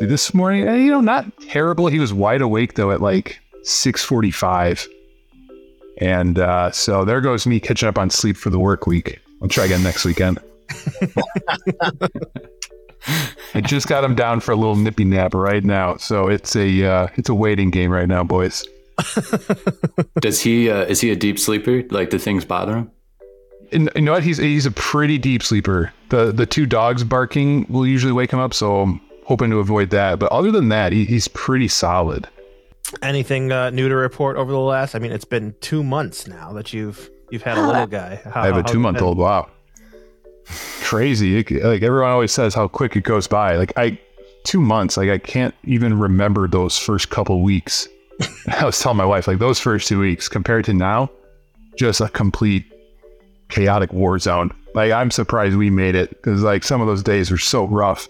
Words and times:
This 0.00 0.34
morning, 0.34 0.68
eh, 0.68 0.76
you 0.76 0.90
know, 0.90 1.00
not 1.00 1.24
terrible. 1.48 1.86
He 1.86 1.98
was 1.98 2.12
wide 2.12 2.42
awake 2.42 2.74
though 2.74 2.90
at 2.90 3.00
like 3.00 3.40
6:45, 3.64 4.86
and 5.98 6.38
uh, 6.38 6.70
so 6.70 7.04
there 7.06 7.22
goes 7.22 7.46
me 7.46 7.60
catching 7.60 7.88
up 7.88 7.98
on 7.98 8.10
sleep 8.10 8.36
for 8.36 8.50
the 8.50 8.58
work 8.58 8.86
week. 8.86 9.20
I'll 9.40 9.48
try 9.48 9.64
again 9.64 9.82
next 9.82 10.04
weekend. 10.04 10.38
I 13.54 13.62
just 13.62 13.88
got 13.88 14.04
him 14.04 14.14
down 14.14 14.40
for 14.40 14.52
a 14.52 14.56
little 14.56 14.76
nippy 14.76 15.04
nap 15.04 15.32
right 15.32 15.64
now, 15.64 15.96
so 15.96 16.28
it's 16.28 16.54
a 16.54 16.84
uh, 16.84 17.08
it's 17.14 17.30
a 17.30 17.34
waiting 17.34 17.70
game 17.70 17.90
right 17.90 18.08
now, 18.08 18.22
boys. 18.22 18.66
Does 20.20 20.42
he? 20.42 20.70
Uh, 20.70 20.82
is 20.82 21.00
he 21.00 21.10
a 21.10 21.16
deep 21.16 21.38
sleeper? 21.38 21.84
Like 21.90 22.10
the 22.10 22.18
things 22.18 22.44
bother 22.44 22.76
him? 22.76 22.90
And 23.72 23.90
you 23.96 24.02
know 24.02 24.12
what? 24.12 24.22
He's 24.22 24.36
he's 24.36 24.66
a 24.66 24.72
pretty 24.72 25.16
deep 25.16 25.42
sleeper. 25.42 25.92
The 26.10 26.32
the 26.32 26.44
two 26.44 26.66
dogs 26.66 27.02
barking 27.02 27.66
will 27.70 27.86
usually 27.86 28.12
wake 28.12 28.30
him 28.30 28.40
up, 28.40 28.52
so 28.52 29.00
hoping 29.26 29.50
to 29.50 29.58
avoid 29.58 29.90
that. 29.90 30.18
But 30.18 30.30
other 30.32 30.50
than 30.52 30.68
that, 30.68 30.92
he, 30.92 31.04
he's 31.04 31.28
pretty 31.28 31.68
solid. 31.68 32.28
Anything 33.02 33.50
uh, 33.50 33.70
new 33.70 33.88
to 33.88 33.96
report 33.96 34.36
over 34.36 34.52
the 34.52 34.58
last? 34.60 34.94
I 34.94 35.00
mean, 35.00 35.10
it's 35.10 35.24
been 35.24 35.54
two 35.60 35.82
months 35.82 36.26
now 36.28 36.52
that 36.52 36.72
you've 36.72 37.10
you've 37.30 37.42
had 37.42 37.58
a 37.58 37.66
little 37.66 37.86
guy. 37.86 38.20
How, 38.24 38.42
I 38.42 38.46
have 38.46 38.56
a 38.56 38.62
two 38.62 38.78
month 38.78 39.02
old. 39.02 39.18
Wow, 39.18 39.50
crazy! 40.82 41.38
It- 41.38 41.64
like 41.64 41.82
everyone 41.82 42.10
always 42.10 42.32
says, 42.32 42.54
how 42.54 42.68
quick 42.68 42.94
it 42.96 43.02
goes 43.02 43.26
by. 43.26 43.56
Like 43.56 43.72
I, 43.76 43.98
two 44.44 44.60
months. 44.60 44.96
Like 44.96 45.10
I 45.10 45.18
can't 45.18 45.54
even 45.64 45.98
remember 45.98 46.46
those 46.46 46.78
first 46.78 47.10
couple 47.10 47.42
weeks. 47.42 47.88
I 48.48 48.64
was 48.64 48.78
telling 48.80 48.96
my 48.98 49.04
wife, 49.04 49.26
like 49.26 49.40
those 49.40 49.58
first 49.58 49.88
two 49.88 49.98
weeks 49.98 50.28
compared 50.28 50.64
to 50.66 50.72
now, 50.72 51.10
just 51.76 52.00
a 52.00 52.08
complete 52.08 52.64
chaotic 53.48 53.92
war 53.92 54.18
zone. 54.20 54.52
Like 54.74 54.92
I'm 54.92 55.10
surprised 55.10 55.56
we 55.56 55.70
made 55.70 55.96
it 55.96 56.10
because 56.10 56.42
like 56.44 56.62
some 56.62 56.80
of 56.80 56.86
those 56.86 57.02
days 57.02 57.32
were 57.32 57.38
so 57.38 57.66
rough. 57.66 58.08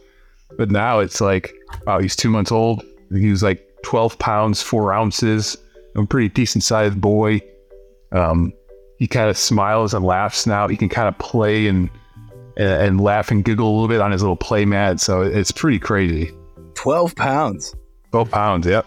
But 0.56 0.70
now 0.70 1.00
it's 1.00 1.20
like, 1.20 1.54
wow, 1.86 1.98
he's 1.98 2.16
two 2.16 2.30
months 2.30 2.52
old. 2.52 2.82
He 3.12 3.30
was 3.30 3.42
like 3.42 3.66
12 3.82 4.18
pounds, 4.18 4.62
four 4.62 4.92
ounces, 4.92 5.56
a 5.94 6.04
pretty 6.06 6.28
decent 6.28 6.64
sized 6.64 7.00
boy. 7.00 7.40
Um, 8.12 8.52
he 8.98 9.06
kind 9.06 9.28
of 9.28 9.36
smiles 9.36 9.92
and 9.92 10.04
laughs 10.04 10.46
now. 10.46 10.68
He 10.68 10.76
can 10.76 10.88
kind 10.88 11.08
of 11.08 11.18
play 11.18 11.66
and, 11.66 11.90
and 12.56 12.82
and 12.82 13.00
laugh 13.00 13.30
and 13.30 13.44
giggle 13.44 13.68
a 13.68 13.72
little 13.72 13.88
bit 13.88 14.00
on 14.00 14.12
his 14.12 14.22
little 14.22 14.36
play 14.36 14.64
mat. 14.64 15.00
So 15.00 15.22
it's 15.22 15.52
pretty 15.52 15.78
crazy. 15.78 16.32
12 16.74 17.14
pounds 17.16 17.74
12 18.10 18.30
pounds, 18.30 18.66
yep. 18.66 18.86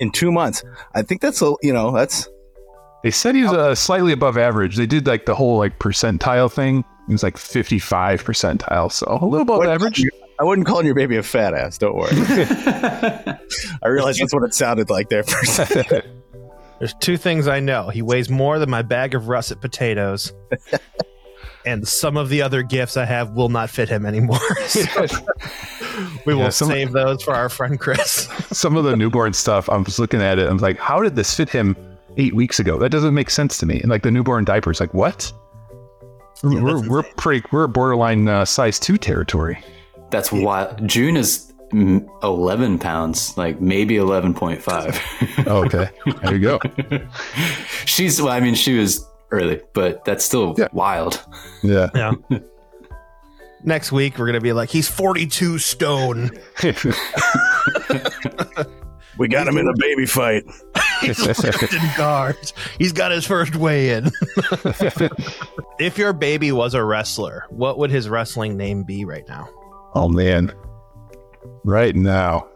in 0.00 0.10
two 0.10 0.32
months. 0.32 0.64
I 0.94 1.02
think 1.02 1.20
that's, 1.20 1.42
a 1.42 1.54
you 1.62 1.72
know, 1.72 1.92
that's, 1.92 2.28
They 3.04 3.10
said 3.10 3.34
he 3.34 3.42
was 3.42 3.52
uh, 3.52 3.74
slightly 3.74 4.12
above 4.12 4.36
average. 4.36 4.76
They 4.76 4.86
did 4.86 5.06
like 5.06 5.26
the 5.26 5.34
whole 5.34 5.58
like 5.58 5.78
percentile 5.78 6.50
thing. 6.50 6.84
He 7.06 7.12
was 7.12 7.22
like 7.22 7.36
55 7.36 8.24
percentile, 8.24 8.90
so 8.90 9.18
a 9.20 9.24
little 9.24 9.42
above 9.42 9.64
average. 9.64 10.04
I 10.38 10.44
wouldn't 10.44 10.66
call 10.66 10.84
your 10.84 10.94
baby 10.94 11.16
a 11.16 11.22
fat 11.22 11.54
ass. 11.54 11.78
Don't 11.78 11.94
worry. 11.96 12.10
I 12.14 13.38
realize 13.88 14.18
that's 14.18 14.34
what 14.34 14.42
it 14.44 14.54
sounded 14.54 14.90
like 14.90 15.08
there 15.08 15.22
for 15.22 15.38
a 15.40 15.46
second. 15.46 16.02
There's 16.78 16.94
two 17.00 17.16
things 17.16 17.48
I 17.48 17.60
know. 17.60 17.88
He 17.88 18.02
weighs 18.02 18.28
more 18.28 18.58
than 18.58 18.68
my 18.68 18.82
bag 18.82 19.14
of 19.14 19.28
russet 19.28 19.62
potatoes. 19.62 20.34
and 21.66 21.88
some 21.88 22.18
of 22.18 22.28
the 22.28 22.42
other 22.42 22.62
gifts 22.62 22.98
I 22.98 23.06
have 23.06 23.30
will 23.30 23.48
not 23.48 23.70
fit 23.70 23.88
him 23.88 24.04
anymore. 24.04 24.38
So 24.66 25.06
we 26.26 26.34
will 26.34 26.42
Yeah, 26.42 26.48
some- 26.50 26.68
save 26.68 26.92
those 26.92 27.22
for 27.22 27.34
our 27.34 27.48
friend 27.48 27.80
Chris. 27.80 28.28
Some 28.52 28.76
of 28.76 28.84
the 28.84 28.94
newborn 28.94 29.32
stuff, 29.32 29.70
I'm 29.70 29.84
just 29.84 29.98
looking 29.98 30.20
at 30.20 30.38
it. 30.38 30.48
I'm 30.50 30.58
like, 30.58 30.76
how 30.78 31.00
did 31.02 31.16
this 31.16 31.34
fit 31.34 31.48
him 31.48 31.74
eight 32.18 32.34
weeks 32.34 32.60
ago? 32.60 32.78
That 32.78 32.90
doesn't 32.90 33.14
make 33.14 33.30
sense 33.30 33.56
to 33.58 33.66
me. 33.66 33.80
And 33.80 33.88
like 33.88 34.02
the 34.02 34.10
newborn 34.10 34.44
diapers, 34.44 34.78
like 34.78 34.92
what? 34.92 35.32
Yeah, 36.44 36.60
we're 36.60 36.76
that's 36.76 36.88
we're 36.88 37.02
pretty 37.02 37.46
we're 37.50 37.66
borderline 37.68 38.28
uh, 38.28 38.44
size 38.44 38.78
two 38.78 38.98
territory. 38.98 39.58
That's 40.10 40.30
wild. 40.32 40.86
June 40.88 41.16
is 41.16 41.52
mm, 41.72 42.06
11 42.22 42.78
pounds, 42.78 43.36
like 43.36 43.60
maybe 43.60 43.94
11.5. 43.96 45.46
Oh, 45.48 45.64
okay, 45.64 45.88
there 46.22 46.34
you 46.34 46.40
go. 46.40 46.60
She's, 47.84 48.20
well, 48.20 48.32
I 48.32 48.40
mean, 48.40 48.54
she 48.56 48.76
was 48.78 49.06
early, 49.30 49.60
but 49.74 50.04
that's 50.04 50.24
still 50.24 50.54
Yeah. 50.58 50.66
wild. 50.72 51.24
Yeah. 51.62 51.88
Yeah. 51.94 52.12
Next 53.64 53.90
week 53.92 54.18
we're 54.18 54.26
gonna 54.26 54.40
be 54.40 54.52
like, 54.52 54.68
he's 54.70 54.88
42 54.88 55.58
stone. 55.58 56.30
We 59.18 59.28
got 59.28 59.48
him 59.48 59.56
in 59.56 59.66
a 59.66 59.72
baby 59.78 60.04
fight. 60.04 60.44
he's 61.00 61.18
in 61.74 61.90
guards. 61.96 62.52
He's 62.78 62.92
got 62.92 63.12
his 63.12 63.24
first 63.24 63.56
weigh 63.56 63.90
in. 63.94 64.10
if 65.78 65.96
your 65.96 66.12
baby 66.12 66.52
was 66.52 66.74
a 66.74 66.84
wrestler, 66.84 67.46
what 67.48 67.78
would 67.78 67.90
his 67.90 68.08
wrestling 68.10 68.56
name 68.58 68.82
be 68.82 69.04
right 69.06 69.26
now? 69.26 69.48
Oh 69.96 70.08
man, 70.08 70.52
right 71.64 71.96
now. 71.96 72.46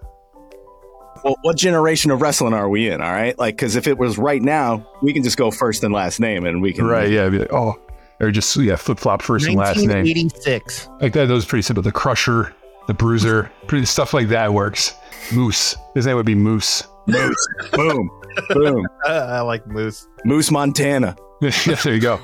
Well, 1.25 1.37
what 1.43 1.57
generation 1.57 2.11
of 2.11 2.23
wrestling 2.23 2.55
are 2.55 2.69
we 2.69 2.89
in? 2.89 3.01
All 3.01 3.13
right. 3.13 3.39
Like, 3.39 3.57
because 3.57 3.77
if 3.77 3.87
it 3.87 3.99
was 3.99 4.17
right 4.17 4.41
now, 4.41 4.87
we 5.03 5.13
can 5.13 5.23
just 5.23 5.37
go 5.37 5.51
first 5.51 5.85
and 5.85 5.93
last 5.93 6.19
name 6.19 6.47
and 6.47 6.63
we 6.63 6.73
can. 6.73 6.87
Right, 6.87 7.11
yeah, 7.11 7.25
like, 7.25 7.53
oh, 7.53 7.79
or 8.21 8.31
just 8.31 8.57
yeah, 8.57 8.77
flip 8.77 8.99
flop 8.99 9.23
first 9.23 9.47
and 9.47 9.57
last 9.57 9.79
name. 9.79 10.05
1986. 10.05 10.89
Like 11.01 11.13
that, 11.15 11.27
those 11.27 11.45
pretty 11.45 11.63
simple. 11.63 11.83
The 11.83 11.93
Crusher, 11.93 12.55
the 12.87 12.95
Bruiser, 12.95 13.51
pretty 13.67 13.85
stuff 13.87 14.15
like 14.15 14.29
that 14.29 14.53
works. 14.53 14.95
Moose, 15.33 15.77
his 15.95 16.07
name 16.07 16.17
would 16.17 16.27
be 16.27 16.35
Moose. 16.35 16.85
Moose. 17.07 17.49
Boom. 17.73 18.11
Boom. 18.51 18.87
I 19.07 19.41
like 19.41 19.67
Moose. 19.67 20.07
Moose, 20.25 20.51
Montana. 20.51 21.17
yeah, 21.43 21.75
there 21.83 21.95
you 21.95 22.01
go. 22.01 22.21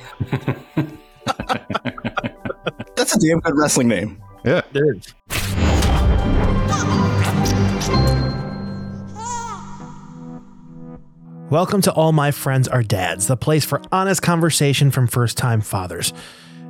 That's 2.97 3.15
a 3.15 3.19
damn 3.19 3.41
good 3.41 3.57
wrestling 3.57 3.89
name. 3.89 4.23
Yeah, 4.47 4.63
Dude. 4.73 5.05
Welcome 11.51 11.83
to 11.83 11.93
All 11.93 12.13
My 12.13 12.31
Friends 12.31 12.69
Are 12.69 12.85
Dads, 12.85 13.27
the 13.27 13.37
place 13.37 13.65
for 13.65 13.83
honest 13.91 14.23
conversation 14.23 14.93
from 14.93 15.09
first 15.09 15.37
time 15.37 15.61
fathers. 15.61 16.13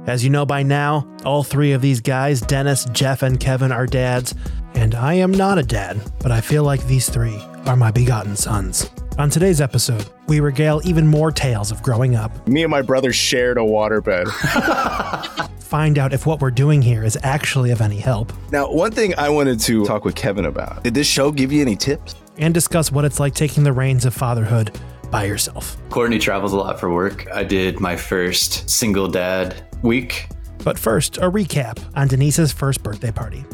As 0.07 0.25
you 0.25 0.31
know 0.31 0.47
by 0.47 0.63
now, 0.63 1.07
all 1.27 1.45
three 1.45 1.73
of 1.73 1.83
these 1.83 2.01
guys, 2.01 2.41
Dennis, 2.41 2.87
Jeff, 2.93 3.23
and 3.23 3.39
Kevin, 3.39 3.73
are 3.73 3.87
dads, 3.87 4.35
and 4.73 4.95
I 4.95 5.13
am 5.15 5.31
not 5.31 5.59
a 5.59 5.63
dad, 5.63 6.01
but 6.21 6.33
I 6.33 6.41
feel 6.41 6.65
like 6.65 6.87
these 6.87 7.11
three 7.11 7.39
are 7.67 7.77
my 7.77 7.91
begotten 7.91 8.37
sons. 8.37 8.89
On 9.19 9.31
today's 9.31 9.63
episode, 9.63 10.05
we 10.29 10.41
regale 10.41 10.83
even 10.85 11.07
more 11.07 11.33
tales 11.33 11.71
of 11.71 11.83
growing 11.83 12.15
up, 12.17 12.47
Me 12.47 12.63
and 12.65 12.71
my 12.71 12.83
brother 12.83 13.15
shared 13.15 13.57
a 13.57 13.63
waterbed. 13.63 14.27
find 15.61 15.99
out 15.99 16.13
if 16.13 16.27
what 16.27 16.41
we're 16.41 16.51
doing 16.51 16.83
here 16.83 17.03
is 17.03 17.17
actually 17.23 17.71
of 17.71 17.81
any 17.81 17.97
help, 17.97 18.31
now, 18.53 18.71
one 18.71 18.93
thing 18.93 19.15
I 19.17 19.31
wanted 19.31 19.59
to 19.61 19.87
talk 19.87 20.05
with 20.05 20.15
Kevin 20.15 20.45
about 20.45 20.85
did 20.85 20.93
this 20.95 21.07
show 21.07 21.33
give 21.33 21.51
you 21.51 21.63
any 21.63 21.77
tips? 21.77 22.15
and 22.39 22.53
discuss 22.53 22.93
what 22.93 23.07
it's 23.07 23.19
like 23.19 23.35
taking 23.35 23.65
the 23.65 23.73
reins 23.73 24.05
of 24.05 24.13
fatherhood 24.13 24.79
by 25.11 25.25
yourself. 25.25 25.79
Courtney 25.89 26.19
travels 26.19 26.53
a 26.53 26.57
lot 26.59 26.79
for 26.79 26.93
work. 26.93 27.27
I 27.33 27.43
did 27.45 27.81
my 27.81 27.97
first 27.97 28.69
single 28.69 29.09
dad 29.09 29.65
week. 29.83 30.29
But 30.63 30.79
first, 30.79 31.17
a 31.17 31.31
recap 31.31 31.79
on 31.95 32.09
Denise's 32.09 32.53
first 32.53 32.83
birthday 32.83 33.11
party. 33.11 33.47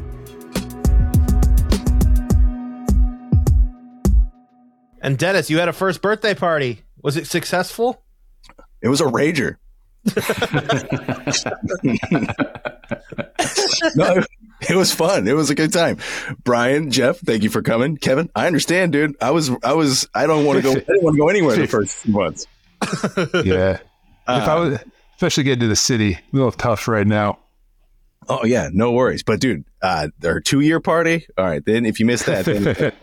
And 5.03 5.19
Dennis, 5.19 5.51
you 5.51 5.59
had 5.59 5.69
a 5.69 5.73
first 5.73 6.01
birthday 6.01 6.35
party. 6.35 6.83
Was 7.03 7.17
it 7.17 7.27
successful? 7.27 8.03
It 8.81 8.89
was 8.89 9.01
a 9.01 9.05
rager. 9.05 9.57
no, 13.97 14.23
it 14.69 14.77
was 14.77 14.95
fun. 14.95 15.27
It 15.27 15.35
was 15.35 15.51
a 15.51 15.55
good 15.57 15.73
time. 15.73 15.99
Brian, 16.45 16.91
Jeff, 16.91 17.19
thank 17.19 17.43
you 17.43 17.51
for 17.51 17.63
coming. 17.63 17.97
Kevin, 17.97 18.31
I 18.35 18.47
understand, 18.47 18.93
dude. 18.93 19.17
I 19.21 19.33
was, 19.33 19.51
I 19.65 19.75
was, 19.75 20.09
I 20.15 20.27
don't 20.27 20.45
want 20.45 20.59
to 20.59 20.63
go. 20.63 20.71
I 20.71 20.75
didn't 20.75 21.03
want 21.03 21.15
to 21.15 21.19
go 21.19 21.29
anywhere 21.29 21.57
the 21.57 21.67
first 21.67 21.97
few 21.97 22.13
months. 22.13 22.47
yeah. 23.45 23.79
if 23.79 23.81
I 24.29 24.55
was, 24.55 24.79
especially 25.17 25.45
getting 25.45 25.61
to 25.61 25.69
the 25.69 25.77
city, 25.77 26.15
a 26.15 26.21
little 26.33 26.53
tough 26.53 26.87
right 26.87 27.07
now. 27.07 27.39
Oh 28.29 28.45
yeah, 28.45 28.69
no 28.73 28.93
worries. 28.93 29.23
But 29.23 29.41
dude, 29.41 29.65
uh, 29.83 30.09
their 30.19 30.41
two 30.41 30.61
year 30.61 30.81
party. 30.81 31.27
All 31.37 31.45
right, 31.45 31.65
then 31.65 31.85
if 31.85 31.99
you 31.99 32.07
missed 32.07 32.27
that, 32.27 32.45
then, 32.45 32.93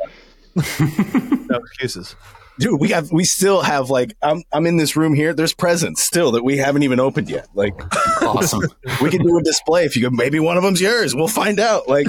No 1.50 1.58
excuses. 1.66 2.16
dude, 2.60 2.80
we 2.80 2.90
have, 2.90 3.12
we 3.12 3.24
still 3.24 3.62
have 3.62 3.90
like, 3.90 4.16
I'm, 4.22 4.44
I'm 4.52 4.66
in 4.66 4.78
this 4.78 4.96
room 4.96 5.14
here. 5.14 5.34
There's 5.34 5.54
presents 5.54 6.04
still 6.04 6.32
that 6.34 6.44
we 6.44 6.58
haven't 6.58 6.84
even 6.84 7.00
opened 7.00 7.30
yet. 7.30 7.48
Like, 7.54 7.74
Awesome. 8.22 8.62
we 9.02 9.10
can 9.10 9.24
do 9.24 9.38
a 9.38 9.42
display 9.42 9.86
if 9.86 9.96
you 9.96 10.02
go. 10.04 10.10
Maybe 10.10 10.40
one 10.40 10.58
of 10.58 10.64
them's 10.64 10.82
yours. 10.82 11.16
We'll 11.16 11.28
find 11.28 11.60
out. 11.60 11.88
Like, 11.88 12.08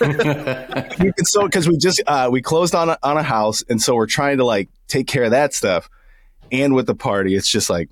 we 0.00 1.12
can 1.12 1.24
so 1.24 1.44
because 1.44 1.68
we 1.68 1.76
just 1.76 2.00
uh, 2.06 2.28
we 2.30 2.40
closed 2.40 2.74
on 2.74 2.88
a, 2.90 2.98
on 3.02 3.16
a 3.16 3.22
house, 3.22 3.62
and 3.68 3.80
so 3.82 3.94
we're 3.94 4.06
trying 4.06 4.38
to 4.38 4.44
like 4.44 4.68
take 4.88 5.06
care 5.06 5.24
of 5.24 5.32
that 5.32 5.52
stuff. 5.52 5.88
And 6.52 6.74
with 6.74 6.86
the 6.86 6.94
party, 6.94 7.34
it's 7.34 7.48
just 7.48 7.68
like, 7.68 7.90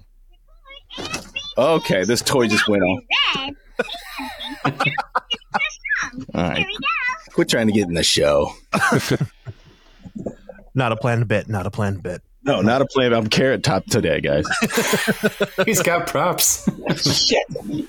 okay, 1.59 2.05
this 2.05 2.23
toy 2.23 2.49
just 2.49 2.69
went 2.69 2.83
off. 2.83 3.03
All 6.35 6.43
right, 6.43 6.67
quit 7.33 7.49
trying 7.49 7.67
to 7.67 7.73
get 7.73 7.87
in 7.87 7.95
the 7.95 8.03
show. 8.03 8.53
Not 10.79 10.93
a 10.93 10.97
planned 10.97 11.27
bit. 11.27 11.49
Not 11.49 11.67
a 11.67 11.73
planned 11.73 12.05
bit. 12.05 12.23
No, 12.45 12.61
not 12.61 12.81
a 12.81 12.87
plan. 12.87 13.13
I'm 13.13 13.27
carrot 13.27 13.65
top 13.65 13.85
today, 13.87 14.21
guys. 14.21 14.47
He's 15.67 15.83
got 15.83 16.07
props. 16.07 16.71
Shit, 16.97 17.45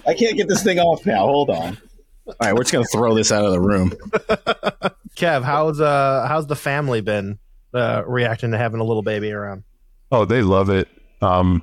I 0.07 0.15
can't 0.15 0.35
get 0.35 0.47
this 0.47 0.63
thing 0.63 0.79
off 0.79 1.05
now. 1.05 1.19
Hold 1.19 1.51
on. 1.51 1.77
All 2.25 2.35
right, 2.41 2.53
we're 2.53 2.63
just 2.63 2.73
gonna 2.73 2.85
throw 2.85 3.13
this 3.13 3.31
out 3.31 3.45
of 3.45 3.51
the 3.51 3.61
room. 3.61 3.91
Kev, 5.15 5.43
how's 5.43 5.79
uh 5.79 6.25
how's 6.27 6.47
the 6.47 6.55
family 6.55 7.01
been 7.01 7.37
uh 7.75 8.01
reacting 8.07 8.51
to 8.51 8.57
having 8.57 8.79
a 8.79 8.83
little 8.83 9.03
baby 9.03 9.31
around? 9.31 9.63
Oh, 10.11 10.25
they 10.25 10.41
love 10.41 10.71
it. 10.71 10.87
Um, 11.21 11.61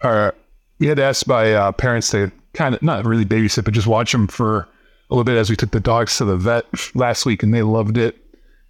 our, 0.00 0.34
we 0.78 0.86
had 0.86 0.98
asked 0.98 1.28
my 1.28 1.52
uh, 1.52 1.72
parents 1.72 2.10
to 2.12 2.32
kind 2.54 2.74
of 2.74 2.82
not 2.82 3.04
really 3.04 3.26
babysit, 3.26 3.64
but 3.64 3.74
just 3.74 3.86
watch 3.86 4.12
them 4.12 4.26
for 4.26 4.60
a 5.10 5.14
little 5.14 5.24
bit 5.24 5.36
as 5.36 5.50
we 5.50 5.56
took 5.56 5.70
the 5.70 5.80
dogs 5.80 6.16
to 6.16 6.24
the 6.24 6.38
vet 6.38 6.64
last 6.94 7.26
week, 7.26 7.42
and 7.42 7.52
they 7.52 7.62
loved 7.62 7.98
it. 7.98 8.16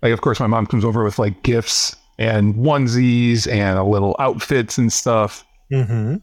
Like, 0.03 0.13
of 0.13 0.21
course, 0.21 0.41
my 0.41 0.47
mom 0.47 0.67
comes 0.67 0.85
over 0.85 1.05
with 1.05 1.19
like 1.19 1.43
gifts 1.43 1.95
and 2.19 2.55
onesies 2.55 3.51
and 3.51 3.79
a 3.79 3.85
little 3.85 4.17
outfits 4.19 4.79
and 4.79 4.93
stuff. 4.93 5.45
Mm-hmm. 5.73 6.17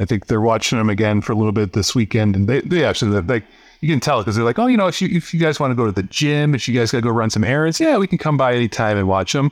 I 0.00 0.04
think 0.04 0.26
they're 0.26 0.40
watching 0.40 0.78
them 0.78 0.88
again 0.90 1.20
for 1.20 1.32
a 1.32 1.36
little 1.36 1.52
bit 1.52 1.72
this 1.72 1.94
weekend, 1.94 2.36
and 2.36 2.48
they 2.48 2.60
they 2.60 2.84
actually 2.84 3.20
like 3.22 3.44
you 3.80 3.88
can 3.88 4.00
tell 4.00 4.18
because 4.20 4.36
they're 4.36 4.44
like, 4.44 4.58
oh, 4.58 4.66
you 4.66 4.76
know, 4.76 4.86
if 4.86 5.02
you 5.02 5.08
if 5.10 5.34
you 5.34 5.40
guys 5.40 5.58
want 5.58 5.72
to 5.72 5.74
go 5.74 5.86
to 5.86 5.92
the 5.92 6.04
gym, 6.04 6.54
if 6.54 6.68
you 6.68 6.74
guys 6.78 6.92
got 6.92 6.98
to 6.98 7.02
go 7.02 7.10
run 7.10 7.30
some 7.30 7.42
errands, 7.44 7.80
yeah, 7.80 7.98
we 7.98 8.06
can 8.06 8.18
come 8.18 8.36
by 8.36 8.54
anytime 8.54 8.96
and 8.96 9.08
watch 9.08 9.32
them. 9.32 9.50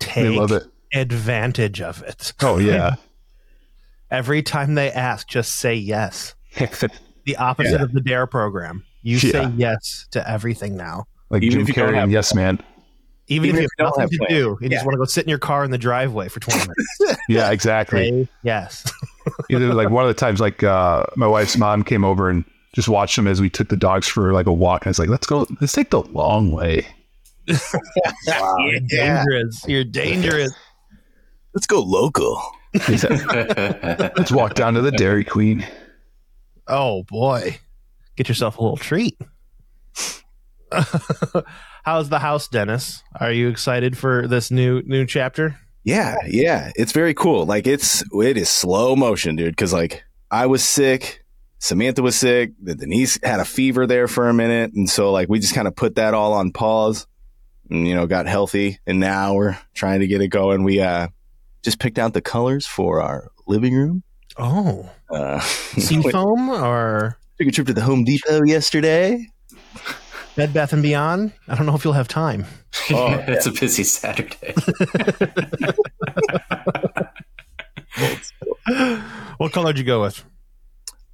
Take 0.00 0.14
They 0.24 0.36
love 0.38 0.52
it. 0.52 0.64
advantage 0.92 1.80
of 1.80 2.02
it. 2.02 2.32
Oh 2.42 2.58
yeah, 2.58 2.96
Every 4.10 4.42
time 4.42 4.74
they 4.74 4.92
ask, 4.92 5.26
just 5.28 5.54
say 5.54 5.74
yes. 5.74 6.34
The 7.26 7.36
opposite 7.38 7.80
of 7.80 7.92
the 7.92 8.02
Dare 8.02 8.26
program. 8.26 8.84
You 9.00 9.18
say 9.18 9.50
yes 9.56 10.06
to 10.10 10.28
everything 10.28 10.76
now. 10.76 11.04
like 11.30 11.42
Even 11.42 11.60
Jim 11.60 11.62
if 11.62 11.68
you 11.68 11.74
don't 11.74 11.94
Carrey 11.94 11.96
have 11.96 12.10
Yes 12.10 12.34
Man. 12.34 12.62
Even, 13.28 13.48
Even 13.48 13.56
if 13.56 13.62
you 13.62 13.64
if 13.64 13.70
have 13.70 13.70
you 13.78 13.84
don't 13.84 13.86
nothing 13.86 14.00
have 14.02 14.10
to 14.10 14.16
plans. 14.18 14.32
do, 14.32 14.58
you 14.60 14.68
just 14.68 14.84
want 14.84 14.94
to 14.94 14.98
go 14.98 15.04
sit 15.04 15.24
in 15.24 15.30
your 15.30 15.38
car 15.38 15.64
in 15.64 15.70
the 15.70 15.78
driveway 15.78 16.28
for 16.28 16.40
20 16.40 16.58
minutes. 16.60 17.20
Yeah, 17.28 17.50
exactly. 17.52 18.10
say 18.10 18.28
yes. 18.42 18.92
Either 19.50 19.72
like 19.72 19.88
one 19.88 20.04
of 20.04 20.08
the 20.08 20.14
times, 20.14 20.40
like 20.40 20.62
uh, 20.62 21.04
my 21.16 21.26
wife's 21.26 21.56
mom 21.56 21.82
came 21.84 22.04
over 22.04 22.28
and 22.28 22.44
just 22.74 22.86
watched 22.88 23.16
them 23.16 23.26
as 23.26 23.40
we 23.40 23.48
took 23.48 23.68
the 23.68 23.76
dogs 23.78 24.06
for 24.06 24.32
like 24.34 24.46
a 24.46 24.52
walk. 24.52 24.82
And 24.82 24.88
I 24.88 24.90
was 24.90 24.98
like, 24.98 25.08
let's 25.08 25.26
go, 25.26 25.46
let's 25.60 25.72
take 25.72 25.88
the 25.88 26.02
long 26.02 26.52
way. 26.52 26.86
You're 27.46 28.80
dangerous. 28.80 29.64
You're 29.66 29.84
dangerous. 29.84 30.52
Let's 31.54 31.66
go 31.66 31.80
local. 31.80 32.42
Let's 32.88 34.32
walk 34.32 34.52
down 34.54 34.74
to 34.74 34.82
the 34.82 34.92
Dairy 34.92 35.24
Queen. 35.24 35.66
Oh 36.66 37.04
boy. 37.04 37.58
Get 38.16 38.28
yourself 38.28 38.58
a 38.58 38.62
little 38.62 38.76
treat. 38.76 39.16
How's 41.84 42.08
the 42.08 42.18
house, 42.18 42.48
Dennis? 42.48 43.02
Are 43.20 43.30
you 43.30 43.48
excited 43.48 43.96
for 43.98 44.26
this 44.26 44.50
new 44.50 44.80
new 44.86 45.04
chapter? 45.04 45.58
Yeah, 45.82 46.16
yeah, 46.26 46.72
it's 46.76 46.92
very 46.92 47.12
cool. 47.12 47.44
Like 47.44 47.66
it's 47.66 48.02
it 48.10 48.38
is 48.38 48.48
slow 48.48 48.96
motion, 48.96 49.36
dude. 49.36 49.52
Because 49.52 49.74
like 49.74 50.02
I 50.30 50.46
was 50.46 50.64
sick, 50.64 51.22
Samantha 51.58 52.00
was 52.00 52.16
sick, 52.16 52.52
Denise 52.64 53.18
had 53.22 53.38
a 53.38 53.44
fever 53.44 53.86
there 53.86 54.08
for 54.08 54.30
a 54.30 54.34
minute, 54.34 54.72
and 54.72 54.88
so 54.88 55.12
like 55.12 55.28
we 55.28 55.40
just 55.40 55.54
kind 55.54 55.68
of 55.68 55.76
put 55.76 55.96
that 55.96 56.14
all 56.14 56.32
on 56.32 56.52
pause, 56.52 57.06
and 57.68 57.86
you 57.86 57.94
know 57.94 58.06
got 58.06 58.26
healthy, 58.26 58.78
and 58.86 58.98
now 58.98 59.34
we're 59.34 59.58
trying 59.74 60.00
to 60.00 60.06
get 60.06 60.22
it 60.22 60.28
going. 60.28 60.64
We 60.64 60.80
uh 60.80 61.08
just 61.62 61.80
picked 61.80 61.98
out 61.98 62.14
the 62.14 62.22
colors 62.22 62.66
for 62.66 63.02
our 63.02 63.30
living 63.46 63.74
room. 63.74 64.02
Oh. 64.38 64.88
Uh, 65.10 65.38
Seafoam 65.40 66.48
or 66.64 67.18
took 67.38 67.48
a 67.48 67.50
trip 67.50 67.66
to 67.66 67.74
the 67.74 67.82
Home 67.82 68.04
Depot 68.04 68.42
yesterday. 68.44 69.28
Bed 70.36 70.52
Bath 70.52 70.72
and 70.72 70.82
Beyond? 70.82 71.32
I 71.48 71.54
don't 71.54 71.66
know 71.66 71.74
if 71.74 71.84
you'll 71.84 71.92
have 71.94 72.08
time. 72.08 72.46
Oh, 72.90 73.14
it's 73.28 73.46
a 73.46 73.52
busy 73.52 73.82
Saturday. 73.82 74.52
what 79.38 79.52
color 79.52 79.72
did 79.72 79.78
you 79.78 79.84
go 79.86 80.02
with? 80.02 80.22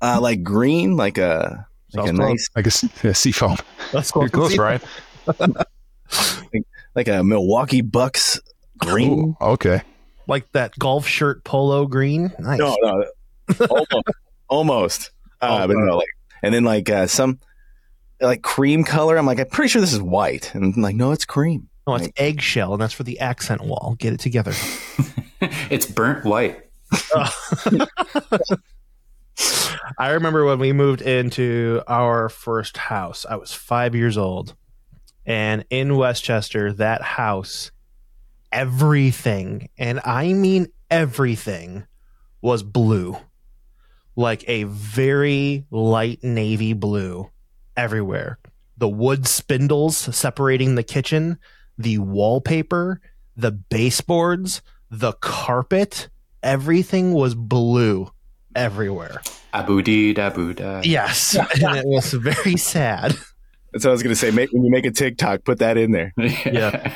Uh, 0.01 0.19
like 0.21 0.43
green, 0.43 0.97
like 0.97 1.19
a 1.19 1.69
like 1.95 2.07
Sounds 2.07 2.19
a 2.19 2.23
nice, 2.23 2.49
Like 2.57 2.67
a, 2.67 2.69
s- 2.69 3.05
a 3.05 3.15
sea 3.15 3.31
foam. 3.33 3.57
Let's 3.93 4.11
go 4.11 4.27
close, 4.29 4.57
Brian. 4.57 4.81
like 6.95 7.09
a 7.09 7.23
Milwaukee 7.23 7.83
Bucks 7.83 8.41
green. 8.79 9.13
Ooh, 9.13 9.37
okay. 9.41 9.83
Like 10.27 10.51
that 10.53 10.77
golf 10.79 11.07
shirt 11.07 11.45
polo 11.45 11.87
green. 11.87 12.33
Nice. 12.39 12.59
No, 12.59 12.77
no, 12.83 13.05
almost, 13.69 14.03
almost. 14.49 15.11
Uh, 15.41 15.67
but 15.67 15.77
no, 15.77 15.99
like, 15.99 16.09
and 16.43 16.55
then 16.55 16.65
like 16.65 16.89
uh, 16.89 17.07
some 17.07 17.39
like 18.21 18.43
cream 18.43 18.85
color. 18.85 19.17
I'm 19.17 19.27
like, 19.27 19.41
I'm 19.41 19.47
pretty 19.47 19.69
sure 19.69 19.81
this 19.81 19.93
is 19.93 20.03
white, 20.03 20.55
and 20.55 20.75
I'm 20.75 20.83
like, 20.83 20.97
no, 20.97 21.13
it's 21.13 21.25
cream. 21.25 21.69
No, 21.87 21.97
it's 21.97 22.09
eggshell, 22.17 22.73
and 22.75 22.83
that's 22.83 22.93
for 22.93 23.03
the 23.03 23.19
accent 23.21 23.63
wall. 23.63 23.97
Get 23.99 24.13
it 24.13 24.21
together. 24.21 24.53
it's 25.71 25.87
burnt 25.87 26.25
white. 26.25 26.61
I 29.99 30.11
remember 30.11 30.45
when 30.45 30.59
we 30.59 30.73
moved 30.73 31.01
into 31.03 31.83
our 31.87 32.29
first 32.29 32.77
house. 32.77 33.25
I 33.29 33.37
was 33.37 33.53
five 33.53 33.95
years 33.95 34.19
old, 34.19 34.55
and 35.25 35.65
in 35.71 35.97
Westchester, 35.97 36.73
that 36.75 37.01
house, 37.03 37.71
everything, 38.53 39.71
and 39.79 40.01
I 40.05 40.33
mean 40.33 40.67
everything, 40.91 41.87
was 42.43 42.63
blue, 42.63 43.17
like 44.17 44.45
a 44.49 44.65
very 44.65 45.65
light 45.71 46.23
navy 46.23 46.73
blue, 46.75 47.31
everywhere. 47.77 48.39
The 48.77 48.89
wood 48.89 49.27
spindles 49.27 49.97
separating 49.97 50.75
the 50.75 50.83
kitchen, 50.83 51.39
the 51.77 51.99
wallpaper, 51.99 53.01
the 53.37 53.51
baseboards, 53.51 54.63
the 54.91 55.13
carpet, 55.15 56.09
everything 56.43 57.13
was 57.13 57.35
blue 57.35 58.11
everywhere. 58.55 59.23
Abu 59.53 59.83
dee 59.83 60.15
dabu 60.15 60.55
da. 60.55 60.81
Yes, 60.85 61.37
and 61.63 61.77
it 61.77 61.87
was 61.87 62.13
very 62.13 62.57
sad. 62.57 63.17
That's 63.73 63.85
what 63.85 63.91
I 63.91 63.93
was 63.93 64.03
gonna 64.03 64.17
say. 64.17 64.31
Make, 64.31 64.53
when 64.53 64.65
you 64.65 64.71
make 64.71 64.87
a 64.87 64.91
TikTok, 64.91 65.45
put 65.45 65.59
that 65.59 65.77
in 65.77 65.93
there. 65.93 66.13
Yeah. 66.47 66.95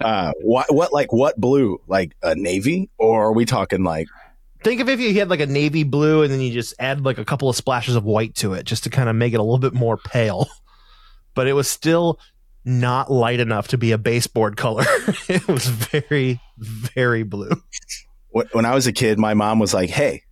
Uh, 0.00 0.30
what, 0.42 0.72
what, 0.72 0.92
like, 0.92 1.12
what 1.12 1.36
blue? 1.40 1.80
Like 1.88 2.14
a 2.22 2.36
navy, 2.36 2.88
or 2.98 3.24
are 3.24 3.32
we 3.32 3.44
talking 3.44 3.82
like? 3.82 4.06
Think 4.62 4.80
of 4.80 4.88
if 4.88 5.00
you 5.00 5.14
had 5.14 5.30
like 5.30 5.40
a 5.40 5.46
navy 5.46 5.84
blue 5.84 6.22
and 6.22 6.32
then 6.32 6.40
you 6.40 6.52
just 6.52 6.74
add 6.78 7.04
like 7.04 7.18
a 7.18 7.24
couple 7.24 7.48
of 7.48 7.56
splashes 7.56 7.94
of 7.96 8.04
white 8.04 8.34
to 8.36 8.54
it 8.54 8.64
just 8.64 8.84
to 8.84 8.90
kind 8.90 9.08
of 9.08 9.16
make 9.16 9.32
it 9.32 9.40
a 9.40 9.42
little 9.42 9.58
bit 9.58 9.74
more 9.74 9.96
pale. 9.96 10.48
But 11.34 11.46
it 11.46 11.52
was 11.52 11.70
still 11.70 12.18
not 12.64 13.12
light 13.12 13.38
enough 13.38 13.68
to 13.68 13.78
be 13.78 13.92
a 13.92 13.98
baseboard 13.98 14.56
color. 14.56 14.84
it 15.28 15.46
was 15.46 15.66
very, 15.66 16.40
very 16.58 17.22
blue. 17.22 17.50
When 18.30 18.64
I 18.64 18.74
was 18.74 18.88
a 18.88 18.92
kid, 18.92 19.20
my 19.20 19.34
mom 19.34 19.60
was 19.60 19.72
like, 19.72 19.88
"Hey, 19.88 20.22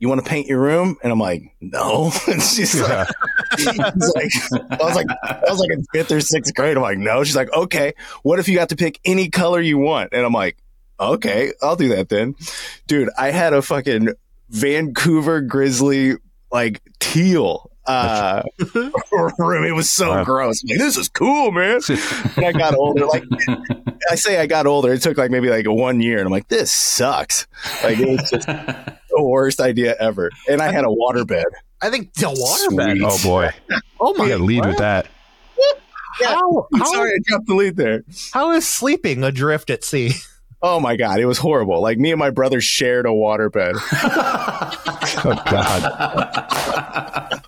you 0.00 0.08
want 0.08 0.24
to 0.24 0.28
paint 0.28 0.48
your 0.48 0.60
room?" 0.60 0.96
And 1.04 1.12
I'm 1.12 1.20
like, 1.20 1.42
"No." 1.60 2.10
And 2.26 2.42
she's 2.42 2.80
like, 2.80 3.08
she's 3.58 3.78
like, 3.78 3.78
I 3.78 4.76
was 4.80 4.96
like, 4.96 5.06
I 5.22 5.40
was 5.48 5.60
like 5.60 5.70
in 5.70 5.84
fifth 5.92 6.10
or 6.10 6.20
sixth 6.20 6.52
grade. 6.54 6.76
I'm 6.76 6.82
like, 6.82 6.98
"No." 6.98 7.22
She's 7.22 7.36
like, 7.36 7.52
"Okay, 7.52 7.94
what 8.24 8.38
if 8.40 8.48
you 8.48 8.56
got 8.56 8.70
to 8.70 8.76
pick 8.76 8.98
any 9.04 9.30
color 9.30 9.60
you 9.60 9.78
want?" 9.78 10.10
And 10.12 10.26
I'm 10.26 10.32
like, 10.32 10.56
"Okay, 11.00 11.52
I'll 11.62 11.76
do 11.76 11.88
that 11.88 12.08
then." 12.08 12.34
Dude, 12.86 13.08
I 13.18 13.30
had 13.30 13.52
a 13.52 13.62
fucking 13.62 14.10
Vancouver 14.50 15.40
Grizzly 15.40 16.14
like 16.52 16.80
teal 17.00 17.70
uh 17.86 18.42
room. 19.38 19.64
It 19.64 19.74
was 19.74 19.90
so 19.90 20.10
Wow. 20.10 20.24
gross. 20.24 20.62
Like, 20.64 20.78
this 20.78 20.96
is 20.96 21.08
cool, 21.08 21.52
man. 21.52 21.80
And 22.36 22.44
I 22.44 22.52
got 22.52 22.74
older. 22.74 23.06
Like 23.06 23.24
I 24.10 24.14
say 24.16 24.38
I 24.40 24.46
got 24.46 24.66
older. 24.66 24.92
It 24.92 25.02
took 25.02 25.16
like 25.18 25.30
maybe 25.30 25.48
like 25.50 25.66
one 25.68 26.00
year, 26.00 26.18
and 26.18 26.26
I'm 26.26 26.32
like, 26.32 26.48
this 26.48 26.72
sucks. 26.72 27.46
Like 27.84 27.98
it 27.98 28.08
was 28.08 28.30
just 28.30 28.46
the 28.48 28.96
worst 29.22 29.60
idea 29.60 29.94
ever. 30.00 30.30
And 30.48 30.60
I 30.60 30.72
had 30.72 30.84
a 30.84 30.88
waterbed. 30.88 31.44
I 31.80 31.90
think 31.90 32.12
the 32.14 32.26
waterbed. 32.26 32.96
Sweet. 32.96 33.02
Oh 33.04 33.22
boy. 33.22 33.50
Oh 34.00 34.14
my 34.14 34.24
We 34.24 34.30
got 34.30 34.40
lead 34.40 34.60
what? 34.60 34.68
with 34.70 34.78
that. 34.78 35.06
How, 36.24 36.66
how, 36.74 36.84
Sorry, 36.86 37.10
I 37.10 37.18
dropped 37.24 37.46
the 37.46 37.54
lead 37.54 37.76
there. 37.76 38.02
how 38.32 38.50
is 38.52 38.66
sleeping 38.66 39.22
adrift 39.22 39.68
at 39.70 39.84
sea? 39.84 40.12
Oh 40.68 40.80
my 40.80 40.96
god, 40.96 41.20
it 41.20 41.26
was 41.26 41.38
horrible. 41.38 41.80
Like 41.80 41.96
me 41.96 42.10
and 42.10 42.18
my 42.18 42.30
brother 42.30 42.60
shared 42.60 43.06
a 43.06 43.10
waterbed. 43.10 43.78
Oh 45.24 45.40
God. 45.46 47.40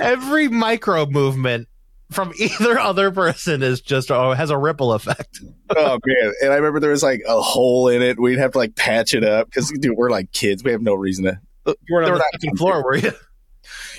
Every 0.00 0.48
micro 0.48 1.06
movement 1.06 1.68
from 2.10 2.32
either 2.38 2.76
other 2.78 3.10
person 3.12 3.62
is 3.62 3.80
just 3.80 4.10
oh, 4.10 4.32
has 4.32 4.50
a 4.50 4.58
ripple 4.58 4.92
effect. 4.92 5.40
oh 5.76 5.98
man! 6.04 6.32
And 6.42 6.52
I 6.52 6.56
remember 6.56 6.80
there 6.80 6.90
was 6.90 7.02
like 7.04 7.22
a 7.28 7.40
hole 7.40 7.88
in 7.88 8.02
it. 8.02 8.18
We'd 8.18 8.38
have 8.38 8.50
to 8.52 8.58
like 8.58 8.74
patch 8.74 9.14
it 9.14 9.22
up 9.24 9.46
because 9.46 9.70
dude, 9.70 9.96
we're 9.96 10.10
like 10.10 10.32
kids. 10.32 10.64
We 10.64 10.72
have 10.72 10.82
no 10.82 10.94
reason 10.94 11.24
to. 11.24 11.38
You 11.66 11.74
weren't 11.90 12.06
They 12.06 12.10
on 12.10 12.12
were 12.12 12.18
the 12.18 12.18
not 12.18 12.40
second 12.40 12.56
floor, 12.58 12.82
were 12.84 12.96
you? 12.96 13.12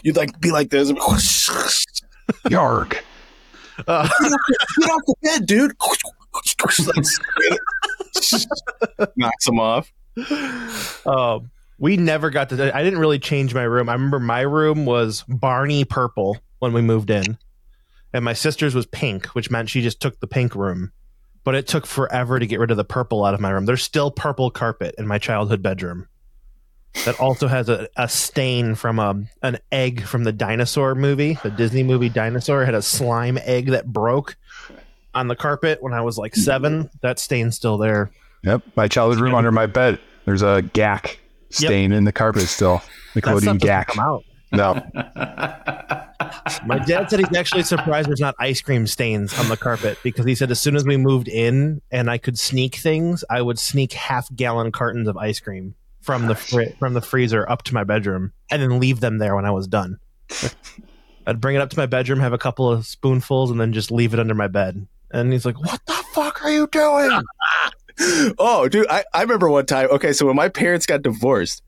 You'd 0.03 0.17
like 0.17 0.39
be 0.41 0.51
like 0.51 0.69
this. 0.69 0.91
Yarg. 0.91 2.97
Uh, 3.87 4.07
Get 4.21 4.89
off 4.89 5.01
the 5.07 5.15
bed, 5.23 5.45
dude. 5.47 5.71
Knocks 9.15 9.47
him 9.47 9.59
off. 9.59 9.91
um, 11.05 11.51
we 11.79 11.97
never 11.97 12.29
got 12.29 12.49
to. 12.49 12.75
I 12.75 12.83
didn't 12.83 12.99
really 12.99 13.19
change 13.19 13.53
my 13.53 13.63
room. 13.63 13.89
I 13.89 13.93
remember 13.93 14.19
my 14.19 14.41
room 14.41 14.85
was 14.85 15.23
Barney 15.27 15.83
purple 15.83 16.37
when 16.59 16.73
we 16.73 16.81
moved 16.81 17.09
in, 17.09 17.37
and 18.13 18.23
my 18.23 18.33
sister's 18.33 18.75
was 18.75 18.85
pink, 18.85 19.27
which 19.27 19.49
meant 19.49 19.69
she 19.69 19.81
just 19.81 19.99
took 19.99 20.19
the 20.19 20.27
pink 20.27 20.55
room. 20.55 20.91
But 21.43 21.55
it 21.55 21.67
took 21.67 21.87
forever 21.87 22.37
to 22.37 22.45
get 22.45 22.59
rid 22.59 22.69
of 22.69 22.77
the 22.77 22.83
purple 22.83 23.25
out 23.25 23.33
of 23.33 23.39
my 23.39 23.49
room. 23.49 23.65
There's 23.65 23.81
still 23.81 24.11
purple 24.11 24.51
carpet 24.51 24.93
in 24.99 25.07
my 25.07 25.17
childhood 25.17 25.63
bedroom. 25.63 26.07
that 27.05 27.19
also 27.19 27.47
has 27.47 27.67
a, 27.67 27.87
a 27.95 28.07
stain 28.07 28.75
from 28.75 28.99
a, 28.99 29.23
an 29.41 29.57
egg 29.71 30.03
from 30.03 30.23
the 30.23 30.31
dinosaur 30.31 30.93
movie, 30.93 31.39
the 31.41 31.49
Disney 31.49 31.81
movie 31.81 32.09
Dinosaur. 32.09 32.63
Had 32.63 32.75
a 32.75 32.81
slime 32.81 33.39
egg 33.43 33.67
that 33.67 33.87
broke 33.87 34.35
on 35.13 35.27
the 35.27 35.35
carpet 35.35 35.81
when 35.81 35.93
I 35.93 36.01
was 36.01 36.17
like 36.17 36.33
mm-hmm. 36.33 36.41
seven. 36.41 36.89
That 37.01 37.19
stain's 37.19 37.55
still 37.55 37.77
there. 37.77 38.11
Yep. 38.43 38.63
My 38.75 38.87
childhood 38.87 39.21
room 39.21 39.35
under 39.35 39.51
my 39.51 39.65
bed. 39.65 39.99
There's 40.25 40.41
a 40.41 40.63
Gak 40.73 41.19
stain 41.49 41.91
in 41.91 42.05
the 42.05 42.11
carpet 42.11 42.43
still. 42.43 42.81
Nickelodeon 43.13 43.59
Gak. 43.59 43.87
come 43.87 43.99
out. 43.99 44.23
No. 44.51 44.73
My 46.65 46.79
dad 46.79 47.09
said 47.09 47.19
he's 47.19 47.35
actually 47.35 47.63
surprised 47.63 48.09
there's 48.09 48.19
not 48.19 48.35
ice 48.39 48.61
cream 48.61 48.85
stains 48.85 49.37
on 49.39 49.49
the 49.49 49.57
carpet 49.57 49.97
because 50.03 50.25
he 50.25 50.35
said 50.35 50.51
as 50.51 50.59
soon 50.59 50.75
as 50.75 50.85
we 50.85 50.97
moved 50.97 51.27
in 51.27 51.81
and 51.91 52.09
I 52.09 52.17
could 52.17 52.37
sneak 52.37 52.75
things, 52.75 53.23
I 53.29 53.41
would 53.41 53.59
sneak 53.59 53.93
half 53.93 54.33
gallon 54.35 54.71
cartons 54.71 55.07
of 55.07 55.17
ice 55.17 55.39
cream 55.39 55.75
from 56.01 56.27
the 56.27 56.35
fri- 56.35 56.75
from 56.79 56.93
the 56.93 57.01
freezer 57.01 57.49
up 57.49 57.63
to 57.63 57.73
my 57.73 57.83
bedroom 57.83 58.33
and 58.49 58.61
then 58.61 58.79
leave 58.79 58.99
them 58.99 59.19
there 59.19 59.35
when 59.35 59.45
I 59.45 59.51
was 59.51 59.67
done. 59.67 59.99
I'd 61.27 61.41
bring 61.41 61.55
it 61.55 61.61
up 61.61 61.69
to 61.69 61.77
my 61.77 61.85
bedroom, 61.85 62.19
have 62.19 62.33
a 62.33 62.37
couple 62.37 62.69
of 62.69 62.85
spoonfuls, 62.85 63.51
and 63.51 63.61
then 63.61 63.73
just 63.73 63.91
leave 63.91 64.13
it 64.13 64.19
under 64.19 64.33
my 64.33 64.47
bed. 64.47 64.87
And 65.13 65.31
he's 65.31 65.45
like, 65.45 65.59
"What 65.59 65.81
the 65.85 65.93
fuck 66.13 66.43
are 66.43 66.51
you 66.51 66.67
doing?" 66.67 67.21
oh, 68.39 68.67
dude, 68.69 68.87
I, 68.89 69.03
I 69.13 69.21
remember 69.21 69.49
one 69.49 69.65
time. 69.65 69.89
Okay, 69.91 70.13
so 70.13 70.25
when 70.25 70.35
my 70.35 70.49
parents 70.49 70.85
got 70.85 71.01
divorced, 71.01 71.63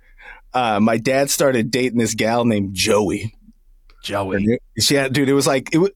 uh, 0.54 0.80
my 0.80 0.98
dad 0.98 1.30
started 1.30 1.72
dating 1.72 2.00
this 2.00 2.16
gal 2.16 2.46
named 2.46 2.74
Joey. 2.74 3.36
Joey. 4.04 4.60
Yeah, 4.90 5.08
dude, 5.08 5.30
it 5.30 5.34
was 5.34 5.48
like 5.48 5.74
it. 5.74 5.78
Was, 5.78 5.92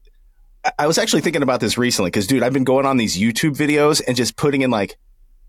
I 0.78 0.86
was 0.86 0.98
actually 0.98 1.22
thinking 1.22 1.42
about 1.42 1.60
this 1.60 1.78
recently 1.78 2.10
because, 2.10 2.26
dude, 2.26 2.42
I've 2.42 2.52
been 2.52 2.64
going 2.64 2.84
on 2.84 2.96
these 2.96 3.16
YouTube 3.16 3.56
videos 3.56 4.02
and 4.06 4.16
just 4.16 4.36
putting 4.36 4.62
in 4.62 4.70
like 4.70 4.96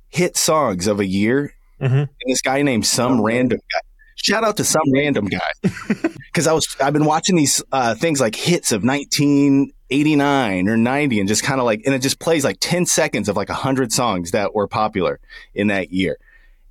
hit 0.09 0.37
songs 0.37 0.87
of 0.87 0.99
a 0.99 1.05
year. 1.05 1.53
Mhm. 1.81 1.91
And 1.91 2.09
this 2.27 2.41
guy 2.41 2.61
named 2.61 2.85
some 2.85 3.21
random 3.21 3.59
guy. 3.59 3.88
Shout 4.21 4.43
out 4.43 4.57
to 4.57 4.63
some 4.63 4.83
random 4.93 5.25
guy 5.25 5.51
because 5.61 6.47
I 6.47 6.53
was 6.53 6.75
I've 6.81 6.93
been 6.93 7.05
watching 7.05 7.35
these 7.35 7.63
uh, 7.71 7.95
things 7.95 8.19
like 8.19 8.35
hits 8.35 8.71
of 8.71 8.83
1989 8.83 10.67
or 10.67 10.77
90 10.77 11.19
and 11.19 11.27
just 11.27 11.43
kind 11.43 11.59
of 11.59 11.65
like 11.65 11.81
and 11.85 11.95
it 11.95 12.01
just 12.01 12.19
plays 12.19 12.43
like 12.43 12.57
10 12.59 12.85
seconds 12.85 13.29
of 13.29 13.37
like 13.37 13.49
100 13.49 13.91
songs 13.91 14.31
that 14.31 14.53
were 14.53 14.67
popular 14.67 15.19
in 15.53 15.67
that 15.67 15.91
year. 15.91 16.17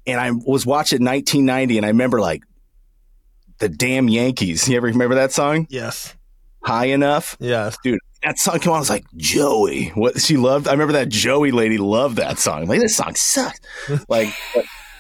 And 0.07 0.21
I 0.21 0.31
was 0.31 0.67
watching 0.67 1.05
1990 1.05 1.79
and 1.79 1.87
I 1.87 1.89
remember 1.89 2.21
like 2.21 2.43
the 3.59 3.69
damn 3.69 4.09
Yankees. 4.09 4.69
You 4.69 4.77
ever 4.77 4.87
remember 4.87 5.17
that 5.17 5.33
song? 5.33 5.67
Yes. 5.71 6.15
High 6.63 6.87
enough? 6.87 7.37
Yes. 7.41 7.77
Dude 7.83 7.99
that 8.23 8.39
song 8.39 8.59
came 8.59 8.73
on. 8.73 8.77
I 8.77 8.81
was 8.81 8.91
like, 8.91 9.05
Joey. 9.17 9.89
What 9.91 10.21
she 10.21 10.37
loved. 10.37 10.69
I 10.69 10.73
remember 10.73 10.95
that 10.95 11.09
Joey 11.09 11.53
lady 11.53 11.79
loved 11.79 12.17
that 12.17 12.39
song. 12.39 12.67
Like 12.67 12.81
this 12.81 12.97
song 12.97 13.15
sucks. 13.15 13.61
like 14.09 14.33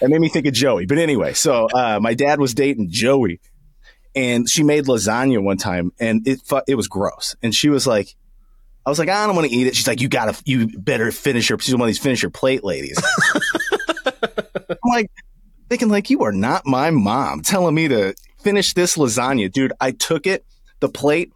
that 0.00 0.09
made 0.09 0.21
me 0.21 0.28
think 0.28 0.47
of 0.47 0.52
Joey. 0.52 0.87
But 0.87 0.99
anyway, 0.99 1.33
so 1.35 1.67
uh, 1.67 1.99
my 2.00 2.14
dad 2.14 2.40
was 2.40 2.55
dating 2.55 2.88
Joey, 2.90 3.40
and 4.14 4.49
she 4.49 4.62
made 4.62 4.87
lasagna 4.87 5.43
one 5.43 5.57
time, 5.57 5.93
and 5.99 6.26
it 6.26 6.40
fu- 6.45 6.62
it 6.67 6.75
was 6.75 6.88
gross. 6.88 7.37
And 7.43 7.55
she 7.55 7.69
was 7.69 7.87
like, 7.87 8.14
I 8.87 8.90
was 8.90 8.99
like, 8.99 9.09
I 9.09 9.26
don't 9.26 9.37
want 9.37 9.49
to 9.49 9.55
eat 9.55 9.67
it. 9.67 9.76
She's 9.76 9.87
like, 9.87 10.00
you 10.00 10.09
gotta, 10.09 10.40
you 10.45 10.69
better 10.78 11.11
finish 11.12 11.50
your. 11.50 11.59
She's 11.59 11.75
one 11.75 11.83
of 11.83 11.87
these 11.88 11.99
finish 11.99 12.23
your 12.23 12.31
plate 12.31 12.64
ladies. 12.64 13.00
I'm 14.71 14.76
like, 14.87 15.11
thinking 15.69 15.88
like 15.88 16.11
you 16.11 16.23
are 16.23 16.33
not 16.33 16.67
my 16.67 16.90
mom, 16.90 17.43
telling 17.43 17.75
me 17.75 17.88
to 17.88 18.14
finish 18.43 18.75
this 18.75 18.97
lasagna, 18.97 19.52
dude. 19.52 19.73
I 19.81 19.93
took 19.93 20.26
it, 20.26 20.45
the 20.81 20.88
plate 20.88 21.33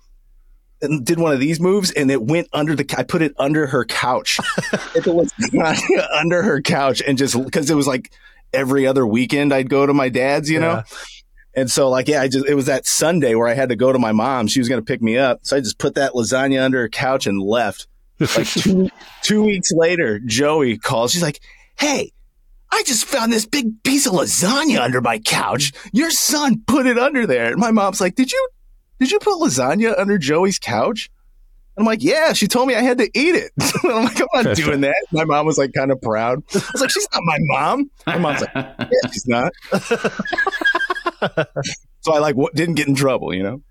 and 0.82 1.06
did 1.06 1.18
one 1.18 1.32
of 1.32 1.40
these 1.40 1.60
moves 1.60 1.92
and 1.92 2.10
it 2.10 2.22
went 2.22 2.48
under 2.52 2.74
the 2.74 2.84
I 2.98 3.04
put 3.04 3.22
it 3.22 3.32
under 3.38 3.66
her 3.66 3.84
couch. 3.84 4.38
it 4.94 5.06
was 5.06 5.32
under 6.14 6.42
her 6.42 6.60
couch 6.60 7.00
and 7.06 7.16
just 7.16 7.42
because 7.42 7.70
it 7.70 7.74
was 7.74 7.86
like 7.86 8.12
every 8.52 8.86
other 8.86 9.06
weekend 9.06 9.52
I'd 9.52 9.68
go 9.68 9.86
to 9.86 9.94
my 9.94 10.08
dad's, 10.08 10.50
you 10.50 10.60
know? 10.60 10.82
And 11.54 11.70
so 11.70 11.88
like 11.90 12.08
yeah, 12.08 12.22
I 12.22 12.28
just 12.28 12.46
it 12.46 12.54
was 12.54 12.66
that 12.66 12.86
Sunday 12.86 13.34
where 13.34 13.48
I 13.48 13.54
had 13.54 13.68
to 13.68 13.76
go 13.76 13.92
to 13.92 13.98
my 13.98 14.12
mom. 14.12 14.46
She 14.46 14.58
was 14.58 14.68
gonna 14.68 14.82
pick 14.82 15.02
me 15.02 15.18
up. 15.18 15.40
So 15.42 15.56
I 15.56 15.60
just 15.60 15.78
put 15.78 15.94
that 15.96 16.12
lasagna 16.12 16.64
under 16.64 16.80
her 16.80 16.88
couch 16.88 17.26
and 17.26 17.40
left. 17.40 17.86
Like 18.20 18.46
two 18.46 18.88
two 19.22 19.42
weeks 19.42 19.70
later, 19.72 20.18
Joey 20.18 20.78
calls. 20.78 21.12
She's 21.12 21.22
like, 21.22 21.40
Hey, 21.78 22.12
I 22.70 22.82
just 22.86 23.04
found 23.04 23.32
this 23.32 23.44
big 23.44 23.82
piece 23.82 24.06
of 24.06 24.14
lasagna 24.14 24.80
under 24.80 25.02
my 25.02 25.18
couch. 25.18 25.72
Your 25.92 26.10
son 26.10 26.62
put 26.66 26.86
it 26.86 26.98
under 26.98 27.26
there. 27.26 27.50
And 27.52 27.60
my 27.60 27.70
mom's 27.70 28.00
like, 28.00 28.14
Did 28.14 28.32
you 28.32 28.48
did 28.98 29.10
you 29.10 29.18
put 29.18 29.38
lasagna 29.40 29.98
under 29.98 30.16
Joey's 30.16 30.58
couch? 30.58 31.10
I'm 31.78 31.84
like, 31.86 32.02
yeah, 32.02 32.32
she 32.34 32.46
told 32.46 32.68
me 32.68 32.74
I 32.74 32.82
had 32.82 32.98
to 32.98 33.04
eat 33.14 33.34
it. 33.34 33.50
I'm 33.84 34.04
like, 34.04 34.20
I'm 34.34 34.44
not 34.44 34.56
doing 34.56 34.82
that. 34.82 34.94
My 35.10 35.24
mom 35.24 35.46
was 35.46 35.56
like 35.58 35.72
kind 35.72 35.90
of 35.90 36.00
proud. 36.02 36.42
I 36.54 36.58
was 36.72 36.80
like, 36.82 36.90
she's 36.90 37.08
not 37.12 37.22
my 37.24 37.38
mom. 37.40 37.90
My 38.06 38.18
mom's 38.18 38.40
like, 38.42 38.50
yeah, 38.54 38.86
she's 39.10 39.26
not. 39.26 39.52
so 42.00 42.12
I 42.12 42.18
like 42.18 42.34
w- 42.34 42.50
didn't 42.54 42.74
get 42.74 42.88
in 42.88 42.94
trouble, 42.94 43.34
you 43.34 43.42
know? 43.42 43.62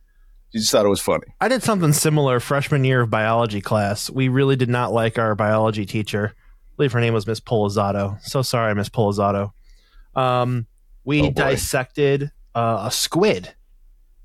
She 0.52 0.60
just 0.60 0.72
thought 0.72 0.86
it 0.86 0.90
was 0.90 1.00
funny. 1.00 1.26
I 1.40 1.48
did 1.48 1.64
something 1.64 1.94
similar 1.94 2.40
freshman 2.40 2.84
year 2.84 3.02
of 3.02 3.10
biology 3.10 3.62
class. 3.62 4.10
We 4.10 4.28
really 4.28 4.56
did 4.56 4.70
not 4.70 4.92
like 4.92 5.18
our 5.18 5.34
biology 5.36 5.86
teacher. 5.86 6.34
I 6.36 6.76
believe 6.78 6.92
her 6.94 7.00
name 7.02 7.14
was 7.14 7.26
Miss 7.28 7.40
Polizato. 7.40 8.22
So 8.24 8.42
sorry, 8.42 8.74
Miss 8.76 8.90
Polizato. 8.90 9.52
Um, 10.16 10.66
we 11.06 11.22
Oh, 11.22 11.32
dissected 11.32 12.32
uh, 12.54 12.84
a 12.88 12.92
squid 12.92 13.54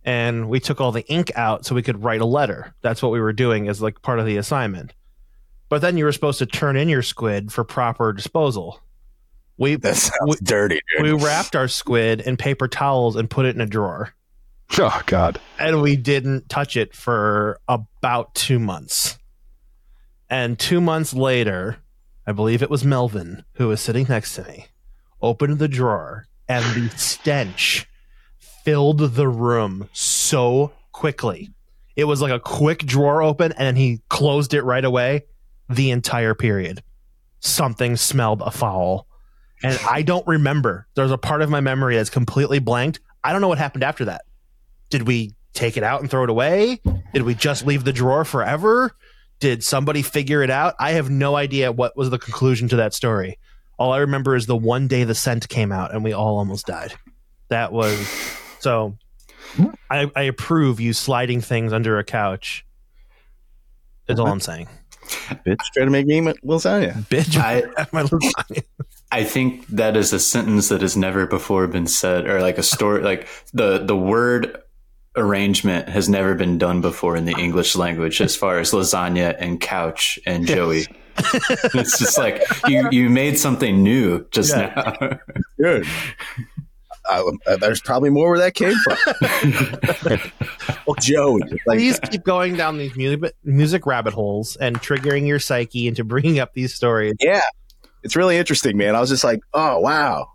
and 0.06 0.48
we 0.48 0.60
took 0.60 0.80
all 0.80 0.92
the 0.92 1.06
ink 1.08 1.30
out 1.34 1.66
so 1.66 1.74
we 1.74 1.82
could 1.82 2.02
write 2.02 2.20
a 2.22 2.26
letter. 2.26 2.74
That's 2.80 3.02
what 3.02 3.12
we 3.12 3.20
were 3.20 3.32
doing 3.34 3.68
as 3.68 3.82
like 3.82 4.00
part 4.00 4.18
of 4.20 4.24
the 4.26 4.38
assignment. 4.38 4.94
But 5.68 5.82
then 5.82 5.98
you 5.98 6.04
were 6.04 6.12
supposed 6.12 6.38
to 6.38 6.46
turn 6.46 6.76
in 6.76 6.88
your 6.88 7.02
squid 7.02 7.52
for 7.52 7.64
proper 7.64 8.12
disposal. 8.12 8.80
We 9.58 9.74
That 9.76 9.96
sounds 9.96 10.16
we, 10.26 10.36
dirty, 10.42 10.80
dude. 10.96 11.02
we 11.02 11.12
wrapped 11.24 11.56
our 11.56 11.66
squid 11.68 12.20
in 12.20 12.36
paper 12.36 12.68
towels 12.68 13.16
and 13.16 13.28
put 13.28 13.46
it 13.46 13.54
in 13.56 13.60
a 13.60 13.66
drawer 13.66 14.14
Oh 14.78 15.02
God. 15.06 15.40
and 15.58 15.82
we 15.82 15.96
didn't 15.96 16.48
touch 16.48 16.76
it 16.76 16.94
for 16.94 17.58
about 17.68 18.34
two 18.34 18.58
months. 18.58 19.18
And 20.28 20.58
two 20.58 20.80
months 20.80 21.14
later, 21.14 21.78
I 22.26 22.32
believe 22.32 22.62
it 22.62 22.70
was 22.70 22.84
Melvin 22.84 23.44
who 23.54 23.68
was 23.68 23.80
sitting 23.80 24.06
next 24.08 24.34
to 24.36 24.42
me, 24.44 24.66
opened 25.22 25.58
the 25.58 25.68
drawer, 25.68 26.26
and 26.48 26.64
the 26.74 26.90
stench 26.96 27.86
filled 28.66 29.14
the 29.14 29.28
room 29.28 29.88
so 29.92 30.72
quickly. 30.92 31.50
It 31.94 32.04
was 32.04 32.20
like 32.20 32.32
a 32.32 32.40
quick 32.40 32.80
drawer 32.80 33.22
open, 33.22 33.52
and 33.52 33.66
then 33.66 33.76
he 33.76 34.02
closed 34.10 34.52
it 34.52 34.62
right 34.62 34.84
away. 34.84 35.24
The 35.70 35.90
entire 35.90 36.34
period, 36.34 36.82
something 37.40 37.96
smelled 37.96 38.42
afoul, 38.42 39.06
and 39.62 39.78
I 39.88 40.02
don't 40.02 40.26
remember. 40.26 40.86
There's 40.94 41.10
a 41.10 41.18
part 41.18 41.42
of 41.42 41.48
my 41.48 41.60
memory 41.60 41.96
that's 41.96 42.10
completely 42.10 42.58
blanked. 42.58 43.00
I 43.24 43.32
don't 43.32 43.40
know 43.40 43.48
what 43.48 43.58
happened 43.58 43.82
after 43.82 44.04
that 44.04 44.22
did 44.90 45.06
we 45.06 45.34
take 45.52 45.76
it 45.76 45.82
out 45.82 46.00
and 46.00 46.10
throw 46.10 46.24
it 46.24 46.30
away? 46.30 46.80
Did 47.12 47.22
we 47.22 47.34
just 47.34 47.66
leave 47.66 47.84
the 47.84 47.92
drawer 47.92 48.24
forever? 48.24 48.92
Did 49.40 49.64
somebody 49.64 50.02
figure 50.02 50.42
it 50.42 50.50
out? 50.50 50.74
I 50.78 50.92
have 50.92 51.10
no 51.10 51.36
idea 51.36 51.72
what 51.72 51.96
was 51.96 52.10
the 52.10 52.18
conclusion 52.18 52.68
to 52.68 52.76
that 52.76 52.94
story. 52.94 53.38
All 53.78 53.92
I 53.92 53.98
remember 53.98 54.36
is 54.36 54.46
the 54.46 54.56
one 54.56 54.88
day 54.88 55.04
the 55.04 55.14
scent 55.14 55.48
came 55.48 55.72
out 55.72 55.92
and 55.92 56.02
we 56.02 56.12
all 56.12 56.38
almost 56.38 56.66
died. 56.66 56.94
That 57.48 57.72
was 57.72 57.98
so. 58.66 58.98
I, 59.88 60.10
I 60.16 60.22
approve 60.22 60.80
you 60.80 60.92
sliding 60.92 61.40
things 61.40 61.72
under 61.72 62.00
a 62.00 62.04
couch. 62.04 62.66
Is 64.08 64.18
all 64.18 64.26
I'm 64.26 64.40
saying. 64.40 64.66
Bitch, 65.46 65.58
trying 65.72 65.86
to 65.86 65.90
make 65.92 66.06
me 66.06 66.20
lasagna. 66.44 66.94
Bitch, 67.08 67.36
I- 67.36 67.86
my 67.92 68.02
lasagna. 68.02 68.64
I 69.12 69.22
think 69.22 69.64
that 69.68 69.96
is 69.96 70.12
a 70.12 70.18
sentence 70.18 70.68
that 70.70 70.82
has 70.82 70.96
never 70.96 71.28
before 71.28 71.68
been 71.68 71.86
said, 71.86 72.26
or 72.26 72.40
like 72.40 72.58
a 72.58 72.62
story, 72.64 73.02
like 73.02 73.28
the 73.54 73.78
the 73.78 73.96
word 73.96 74.60
arrangement 75.14 75.88
has 75.88 76.08
never 76.08 76.34
been 76.34 76.58
done 76.58 76.80
before 76.80 77.16
in 77.16 77.24
the 77.24 77.36
English 77.38 77.76
language, 77.76 78.20
as 78.20 78.34
far 78.34 78.58
as 78.58 78.72
lasagna 78.72 79.36
and 79.38 79.60
couch 79.60 80.18
and 80.26 80.44
Joey. 80.44 80.86
it's 81.72 82.00
just 82.00 82.18
like 82.18 82.42
you 82.66 82.88
you 82.90 83.08
made 83.10 83.38
something 83.38 83.80
new 83.84 84.26
just 84.32 84.56
now. 84.56 84.92
Dude. 85.56 85.86
I, 87.08 87.30
uh, 87.46 87.56
there's 87.56 87.80
probably 87.80 88.10
more 88.10 88.30
where 88.30 88.38
that 88.38 88.54
came 88.54 88.74
from. 88.84 88.96
well, 90.86 90.94
Joey. 91.00 91.42
Like, 91.66 91.78
Please 91.78 91.98
keep 92.00 92.24
going 92.24 92.56
down 92.56 92.78
these 92.78 92.96
music 92.96 93.32
music 93.44 93.86
rabbit 93.86 94.12
holes 94.14 94.56
and 94.56 94.80
triggering 94.80 95.26
your 95.26 95.38
psyche 95.38 95.86
into 95.88 96.04
bringing 96.04 96.38
up 96.38 96.52
these 96.54 96.74
stories. 96.74 97.14
yeah, 97.20 97.40
it's 98.02 98.16
really 98.16 98.36
interesting, 98.36 98.76
man. 98.76 98.94
I 98.94 99.00
was 99.00 99.10
just 99.10 99.24
like, 99.24 99.40
oh, 99.54 99.80
wow. 99.80 100.28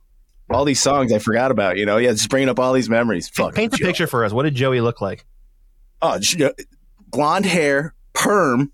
All 0.49 0.65
these 0.65 0.81
songs 0.81 1.13
I 1.13 1.19
forgot 1.19 1.49
about, 1.51 1.77
you 1.77 1.85
know? 1.85 1.95
Yeah, 1.97 2.11
just 2.11 2.29
bringing 2.29 2.49
up 2.49 2.59
all 2.59 2.73
these 2.73 2.89
memories. 2.89 3.29
Fuck, 3.29 3.55
Paint 3.55 3.71
the 3.71 3.77
Joey. 3.77 3.87
picture 3.87 4.07
for 4.07 4.25
us. 4.25 4.33
What 4.33 4.43
did 4.43 4.53
Joey 4.55 4.81
look 4.81 4.99
like? 4.99 5.25
Oh, 6.01 6.19
blonde 7.09 7.45
hair, 7.45 7.93
perm, 8.13 8.71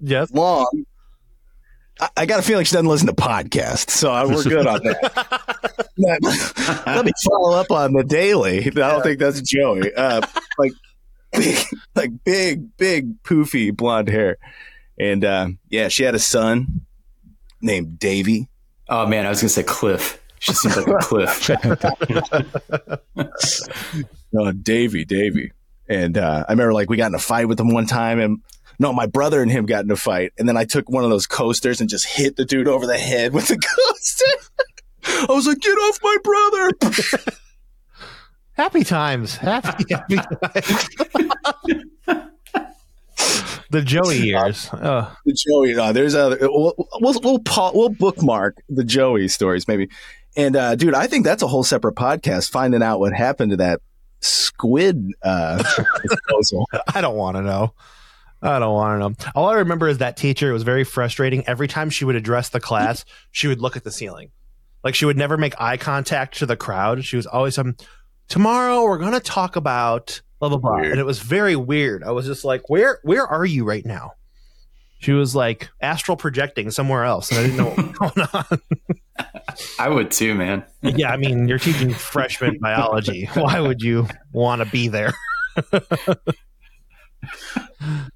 Yes. 0.00 0.30
long. 0.32 0.84
I, 2.00 2.08
I 2.18 2.26
got 2.26 2.40
a 2.40 2.42
feeling 2.42 2.64
she 2.64 2.72
doesn't 2.72 2.86
listen 2.88 3.06
to 3.08 3.12
podcasts, 3.14 3.90
so 3.90 4.10
we're 4.28 4.42
good 4.44 4.66
on 4.66 4.80
that. 4.84 5.88
Let- 5.98 6.86
Let 6.86 7.04
me 7.04 7.12
follow 7.26 7.58
up 7.58 7.70
on 7.70 7.92
the 7.92 8.04
daily. 8.04 8.66
I 8.66 8.70
don't 8.70 9.02
think 9.02 9.18
that's 9.18 9.40
Joey. 9.40 9.92
Uh, 9.94 10.20
like, 10.58 10.72
big, 11.32 11.58
like 11.94 12.10
big, 12.24 12.76
big, 12.76 13.22
poofy 13.22 13.76
blonde 13.76 14.08
hair, 14.08 14.36
and 14.98 15.24
uh, 15.24 15.48
yeah, 15.68 15.88
she 15.88 16.04
had 16.04 16.14
a 16.14 16.18
son 16.20 16.82
named 17.60 17.98
Davy. 17.98 18.48
Oh 18.88 19.06
man, 19.06 19.26
I 19.26 19.28
was 19.30 19.40
gonna 19.40 19.48
say 19.50 19.62
Cliff. 19.64 20.20
She 20.40 20.52
seems 20.52 20.76
like 20.76 20.86
a 20.86 20.94
cliff. 20.98 21.50
uh, 24.38 24.52
Davy, 24.62 25.04
Davy. 25.04 25.52
And 25.88 26.18
uh, 26.18 26.44
I 26.48 26.52
remember 26.52 26.72
like 26.74 26.88
we 26.90 26.96
got 26.96 27.08
in 27.08 27.14
a 27.14 27.18
fight 27.18 27.48
with 27.48 27.58
him 27.58 27.72
one 27.72 27.86
time, 27.86 28.20
and 28.20 28.38
no, 28.78 28.92
my 28.92 29.06
brother 29.06 29.42
and 29.42 29.50
him 29.50 29.66
got 29.66 29.84
in 29.84 29.90
a 29.90 29.96
fight, 29.96 30.32
and 30.38 30.48
then 30.48 30.56
I 30.56 30.64
took 30.64 30.88
one 30.88 31.04
of 31.04 31.10
those 31.10 31.26
coasters 31.26 31.80
and 31.80 31.90
just 31.90 32.06
hit 32.06 32.36
the 32.36 32.44
dude 32.44 32.68
over 32.68 32.86
the 32.86 32.98
head 32.98 33.32
with 33.32 33.48
the 33.48 33.56
coaster. 33.86 35.28
I 35.30 35.32
was 35.34 35.46
like, 35.46 35.58
"Get 35.60 35.72
off 35.72 35.98
my 36.02 36.16
brother!" 36.22 36.70
Happy 38.52 38.82
times. 38.84 39.36
Happy, 39.36 39.84
happy 39.94 40.16
times. 40.16 40.88
the 43.70 43.82
Joey 43.82 44.18
years. 44.18 44.68
Oh. 44.72 45.14
the 45.24 45.32
Joey. 45.32 45.76
Uh, 45.76 45.92
there's 45.92 46.14
a 46.14 46.36
we'll 46.40 46.74
we'll 47.00 47.20
we'll, 47.22 47.38
pa- 47.38 47.70
we'll 47.72 47.88
bookmark 47.88 48.56
the 48.68 48.84
Joey 48.84 49.28
stories 49.28 49.68
maybe. 49.68 49.88
And 50.36 50.56
uh, 50.56 50.74
dude, 50.74 50.94
I 50.94 51.06
think 51.06 51.24
that's 51.24 51.42
a 51.42 51.46
whole 51.46 51.64
separate 51.64 51.94
podcast. 51.94 52.50
Finding 52.50 52.82
out 52.82 52.98
what 53.00 53.12
happened 53.12 53.52
to 53.52 53.56
that 53.58 53.80
squid 54.20 55.12
uh, 55.22 55.62
disposal. 56.02 56.68
I 56.94 57.00
don't 57.00 57.16
want 57.16 57.36
to 57.36 57.42
know. 57.42 57.74
I 58.42 58.58
don't 58.58 58.72
want 58.74 59.18
to 59.18 59.24
know. 59.24 59.30
All 59.34 59.48
I 59.48 59.54
remember 59.54 59.88
is 59.88 59.98
that 59.98 60.16
teacher 60.16 60.50
It 60.50 60.52
was 60.52 60.62
very 60.62 60.84
frustrating. 60.84 61.44
Every 61.46 61.66
time 61.68 61.90
she 61.90 62.04
would 62.04 62.16
address 62.16 62.50
the 62.50 62.60
class, 62.60 63.04
she 63.32 63.48
would 63.48 63.60
look 63.60 63.76
at 63.76 63.84
the 63.84 63.90
ceiling. 63.90 64.30
Like 64.84 64.94
she 64.94 65.04
would 65.04 65.16
never 65.16 65.36
make 65.36 65.60
eye 65.60 65.76
contact 65.76 66.38
to 66.38 66.46
the 66.46 66.56
crowd. 66.56 67.04
She 67.04 67.16
was 67.16 67.26
always 67.26 67.58
um 67.58 67.76
tomorrow 68.28 68.84
we're 68.84 68.98
gonna 68.98 69.20
talk 69.20 69.56
about 69.56 70.20
blah 70.38 70.48
blah 70.50 70.58
blah. 70.58 70.76
Weird. 70.76 70.92
And 70.92 71.00
it 71.00 71.04
was 71.06 71.18
very 71.18 71.56
weird. 71.56 72.04
I 72.04 72.12
was 72.12 72.26
just 72.26 72.44
like, 72.44 72.70
Where 72.70 73.00
where 73.02 73.26
are 73.26 73.44
you 73.44 73.64
right 73.64 73.84
now? 73.84 74.12
She 75.00 75.12
was 75.12 75.34
like 75.34 75.68
astral 75.80 76.16
projecting 76.16 76.70
somewhere 76.72 77.04
else, 77.04 77.30
and 77.30 77.38
I 77.38 77.42
didn't 77.42 77.56
know 77.56 77.66
what 77.66 77.76
was 77.76 78.12
going 78.14 78.28
on. 78.32 78.60
I 79.78 79.88
would 79.88 80.10
too, 80.10 80.34
man. 80.34 80.64
yeah, 80.82 81.12
I 81.12 81.16
mean, 81.16 81.46
you're 81.46 81.58
teaching 81.58 81.92
freshman 81.94 82.58
biology. 82.60 83.26
Why 83.34 83.60
would 83.60 83.80
you 83.80 84.08
want 84.32 84.60
to 84.60 84.68
be 84.68 84.88
there? 84.88 85.12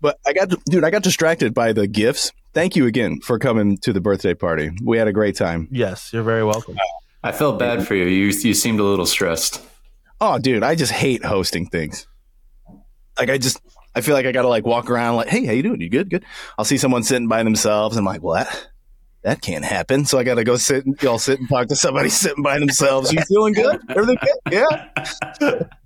But 0.02 0.18
I 0.26 0.32
got 0.32 0.52
dude, 0.66 0.82
I 0.82 0.90
got 0.90 1.04
distracted 1.04 1.54
by 1.54 1.72
the 1.72 1.86
gifts. 1.86 2.32
Thank 2.52 2.74
you 2.74 2.86
again 2.86 3.20
for 3.20 3.38
coming 3.38 3.78
to 3.78 3.92
the 3.92 4.00
birthday 4.00 4.34
party. 4.34 4.72
We 4.82 4.98
had 4.98 5.06
a 5.06 5.12
great 5.12 5.36
time. 5.36 5.68
Yes, 5.70 6.12
you're 6.12 6.24
very 6.24 6.44
welcome. 6.44 6.76
I 7.22 7.30
felt 7.30 7.60
bad 7.60 7.86
for 7.86 7.94
you. 7.94 8.04
You 8.04 8.26
you 8.26 8.52
seemed 8.52 8.80
a 8.80 8.82
little 8.82 9.06
stressed. 9.06 9.62
Oh, 10.20 10.40
dude, 10.40 10.64
I 10.64 10.74
just 10.74 10.90
hate 10.90 11.24
hosting 11.24 11.66
things. 11.66 12.08
Like 13.16 13.30
I 13.30 13.38
just 13.38 13.60
I 13.94 14.00
feel 14.00 14.14
like 14.14 14.26
I 14.26 14.32
gotta 14.32 14.48
like 14.48 14.66
walk 14.66 14.90
around 14.90 15.14
like, 15.16 15.28
hey, 15.28 15.46
how 15.46 15.52
you 15.52 15.62
doing? 15.62 15.80
You 15.80 15.88
good? 15.88 16.10
Good. 16.10 16.24
I'll 16.58 16.64
see 16.64 16.78
someone 16.78 17.04
sitting 17.04 17.28
by 17.28 17.44
themselves. 17.44 17.96
I'm 17.96 18.04
like, 18.04 18.24
well, 18.24 18.34
that 18.34 18.68
that 19.22 19.40
can't 19.40 19.64
happen. 19.64 20.04
So 20.04 20.18
I 20.18 20.24
gotta 20.24 20.42
go 20.42 20.56
sit 20.56 20.84
and 20.84 21.00
y'all 21.00 21.20
sit 21.20 21.38
and 21.38 21.48
talk 21.48 21.68
to 21.68 21.76
somebody 21.76 22.08
sitting 22.08 22.42
by 22.42 22.58
themselves. 22.58 23.12
You 23.12 23.20
feeling 23.28 23.52
good? 23.52 23.80
Everything 23.88 24.18
good? 24.20 24.52
Yeah. 25.40 25.62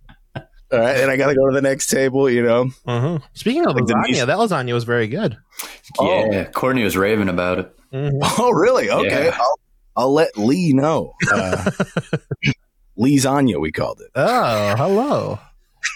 All 0.77 0.83
right, 0.83 0.97
and 0.99 1.11
I 1.11 1.17
gotta 1.17 1.35
go 1.35 1.49
to 1.49 1.55
the 1.55 1.63
next 1.63 1.89
table. 1.89 2.29
You 2.31 2.43
know, 2.43 2.71
Uh-huh. 2.87 3.19
Speaking 3.35 3.67
of 3.67 3.75
Like 3.75 3.87
the 3.87 3.95
lasagna, 3.95 4.09
niche- 4.09 4.25
that 4.27 4.39
lasagna 4.39 4.73
was 4.73 4.85
very 4.85 5.09
good. 5.09 5.37
Oh. 5.99 6.31
Yeah, 6.33 6.45
Courtney 6.45 6.85
was 6.85 6.97
raving 6.97 7.29
about 7.29 7.59
it. 7.61 7.73
Mhm. 7.93 8.19
Oh, 8.39 8.51
really? 8.51 8.91
Okay. 8.91 9.27
Yeah. 9.27 9.37
I'll, 9.39 9.61
I'll 9.97 10.13
let 10.13 10.37
Lee 10.37 10.73
know. 10.73 11.15
Uh, 11.33 11.71
Lee's 12.97 13.27
Anya, 13.27 13.59
we 13.59 13.73
called 13.73 14.01
it. 14.01 14.11
Oh, 14.15 14.75
hello. 14.77 15.39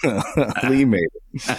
Lee 0.69 0.85
made 0.85 1.07
it. 1.33 1.57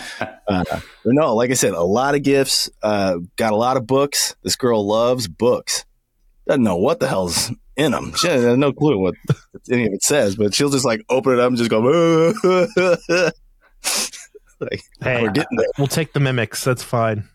Uh, 0.48 0.64
no, 1.04 1.34
like 1.34 1.50
I 1.50 1.54
said, 1.54 1.74
a 1.74 1.82
lot 1.82 2.14
of 2.14 2.22
gifts. 2.22 2.70
Uh, 2.82 3.16
got 3.36 3.52
a 3.52 3.56
lot 3.56 3.76
of 3.76 3.86
books. 3.86 4.36
This 4.42 4.56
girl 4.56 4.86
loves 4.86 5.28
books. 5.28 5.84
Doesn't 6.46 6.62
know 6.62 6.76
what 6.76 6.98
the 7.00 7.08
hell's 7.08 7.52
in 7.76 7.92
them. 7.92 8.12
She 8.16 8.28
has 8.28 8.56
no 8.56 8.72
clue 8.72 8.98
what 8.98 9.14
any 9.70 9.86
of 9.86 9.92
it 9.92 10.02
says, 10.02 10.36
but 10.36 10.54
she'll 10.54 10.70
just 10.70 10.84
like 10.84 11.02
open 11.08 11.32
it 11.34 11.40
up 11.40 11.48
and 11.48 11.56
just 11.56 11.70
go. 11.70 11.80
like, 14.60 14.82
Hey, 15.00 15.22
we're 15.22 15.30
getting 15.30 15.56
there. 15.56 15.66
we'll 15.78 15.86
take 15.88 16.12
the 16.12 16.20
mimics. 16.20 16.64
That's 16.64 16.82
fine. 16.82 17.28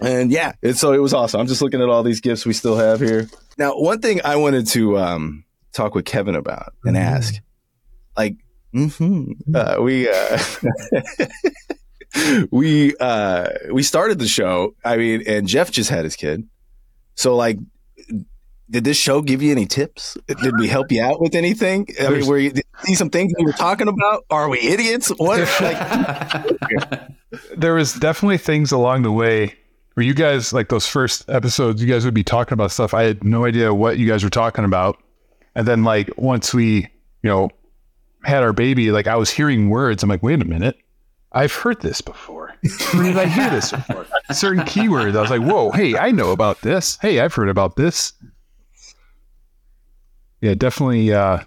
And 0.00 0.30
yeah, 0.30 0.52
it's, 0.62 0.80
so 0.80 0.92
it 0.92 0.98
was 0.98 1.14
awesome. 1.14 1.40
I'm 1.40 1.46
just 1.46 1.62
looking 1.62 1.80
at 1.80 1.88
all 1.88 2.02
these 2.02 2.20
gifts 2.20 2.44
we 2.44 2.52
still 2.52 2.76
have 2.76 3.00
here. 3.00 3.28
Now, 3.58 3.78
one 3.78 4.00
thing 4.00 4.20
I 4.24 4.36
wanted 4.36 4.66
to 4.68 4.98
um, 4.98 5.44
talk 5.72 5.94
with 5.94 6.04
Kevin 6.04 6.34
about 6.34 6.74
and 6.84 6.96
Mhm. 6.96 7.00
ask, 7.00 7.34
like, 8.16 8.36
mhm, 8.74 9.32
uh, 9.54 9.80
we 9.80 10.08
uh, 10.10 10.38
we 12.50 12.94
uh, 12.98 13.48
we 13.72 13.82
started 13.82 14.18
the 14.18 14.28
show. 14.28 14.74
I 14.84 14.96
mean, 14.98 15.22
and 15.26 15.46
Jeff 15.48 15.70
just 15.70 15.88
had 15.88 16.04
his 16.04 16.16
kid. 16.16 16.46
So, 17.14 17.34
like, 17.34 17.56
did 18.70 18.84
this 18.84 18.96
show 18.96 19.22
give 19.22 19.42
you 19.42 19.52
any 19.52 19.66
tips? 19.66 20.16
Did 20.26 20.58
we 20.58 20.68
help 20.68 20.90
you 20.90 21.02
out 21.02 21.20
with 21.20 21.34
anything? 21.34 21.86
I 22.00 22.08
mean, 22.08 22.26
were 22.26 22.38
you 22.38 22.50
did 22.50 22.64
you 22.80 22.86
see 22.88 22.94
some 22.94 23.10
things 23.10 23.32
we 23.38 23.44
were 23.44 23.52
talking 23.52 23.88
about? 23.88 24.24
Are 24.30 24.48
we 24.48 24.60
idiots? 24.60 25.08
What? 25.16 25.46
Like, 25.60 27.08
there 27.56 27.74
was 27.74 27.94
definitely 27.94 28.38
things 28.38 28.72
along 28.72 29.02
the 29.02 29.12
way 29.12 29.54
where 29.94 30.04
you 30.04 30.12
guys 30.12 30.52
like 30.52 30.68
those 30.68 30.86
first 30.86 31.28
episodes 31.30 31.82
you 31.82 31.88
guys 31.88 32.04
would 32.04 32.14
be 32.14 32.22
talking 32.22 32.52
about 32.52 32.70
stuff 32.70 32.94
i 32.94 33.02
had 33.02 33.24
no 33.24 33.44
idea 33.44 33.72
what 33.74 33.98
you 33.98 34.06
guys 34.06 34.22
were 34.22 34.30
talking 34.30 34.64
about 34.64 35.02
and 35.54 35.66
then 35.66 35.84
like 35.84 36.10
once 36.16 36.52
we 36.54 36.76
you 37.22 37.30
know 37.30 37.48
had 38.24 38.42
our 38.42 38.52
baby 38.52 38.90
like 38.90 39.06
i 39.06 39.16
was 39.16 39.30
hearing 39.30 39.70
words 39.70 40.02
i'm 40.02 40.08
like 40.08 40.22
wait 40.22 40.40
a 40.40 40.44
minute 40.44 40.76
i've 41.32 41.52
heard 41.52 41.80
this 41.80 42.00
before 42.00 42.54
where 42.92 43.02
did 43.04 43.16
i 43.16 43.26
hear 43.26 43.50
this 43.50 43.72
before 43.72 44.06
certain 44.32 44.64
keywords 44.64 45.16
i 45.16 45.20
was 45.20 45.30
like 45.30 45.42
whoa 45.42 45.70
hey 45.72 45.96
i 45.96 46.10
know 46.10 46.30
about 46.30 46.60
this 46.60 46.98
hey 47.00 47.20
i've 47.20 47.34
heard 47.34 47.48
about 47.48 47.76
this 47.76 48.12
yeah 50.40 50.54
definitely 50.54 51.12
uh 51.12 51.38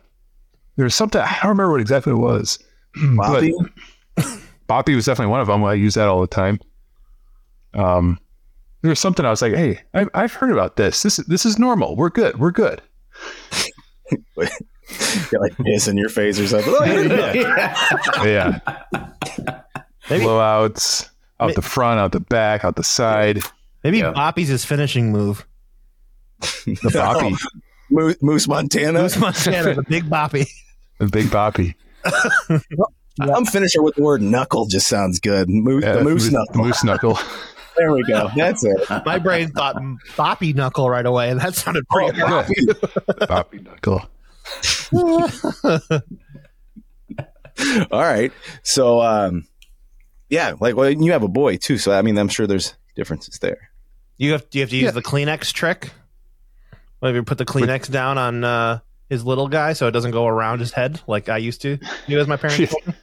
there's 0.76 0.96
something 0.96 1.22
i 1.22 1.32
don't 1.42 1.50
remember 1.50 1.72
what 1.72 1.82
exactly 1.82 2.14
it 2.14 2.18
was 2.18 2.60
Bobby? 3.16 3.54
Boppy 4.68 4.96
was 4.96 5.06
definitely 5.06 5.32
one 5.32 5.42
of 5.42 5.48
them. 5.48 5.64
I 5.64 5.74
use 5.74 5.94
that 5.96 6.08
all 6.08 6.22
the 6.22 6.28
time. 6.28 6.60
Um, 7.74 8.20
there 8.82 8.90
was 8.90 9.00
something 9.00 9.26
I 9.26 9.30
was 9.30 9.42
like, 9.42 9.54
"Hey, 9.54 9.80
I've, 9.94 10.10
I've 10.14 10.34
heard 10.34 10.52
about 10.52 10.76
this. 10.76 11.02
This 11.04 11.18
this 11.18 11.46
is 11.46 11.58
normal. 11.60 11.96
We're 11.96 12.10
good. 12.10 12.40
We're 12.40 12.52
good." 12.52 12.82
Get 14.38 15.40
like 15.40 15.56
piss 15.58 15.88
in 15.88 15.98
your 15.98 16.10
face 16.10 16.40
or 16.40 16.48
something. 16.48 16.74
Oh, 16.78 16.84
yeah. 18.24 18.24
Yeah, 18.26 18.60
Maybe, 20.10 20.24
blowouts 20.26 21.10
out 21.40 21.54
the 21.56 21.62
front, 21.62 22.00
out 22.00 22.12
the 22.12 22.20
back, 22.20 22.64
out 22.66 22.76
the 22.76 22.84
side. 22.84 23.42
maybe 23.84 24.00
Yeah. 24.00 24.14
Boppy's 24.14 24.48
his 24.48 24.66
finishing 24.66 25.12
move. 25.12 25.46
The 26.40 26.76
Boppy, 26.94 27.38
Moose, 27.90 28.16
Moose 28.22 28.48
Montana. 28.48 29.02
Moose 29.02 29.18
Montana? 29.18 29.74
the 29.76 29.84
big 29.84 30.06
Boppy. 30.10 30.48
the 31.00 31.08
big 31.08 31.28
Boppy. 31.28 31.76
I'm 33.22 33.46
finisher 33.46 33.82
with 33.84 33.96
the 33.96 34.04
word 34.04 34.22
knuckle. 34.22 34.66
Just 34.68 34.88
sounds 34.88 35.20
good. 35.20 35.50
Moose, 35.50 35.84
Yeah, 35.84 35.94
the 35.96 36.04
moose 36.04 36.26
the 36.26 36.32
knuckle. 36.32 36.64
moose 36.66 36.84
knuckle. 36.84 37.20
There 37.78 37.94
we 37.94 38.04
go. 38.04 38.30
That's 38.36 38.62
it. 38.66 38.90
My 39.06 39.20
brain 39.20 39.52
thought 39.52 39.78
Boppy 40.18 40.54
Knuckle 40.54 40.90
right 40.90 41.06
away, 41.06 41.30
and 41.30 41.40
that 41.40 41.56
sounded 41.56 41.88
pretty 41.88 42.12
good. 42.12 42.26
Boppy 43.22 43.64
knuckle. 43.64 44.02
All 47.90 48.02
right. 48.02 48.34
So, 48.64 49.02
um, 49.02 49.48
yeah, 50.30 50.56
like 50.60 50.76
well, 50.76 50.90
you 50.90 51.12
have 51.14 51.24
a 51.24 51.30
boy 51.30 51.56
too. 51.56 51.78
So 51.78 51.94
I 51.94 52.02
mean, 52.02 52.18
I'm 52.18 52.28
sure 52.28 52.48
there's 52.48 52.74
differences 52.98 53.40
there. 53.40 53.70
You 54.18 54.34
have 54.34 54.50
do 54.50 54.58
you 54.60 54.64
have 54.64 54.70
to 54.72 54.76
use 54.76 54.84
Yeah. 54.86 54.92
the 54.92 55.02
Kleenex 55.02 55.54
trick? 55.54 55.92
Maybe 57.02 57.22
put 57.22 57.38
the 57.38 57.46
Kleenex 57.46 57.90
down 57.90 58.18
on 58.18 58.44
uh, 58.44 58.80
his 59.10 59.26
little 59.26 59.48
guy 59.48 59.74
so 59.74 59.88
it 59.88 59.92
doesn't 59.92 60.12
go 60.12 60.28
around 60.28 60.60
his 60.60 60.72
head 60.74 61.02
like 61.08 61.30
I 61.30 61.38
used 61.38 61.62
to 61.62 61.78
do 62.08 62.20
as 62.20 62.28
my 62.28 62.36
parents. 62.38 62.72
told. 62.74 62.94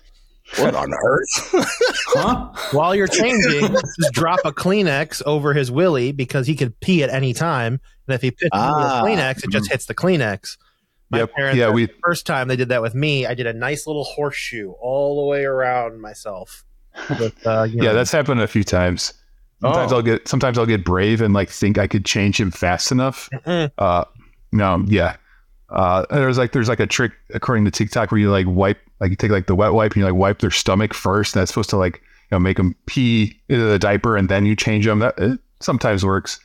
What 0.59 0.75
on 0.75 0.93
earth? 0.95 1.55
Huh? 2.19 2.51
While 2.73 2.95
you're 2.95 3.09
changing, 3.09 3.61
just 3.69 4.13
drop 4.13 4.39
a 4.45 4.53
Kleenex 4.53 5.21
over 5.27 5.53
his 5.53 5.71
willy 5.71 6.13
because 6.13 6.47
he 6.47 6.55
could 6.55 6.79
pee 6.81 7.03
at 7.03 7.11
any 7.11 7.35
time, 7.35 7.81
and 8.07 8.15
if 8.15 8.23
he 8.23 8.31
pisses 8.31 8.49
Ah. 8.53 8.69
into 8.69 8.81
the 8.89 9.23
Kleenex, 9.23 9.45
it 9.45 9.51
just 9.51 9.71
hits 9.71 9.85
the 9.87 9.95
Kleenex. 9.95 10.57
My 11.11 11.19
Yep. 11.19 11.33
parents, 11.35 11.59
Yeah, 11.59 11.67
the 11.67 11.73
we 11.73 11.89
first 12.03 12.25
time 12.27 12.49
they 12.49 12.57
did 12.57 12.69
that 12.71 12.81
with 12.81 12.95
me, 12.95 13.27
I 13.27 13.35
did 13.35 13.47
a 13.47 13.53
nice 13.53 13.87
little 13.87 14.05
horseshoe 14.05 14.71
all 14.81 15.21
the 15.23 15.27
way 15.27 15.45
around 15.45 16.01
myself. 16.01 16.65
With, 17.21 17.35
uh, 17.47 17.65
you 17.65 17.83
yeah, 17.83 17.91
know, 17.91 17.95
that's 17.95 18.13
happened 18.13 18.41
a 18.41 18.47
few 18.47 18.65
times. 18.65 19.13
Sometimes 19.67 19.93
Oh. 19.93 19.97
I'll 19.97 20.03
get 20.03 20.29
sometimes 20.29 20.59
I'll 20.59 20.67
get 20.67 20.85
brave 20.85 21.21
and 21.21 21.35
like 21.35 21.49
think 21.51 21.79
I 21.79 21.87
could 21.87 22.05
change 22.05 22.41
him 22.41 22.51
fast 22.51 22.91
enough. 22.93 23.29
Mm-mm. 23.33 23.71
Uh, 23.79 24.05
no, 24.53 24.85
yeah. 24.87 25.17
Uh, 25.71 26.07
there's 26.11 26.39
like 26.39 26.53
there's 26.53 26.69
like 26.69 26.81
a 26.81 26.87
trick 26.87 27.13
according 27.35 27.65
to 27.65 27.71
TikTok 27.71 28.11
where 28.13 28.21
you 28.21 28.31
like 28.31 28.47
wipe 28.49 28.79
like 29.01 29.11
you 29.11 29.17
take 29.17 29.31
like 29.31 29.47
the 29.47 29.55
wet 29.55 29.73
wipe 29.73 29.93
and 29.93 29.99
you 30.01 30.05
like 30.05 30.15
wipe 30.15 30.39
their 30.41 30.51
stomach 30.51 30.95
first. 30.95 31.35
And 31.35 31.41
That's 31.41 31.51
supposed 31.51 31.71
to 31.71 31.77
like 31.77 31.97
you 31.97 32.37
know 32.37 32.39
make 32.39 32.57
them 32.57 32.75
pee 32.87 33.39
into 33.49 33.65
the 33.65 33.79
diaper 33.79 34.17
and 34.17 34.29
then 34.29 34.47
you 34.47 34.55
change 34.57 34.85
them. 34.87 35.01
That 35.01 35.15
it 35.19 35.39
sometimes 35.61 36.05
works. 36.05 36.39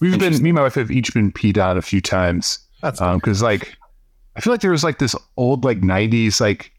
We've 0.00 0.18
been 0.18 0.40
me 0.42 0.50
and 0.50 0.54
my 0.56 0.62
wife 0.62 0.74
have 0.74 0.90
each 0.90 1.12
been 1.12 1.32
peed 1.32 1.62
on 1.62 1.76
a 1.76 1.82
few 1.82 2.00
times 2.00 2.58
that's 2.82 3.00
because 3.00 3.42
like 3.42 3.74
I 4.36 4.40
feel 4.40 4.52
like 4.52 4.60
there 4.60 4.70
was 4.70 4.84
like 4.84 4.98
this 4.98 5.16
old 5.36 5.64
like 5.64 5.80
'90s 5.80 6.40
like 6.40 6.70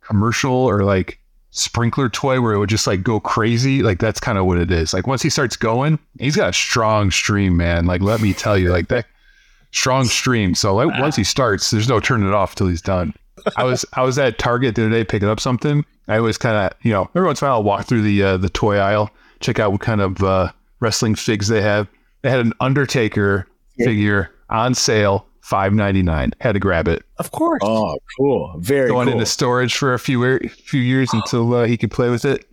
commercial 0.00 0.52
or 0.52 0.84
like 0.84 1.18
sprinkler 1.58 2.08
toy 2.08 2.40
where 2.40 2.52
it 2.52 2.58
would 2.58 2.68
just 2.68 2.86
like 2.86 3.02
go 3.02 3.20
crazy. 3.20 3.82
Like 3.82 3.98
that's 3.98 4.20
kind 4.20 4.38
of 4.38 4.46
what 4.46 4.58
it 4.58 4.70
is. 4.70 4.92
Like 4.92 5.06
once 5.06 5.22
he 5.22 5.30
starts 5.30 5.56
going, 5.56 5.98
he's 6.18 6.36
got 6.36 6.50
a 6.50 6.52
strong 6.52 7.10
stream, 7.10 7.56
man. 7.56 7.86
Like 7.86 8.00
let 8.00 8.20
me 8.20 8.32
tell 8.32 8.56
you, 8.56 8.70
like 8.70 8.88
that 8.88 9.06
strong 9.70 10.04
stream. 10.06 10.54
So 10.54 10.74
like 10.74 10.98
once 10.98 11.16
he 11.16 11.24
starts, 11.24 11.70
there's 11.70 11.88
no 11.88 12.00
turning 12.00 12.28
it 12.28 12.34
off 12.34 12.54
till 12.54 12.68
he's 12.68 12.82
done. 12.82 13.14
I 13.56 13.64
was 13.64 13.84
I 13.92 14.02
was 14.02 14.18
at 14.18 14.38
Target 14.38 14.74
the 14.74 14.86
other 14.86 14.90
day 14.90 15.04
picking 15.04 15.28
up 15.28 15.40
something. 15.40 15.84
I 16.08 16.18
always 16.18 16.38
kind 16.38 16.56
of 16.56 16.76
you 16.82 16.92
know 16.92 17.10
every 17.14 17.26
once 17.26 17.42
in 17.42 17.46
a 17.46 17.50
while 17.50 17.58
I'll 17.58 17.64
walk 17.64 17.86
through 17.86 18.02
the 18.02 18.22
uh, 18.22 18.36
the 18.36 18.48
toy 18.48 18.78
aisle, 18.78 19.10
check 19.40 19.58
out 19.58 19.72
what 19.72 19.80
kind 19.80 20.00
of 20.00 20.22
uh, 20.22 20.52
wrestling 20.80 21.14
figs 21.14 21.48
they 21.48 21.62
have. 21.62 21.88
They 22.22 22.30
had 22.30 22.40
an 22.40 22.52
Undertaker 22.60 23.46
figure 23.76 24.30
on 24.50 24.74
sale, 24.74 25.26
five 25.48 25.72
ninety 25.72 26.02
nine. 26.02 26.32
Had 26.40 26.52
to 26.52 26.58
grab 26.60 26.88
it. 26.88 27.02
Of 27.16 27.30
course. 27.30 27.60
Oh, 27.64 27.96
cool. 28.18 28.54
Very 28.58 28.88
Going 28.88 29.06
cool. 29.06 29.14
into 29.14 29.24
storage 29.26 29.74
for 29.74 29.94
a 29.94 29.98
few 29.98 30.22
year- 30.22 30.40
few 30.40 30.80
years 30.82 31.12
until 31.14 31.54
uh, 31.54 31.64
he 31.64 31.76
could 31.78 31.90
play 31.90 32.10
with 32.10 32.24
it. 32.26 32.44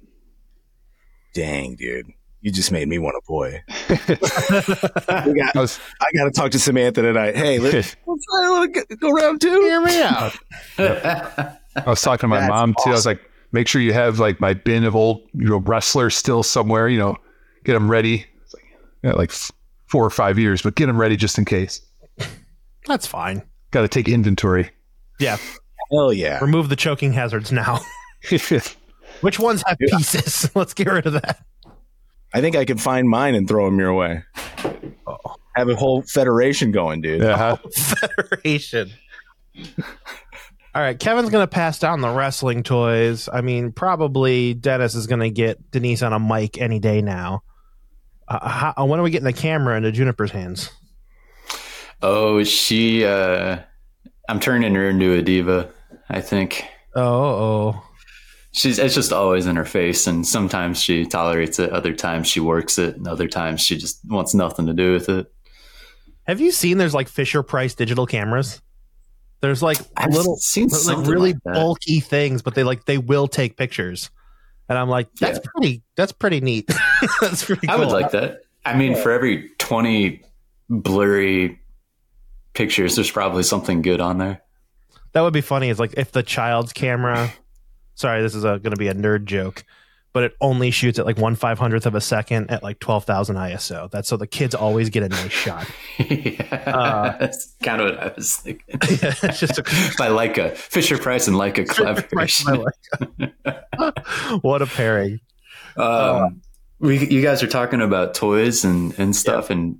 Dang, 1.34 1.76
dude. 1.76 2.08
You 2.42 2.52
just 2.52 2.72
made 2.72 2.88
me 2.88 3.00
want 3.00 3.16
a 3.18 3.22
boy. 3.28 3.64
got, 3.98 5.56
I 5.56 5.60
was 5.60 5.80
I 6.00 6.06
got 6.16 6.26
to 6.26 6.32
talk 6.32 6.52
to 6.52 6.60
Samantha 6.60 7.02
tonight. 7.02 7.36
Hey, 7.36 7.58
let's, 7.60 7.96
let's 8.06 8.26
try 8.26 8.66
a 8.92 8.96
go 8.96 9.12
round 9.12 9.42
two. 9.42 9.62
Hear 9.62 9.82
me 9.82 10.02
out. 10.02 10.38
I 10.78 11.58
was 11.88 12.02
talking 12.02 12.22
to 12.22 12.28
my 12.28 12.42
That's 12.42 12.50
mom 12.50 12.76
too. 12.84 12.92
I 12.92 12.94
was 12.94 13.06
like, 13.06 13.20
make 13.52 13.68
sure 13.68 13.82
you 13.82 13.94
have 13.94 14.20
like 14.20 14.40
my 14.40 14.54
bin 14.54 14.84
of 14.84 14.96
old 14.96 15.22
you 15.34 15.50
know 15.50 15.58
wrestlers 15.58 16.16
still 16.16 16.44
somewhere. 16.44 16.88
You 16.88 17.00
know, 17.00 17.18
get 17.64 17.74
them 17.74 17.90
ready. 17.90 18.26
It's 18.44 18.54
like, 18.54 18.64
yeah, 19.04 19.14
like 19.14 19.32
four 19.88 20.06
or 20.06 20.12
five 20.12 20.38
years, 20.40 20.62
but 20.62 20.76
get 20.76 20.86
them 20.86 21.02
ready 21.02 21.18
just 21.18 21.38
in 21.40 21.46
case. 21.46 21.82
That's 22.88 23.08
fine. 23.08 23.44
Got 23.72 23.82
to 23.82 23.88
take 23.88 24.08
inventory. 24.08 24.70
Yeah. 25.20 25.38
Hell 25.92 26.14
yeah. 26.14 26.40
Remove 26.40 26.70
the 26.70 26.76
choking 26.76 27.14
hazards 27.14 27.52
now. 27.52 27.80
Which 29.22 29.40
ones 29.40 29.64
have 29.68 29.78
Yeah. 29.80 29.98
pieces? 29.98 30.50
Let's 30.56 30.74
get 30.74 30.88
rid 30.88 31.06
of 31.06 31.14
that. 31.14 31.44
I 32.34 32.42
think 32.42 32.56
I 32.56 32.66
can 32.66 32.78
find 32.78 33.08
mine 33.08 33.34
and 33.36 33.48
throw 33.48 33.66
them 33.66 33.80
your 33.80 33.94
way. 33.94 34.24
Have 35.56 35.70
a 35.70 35.76
whole 35.76 36.02
federation 36.02 36.72
going, 36.72 37.02
dude. 37.02 37.22
yeah, 37.22 37.38
huh? 37.38 37.58
Federation. 37.74 38.92
All 40.74 40.82
right, 40.82 41.00
Kevin's 41.00 41.30
going 41.30 41.44
to 41.44 41.48
pass 41.48 41.80
down 41.80 42.02
the 42.02 42.10
wrestling 42.10 42.62
toys. 42.64 43.30
I 43.32 43.40
mean, 43.40 43.72
probably 43.72 44.54
Dennis 44.54 44.96
is 44.96 45.08
going 45.08 45.22
to 45.22 45.30
get 45.30 45.72
Denise 45.72 46.02
on 46.02 46.12
a 46.12 46.20
mic 46.20 46.60
any 46.60 46.80
day 46.80 47.02
now. 47.02 47.44
Uh, 48.28 48.50
how, 48.74 48.86
when 48.86 49.00
are 49.00 49.04
we 49.04 49.12
getting 49.12 49.24
the 49.26 49.32
camera 49.32 49.78
into 49.78 49.94
Juniper's 49.94 50.32
hands? 50.32 50.70
Oh, 52.02 52.44
she. 52.44 53.06
uh 53.06 53.60
I'm 54.28 54.40
turning 54.40 54.74
her 54.76 54.90
into 54.90 55.14
a 55.14 55.22
diva. 55.22 55.70
I 56.10 56.22
think 56.22 56.66
Oh, 56.96 57.04
oh. 57.04 57.84
she's. 58.54 58.80
It's 58.80 58.96
just 58.96 59.12
always 59.14 59.46
in 59.48 59.56
her 59.56 59.66
face, 59.66 60.08
and 60.08 60.26
sometimes 60.26 60.82
she 60.82 61.06
tolerates 61.06 61.60
it. 61.60 61.72
Other 61.72 61.94
times 61.94 62.28
she 62.28 62.40
works 62.40 62.78
it, 62.80 62.96
and 62.96 63.08
other 63.08 63.28
times 63.28 63.62
she 63.62 63.78
just 63.78 64.00
wants 64.06 64.34
nothing 64.34 64.66
to 64.68 64.74
do 64.74 64.94
with 64.94 65.10
it. 65.10 65.32
Have 66.28 66.40
you 66.42 66.52
seen 66.52 66.78
there's 66.80 66.94
like 66.96 67.08
Fisher 67.08 67.44
Price 67.44 67.76
digital 67.76 68.08
cameras? 68.08 68.62
There's 69.42 69.62
like 69.62 69.78
I've 69.96 70.12
little, 70.14 70.38
seen 70.38 70.70
like 70.88 71.06
really 71.06 71.34
like 71.34 71.44
bulky 71.44 72.00
things, 72.00 72.42
but 72.42 72.56
they 72.56 72.64
like 72.64 72.86
they 72.86 72.98
will 72.98 73.28
take 73.28 73.58
pictures. 73.58 74.10
And 74.70 74.78
I'm 74.80 74.90
like, 74.90 75.08
that's 75.20 75.38
Yeah. 75.38 75.52
pretty. 75.54 75.84
That's 75.96 76.12
pretty 76.14 76.42
neat. 76.42 76.68
that's 77.22 77.46
pretty. 77.46 77.68
I 77.68 77.76
would 77.76 77.90
like 77.90 78.10
that. 78.12 78.40
I 78.66 78.76
mean, 78.76 78.96
for 78.96 79.12
every 79.12 79.50
20 79.60 80.24
blurry 80.70 81.60
pictures, 82.56 82.96
there's 82.96 83.12
probably 83.12 83.44
something 83.44 83.82
good 83.82 84.02
on 84.02 84.18
there. 84.18 84.42
That 85.12 85.22
would 85.22 85.34
be 85.34 85.42
funny. 85.42 85.70
Is 85.70 85.80
like 85.80 85.94
if 85.98 86.12
the 86.12 86.24
child's 86.24 86.74
camera. 86.74 87.32
Sorry, 87.94 88.22
this 88.22 88.36
is 88.36 88.44
going 88.44 88.62
to 88.64 88.76
be 88.76 88.90
a 88.90 88.94
nerd 88.94 89.24
joke, 89.24 89.64
but 90.12 90.24
it 90.24 90.34
only 90.42 90.70
shoots 90.70 91.00
at 91.00 91.06
like 91.06 91.18
one 91.18 91.36
five 91.36 91.58
hundredth 91.58 91.86
of 91.86 91.96
a 91.96 92.02
second 92.02 92.52
at 92.52 92.62
like 92.64 92.80
twelve 92.80 93.06
thousand 93.06 93.38
ISO. 93.38 93.90
That's 93.90 94.10
so 94.10 94.18
the 94.18 94.28
kids 94.28 94.54
always 94.54 94.90
get 94.90 95.04
a 95.04 95.08
nice 95.10 95.32
shot. 95.32 95.66
yeah, 95.98 96.64
Uh, 96.68 97.18
that's 97.20 97.56
kind 97.64 97.82
of 97.82 97.92
what 97.92 98.00
I 98.04 98.14
was 98.14 98.36
thinking. 98.36 98.66
it's 98.82 99.40
just 99.40 99.58
a 99.58 99.64
By 99.98 100.10
Leica, 100.10 100.58
Fisher 100.58 100.98
Price 100.98 101.28
and 101.30 101.38
Leica 101.38 101.66
collaboration. 101.70 102.66
what 104.42 104.62
a 104.62 104.66
pairing. 104.66 105.20
Um, 105.78 106.42
we, 106.80 107.08
you 107.08 107.22
guys 107.22 107.42
are 107.44 107.48
talking 107.48 107.82
about 107.82 108.14
toys 108.14 108.66
and, 108.66 108.98
and 109.00 109.16
stuff, 109.16 109.50
and 109.50 109.78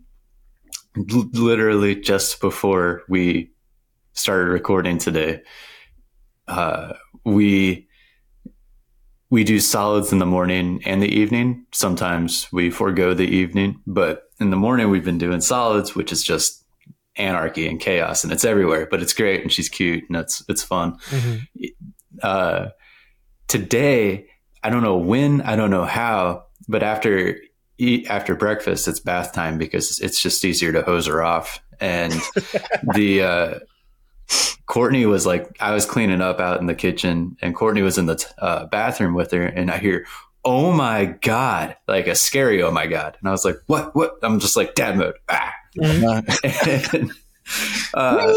l- 0.98 1.30
literally 1.34 1.96
just 1.96 2.42
before 2.42 3.04
we 3.10 3.52
started 4.14 4.50
recording 4.50 4.98
today, 4.98 5.42
uh, 6.48 6.94
we 7.24 7.88
we 9.30 9.44
do 9.44 9.60
solids 9.60 10.12
in 10.12 10.20
the 10.20 10.26
morning 10.26 10.82
and 10.86 11.02
the 11.02 11.10
evening. 11.14 11.66
Sometimes 11.74 12.48
we 12.52 12.70
forego 12.70 13.14
the 13.14 13.28
evening, 13.28 13.82
but 13.88 14.24
in 14.40 14.50
the 14.50 14.58
morning 14.58 14.90
we've 14.90 15.06
been 15.06 15.18
doing 15.18 15.42
solids, 15.42 15.96
which 15.96 16.12
is 16.12 16.24
just 16.24 16.64
anarchy 17.18 17.68
and 17.68 17.80
chaos, 17.80 18.24
and 18.24 18.32
it's 18.32 18.46
everywhere. 18.46 18.88
But 18.90 19.02
it's 19.02 19.14
great, 19.14 19.42
and 19.42 19.52
she's 19.52 19.70
cute, 19.70 20.04
and 20.08 20.18
it's 20.18 20.44
it's 20.48 20.64
fun 20.64 20.98
uh, 22.22 22.70
today, 23.48 24.28
I 24.64 24.70
don't 24.70 24.84
know 24.84 24.98
when, 24.98 25.42
I 25.42 25.56
don't 25.56 25.70
know 25.70 25.86
how, 25.86 26.46
but 26.68 26.84
after 26.84 27.38
eat 27.78 28.08
after 28.08 28.36
breakfast, 28.36 28.88
it's 28.88 29.00
bath 29.00 29.34
time 29.34 29.58
because 29.58 30.00
it's 30.00 30.22
just 30.22 30.44
easier 30.46 30.72
to 30.74 30.82
hose 30.82 31.08
her 31.08 31.24
off. 31.24 31.62
And 31.80 32.14
the 32.94 33.22
uh, 33.22 33.60
Courtney 34.66 35.06
was 35.06 35.26
like, 35.26 35.56
I 35.60 35.74
was 35.74 35.86
cleaning 35.86 36.22
up 36.22 36.40
out 36.40 36.60
in 36.60 36.68
the 36.68 36.76
kitchen, 36.76 37.38
and 37.42 37.56
Courtney 37.56 37.82
was 37.82 37.98
in 37.98 38.06
the 38.06 38.16
t- 38.16 38.28
uh, 38.40 38.66
bathroom 38.66 39.14
with 39.14 39.32
her, 39.32 39.44
and 39.44 39.72
I 39.72 39.78
hear. 39.78 40.06
Oh 40.48 40.72
my 40.72 41.06
god! 41.06 41.76
Like 41.88 42.06
a 42.06 42.14
scary 42.14 42.62
oh 42.62 42.70
my 42.70 42.86
god, 42.86 43.18
and 43.20 43.28
I 43.28 43.32
was 43.32 43.44
like, 43.44 43.56
"What? 43.66 43.96
What?" 43.96 44.20
I'm 44.22 44.40
just 44.40 44.56
like 44.56 44.76
dad 44.76 44.96
mode. 44.96 45.16
Ah, 45.28 45.52
and, 45.84 47.12
uh, 47.96 48.36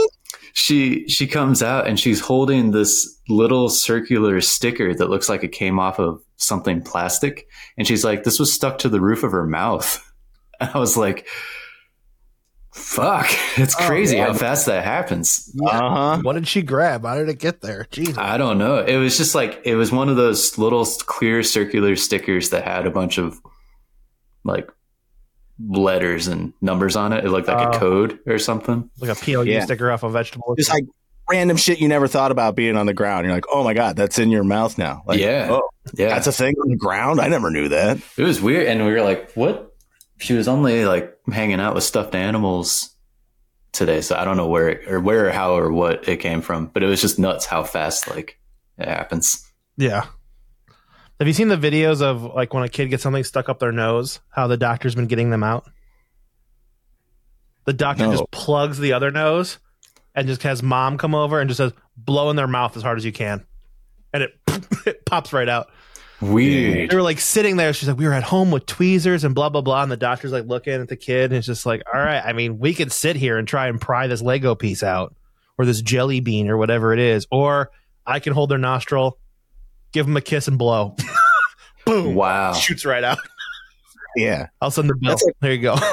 she 0.58 1.06
she 1.08 1.26
comes 1.28 1.62
out 1.62 1.86
and 1.86 2.00
she's 2.00 2.18
holding 2.20 2.72
this 2.72 3.20
little 3.28 3.68
circular 3.68 4.40
sticker 4.40 4.92
that 4.92 5.08
looks 5.08 5.28
like 5.28 5.44
it 5.44 5.52
came 5.52 5.78
off 5.78 6.00
of 6.00 6.20
something 6.36 6.82
plastic 6.82 7.46
and 7.76 7.86
she's 7.86 8.02
like 8.04 8.24
this 8.24 8.40
was 8.40 8.52
stuck 8.52 8.78
to 8.78 8.88
the 8.88 9.00
roof 9.00 9.22
of 9.22 9.30
her 9.30 9.46
mouth 9.46 10.04
and 10.60 10.68
i 10.74 10.78
was 10.78 10.96
like 10.96 11.26
fuck 12.72 13.28
it's 13.56 13.74
Oh, 13.78 13.86
crazy 13.86 14.16
yeah. 14.16 14.26
how 14.26 14.34
fast 14.34 14.66
that 14.66 14.84
happens 14.84 15.54
Uh 15.64 15.68
huh. 16.16 16.18
What 16.22 16.32
did 16.34 16.46
she 16.48 16.62
grab? 16.62 17.04
How 17.04 17.14
did 17.16 17.28
it 17.28 17.38
get 17.38 17.60
there? 17.60 17.86
Jesus. 17.90 18.18
i 18.18 18.36
don't 18.36 18.58
know 18.58 18.78
it 18.78 18.96
was 18.96 19.16
just 19.16 19.34
like 19.34 19.60
it 19.64 19.74
was 19.76 19.92
one 19.92 20.08
of 20.08 20.16
those 20.16 20.58
little 20.58 20.84
clear 21.06 21.42
circular 21.42 21.94
stickers 21.96 22.50
that 22.50 22.64
had 22.64 22.86
a 22.86 22.90
bunch 22.90 23.18
of 23.18 23.40
like 24.44 24.68
letters 25.66 26.28
and 26.28 26.52
numbers 26.60 26.94
on 26.96 27.12
it 27.12 27.24
it 27.24 27.30
looked 27.30 27.48
like 27.48 27.58
Oh. 27.58 27.70
a 27.70 27.78
code 27.78 28.18
or 28.26 28.38
something 28.38 28.88
like 29.00 29.10
a 29.10 29.14
PLU 29.14 29.50
Yeah. 29.50 29.64
sticker 29.64 29.90
off 29.90 30.02
a 30.04 30.08
vegetable. 30.08 30.54
Just 30.56 30.70
like 30.70 30.84
random 31.28 31.56
shit 31.56 31.80
you 31.80 31.88
never 31.88 32.06
thought 32.06 32.30
about 32.30 32.54
being 32.56 32.76
on 32.76 32.86
the 32.86 32.94
ground. 32.94 33.26
You're 33.26 33.34
like, 33.34 33.44
oh 33.52 33.64
my 33.64 33.74
god, 33.74 33.96
that's 33.96 34.18
in 34.18 34.30
your 34.30 34.44
mouth 34.44 34.78
now. 34.78 35.02
Like, 35.06 35.18
Yeah. 35.20 35.48
Oh, 35.50 35.68
yeah 35.94 36.08
that's 36.10 36.26
a 36.26 36.32
thing 36.32 36.54
on 36.62 36.68
the 36.70 36.76
ground. 36.76 37.20
I 37.20 37.28
never 37.28 37.50
knew 37.50 37.68
that. 37.70 37.98
It 38.16 38.22
was 38.22 38.40
weird, 38.40 38.66
and 38.68 38.84
we 38.86 38.92
were 38.92 39.02
like, 39.02 39.32
"What?" 39.32 39.72
She 40.20 40.34
was 40.34 40.46
only 40.48 40.84
like 40.84 41.12
hanging 41.30 41.60
out 41.60 41.74
with 41.74 41.84
stuffed 41.84 42.14
animals 42.14 42.94
today, 43.72 44.00
so 44.00 44.16
I 44.16 44.24
don't 44.24 44.36
know 44.36 44.48
where 44.48 44.68
it, 44.70 44.88
or 44.90 45.00
where 45.00 45.26
or 45.28 45.30
how 45.30 45.56
or 45.56 45.70
what 45.72 46.08
it 46.08 46.18
came 46.18 46.40
from, 46.40 46.66
but 46.66 46.82
it 46.82 46.86
was 46.86 47.00
just 47.00 47.18
nuts 47.18 47.46
how 47.46 47.62
fast 47.64 48.08
like 48.08 48.38
it 48.78 48.88
happens. 48.88 49.44
Yeah. 49.76 50.06
Have 51.18 51.26
you 51.26 51.34
seen 51.34 51.48
the 51.48 51.56
videos 51.56 52.00
of 52.00 52.22
like 52.22 52.54
when 52.54 52.62
a 52.62 52.68
kid 52.68 52.88
gets 52.90 53.02
something 53.02 53.24
stuck 53.24 53.48
up 53.48 53.58
their 53.58 53.72
nose, 53.72 54.20
how 54.30 54.46
the 54.46 54.56
doctor's 54.56 54.94
been 54.94 55.06
getting 55.06 55.30
them 55.30 55.42
out? 55.42 55.68
The 57.64 57.72
doctor 57.72 58.04
No. 58.04 58.12
just 58.12 58.30
plugs 58.30 58.78
the 58.78 58.92
other 58.92 59.10
nose 59.10 59.58
and 60.14 60.26
just 60.28 60.42
has 60.44 60.62
mom 60.62 60.96
come 60.96 61.14
over 61.14 61.40
and 61.40 61.48
just 61.50 61.58
says, 61.58 61.72
blow 61.96 62.30
in 62.30 62.36
their 62.36 62.46
mouth 62.46 62.76
as 62.76 62.82
hard 62.82 62.98
as 62.98 63.04
you 63.04 63.12
can. 63.12 63.44
And 64.12 64.22
it, 64.22 64.30
it 64.86 65.04
pops 65.04 65.32
right 65.32 65.48
out. 65.48 65.68
Weird. 66.20 66.90
They 66.90 66.96
were 66.96 67.02
like 67.02 67.20
sitting 67.20 67.56
there. 67.56 67.72
She's 67.72 67.88
like, 67.88 67.98
we 67.98 68.06
were 68.06 68.12
at 68.12 68.22
home 68.24 68.50
with 68.50 68.66
tweezers 68.66 69.22
and 69.24 69.34
blah, 69.34 69.48
blah, 69.50 69.60
blah. 69.60 69.82
And 69.82 69.92
the 69.92 69.96
doctor's 69.96 70.32
like 70.32 70.46
looking 70.46 70.72
at 70.72 70.88
the 70.88 70.96
kid 70.96 71.24
and 71.30 71.34
it's 71.34 71.46
just 71.46 71.66
like, 71.66 71.82
all 71.92 72.00
right, 72.00 72.22
I 72.24 72.32
mean, 72.32 72.58
we 72.58 72.74
could 72.74 72.90
sit 72.90 73.16
here 73.16 73.38
and 73.38 73.46
try 73.46 73.68
and 73.68 73.80
pry 73.80 74.06
this 74.06 74.22
Lego 74.22 74.54
piece 74.54 74.82
out 74.82 75.14
or 75.58 75.64
this 75.66 75.82
jelly 75.82 76.20
bean 76.20 76.48
or 76.48 76.56
whatever 76.56 76.92
it 76.92 76.98
is. 77.00 77.26
Or 77.30 77.70
I 78.06 78.18
can 78.20 78.32
hold 78.32 78.50
their 78.50 78.58
nostril, 78.58 79.18
give 79.92 80.06
him 80.06 80.16
a 80.16 80.20
kiss 80.20 80.48
and 80.48 80.58
blow. 80.58 80.96
Boom. 81.86 82.14
Wow. 82.14 82.52
Shoots 82.54 82.84
right 82.84 83.04
out. 83.04 83.18
Yeah. 84.16 84.48
I'll 84.60 84.70
send 84.70 84.88
the 84.90 84.94
bill. 84.94 85.12
Like- 85.12 85.34
there 85.40 85.52
you 85.52 85.62
go. 85.62 85.76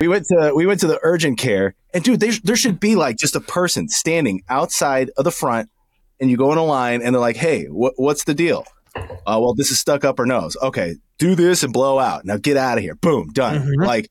We 0.00 0.08
went 0.08 0.26
to 0.26 0.52
we 0.56 0.66
went 0.66 0.80
to 0.80 0.88
the 0.88 0.98
urgent 1.04 1.38
care, 1.38 1.76
and 1.94 2.02
dude, 2.02 2.18
there, 2.18 2.32
there 2.42 2.56
should 2.56 2.80
be 2.80 2.96
like 2.96 3.16
just 3.18 3.36
a 3.36 3.40
person 3.40 3.88
standing 3.88 4.42
outside 4.48 5.10
of 5.16 5.22
the 5.22 5.30
front, 5.30 5.70
and 6.20 6.28
you 6.28 6.36
go 6.36 6.50
in 6.50 6.58
a 6.58 6.64
line, 6.64 7.02
and 7.02 7.14
they're 7.14 7.20
like, 7.20 7.36
"Hey, 7.36 7.66
what, 7.66 7.92
what's 7.96 8.24
the 8.24 8.34
deal?" 8.34 8.64
Uh, 8.96 9.38
well, 9.40 9.54
this 9.54 9.70
is 9.70 9.78
stuck 9.78 10.04
up 10.04 10.18
her 10.18 10.26
nose. 10.26 10.56
Okay, 10.60 10.96
do 11.18 11.36
this 11.36 11.62
and 11.62 11.72
blow 11.72 12.00
out. 12.00 12.24
Now 12.24 12.36
get 12.36 12.56
out 12.56 12.78
of 12.78 12.82
here. 12.82 12.96
Boom, 12.96 13.28
done. 13.32 13.60
Mhm. 13.62 13.86
Like 13.86 14.10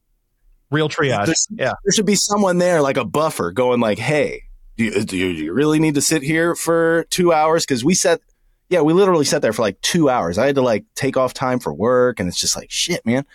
Real 0.70 0.88
triage. 0.88 1.34
Yeah. 1.52 1.74
there 1.84 1.92
should 1.94 2.06
be 2.06 2.16
someone 2.16 2.58
there, 2.58 2.82
like 2.82 2.96
a 2.96 3.04
buffer, 3.04 3.52
going 3.52 3.82
like, 3.82 4.00
"Hey, 4.00 4.44
do 4.78 4.86
you, 4.86 5.04
do 5.04 5.18
you, 5.18 5.52
really 5.52 5.80
need 5.80 5.96
to 5.96 6.02
sit 6.02 6.24
here 6.24 6.56
for 6.56 7.06
two 7.10 7.34
hours?" 7.34 7.66
Because 7.66 7.84
we 7.84 7.96
sat, 7.96 8.22
yeah, 8.72 8.80
we 8.82 8.94
literally 8.94 9.26
sat 9.26 9.42
there 9.42 9.52
for 9.52 9.62
like 9.62 9.80
two 9.82 10.10
hours. 10.10 10.38
I 10.38 10.46
had 10.46 10.56
to 10.56 10.62
like 10.62 10.86
take 10.96 11.18
off 11.18 11.34
time 11.34 11.60
for 11.60 11.74
work, 11.74 12.20
and 12.22 12.30
it's 12.30 12.40
just 12.40 12.56
like 12.56 12.72
shit, 12.72 13.06
man. 13.06 13.26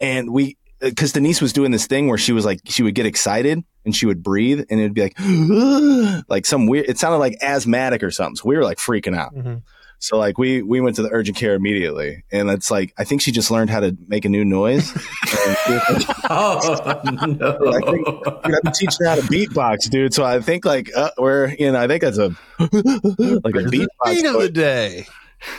And 0.00 0.30
we 0.32 0.56
because 0.80 1.10
Denise 1.10 1.40
was 1.42 1.52
doing 1.52 1.72
this 1.72 1.88
thing 1.88 2.06
where 2.06 2.16
she 2.16 2.30
was 2.32 2.44
like 2.44 2.60
she 2.64 2.84
would 2.84 2.94
get 2.94 3.04
excited 3.04 3.64
and 3.84 3.96
she 3.96 4.06
would 4.06 4.22
breathe 4.22 4.60
and 4.70 4.78
it'd 4.78 4.94
be 4.94 5.02
like 5.02 5.18
like 6.28 6.46
some 6.46 6.66
weird. 6.68 6.88
It 6.88 6.96
sounded 6.98 7.18
like 7.18 7.36
asthmatic 7.42 8.04
or 8.04 8.12
something. 8.12 8.36
So 8.36 8.48
we 8.48 8.56
were 8.56 8.62
like 8.62 8.78
freaking 8.78 9.16
out. 9.16 9.34
Mhm. 9.34 9.62
So 10.00 10.16
like 10.16 10.38
we 10.38 10.62
we 10.62 10.80
went 10.80 10.96
to 10.96 11.02
the 11.02 11.10
urgent 11.12 11.36
care 11.36 11.54
immediately, 11.54 12.22
and 12.30 12.48
it's 12.50 12.70
like 12.70 12.94
I 12.98 13.04
think 13.04 13.20
she 13.20 13.32
just 13.32 13.50
learned 13.50 13.70
how 13.70 13.80
to 13.80 13.96
make 14.06 14.24
a 14.24 14.28
new 14.28 14.44
noise. 14.44 14.92
And 14.94 15.56
she 15.66 15.72
was 15.72 16.08
like, 16.08 16.16
Oh 16.30 17.00
no! 17.04 17.72
I 17.72 17.80
think- 17.80 18.06
dude, 18.06 18.54
I've 18.56 18.62
been 18.62 18.72
teaching 18.72 18.98
her 19.00 19.08
how 19.08 19.14
to 19.16 19.22
beatbox, 19.22 19.90
dude. 19.90 20.14
So 20.14 20.24
I 20.24 20.40
think 20.40 20.64
like 20.64 20.90
uh, 20.96 21.10
we're 21.18 21.48
you 21.58 21.72
know 21.72 21.80
I 21.80 21.86
think 21.88 22.02
that's 22.02 22.18
a 22.18 22.28
like 22.58 23.54
a 23.54 23.66
beatbox. 23.66 23.86
Beat 24.06 24.24
of 24.26 24.40
the 24.40 24.50
day. 24.52 25.06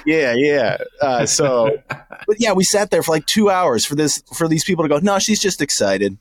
yeah, 0.05 0.33
yeah. 0.37 0.77
Uh, 1.01 1.25
so, 1.25 1.77
but 1.89 2.37
yeah, 2.39 2.53
we 2.53 2.63
sat 2.63 2.91
there 2.91 3.03
for 3.03 3.11
like 3.11 3.25
two 3.25 3.49
hours 3.49 3.85
for 3.85 3.95
this 3.95 4.23
for 4.35 4.47
these 4.47 4.63
people 4.63 4.83
to 4.83 4.89
go. 4.89 4.99
No, 4.99 5.19
she's 5.19 5.39
just 5.39 5.61
excited. 5.61 6.17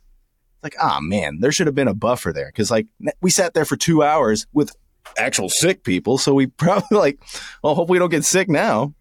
Like, 0.63 0.75
ah, 0.81 0.99
man, 1.01 1.39
there 1.41 1.53
should 1.53 1.67
have 1.69 1.75
been 1.77 1.89
a 1.89 1.95
buffer 1.95 2.33
there 2.33 2.47
because 2.47 2.71
like 2.71 2.87
we 3.21 3.31
sat 3.31 3.55
there 3.55 3.65
for 3.65 3.77
two 3.77 4.03
hours 4.03 4.47
with 4.53 4.75
actual 5.17 5.49
sick 5.49 5.85
people. 5.85 6.19
So 6.19 6.35
we 6.35 6.47
probably 6.65 6.99
like, 6.99 7.21
well, 7.63 7.75
hope 7.75 7.89
we 7.89 7.99
don't 7.99 8.11
get 8.11 8.25
sick 8.25 8.49
now. 8.49 8.95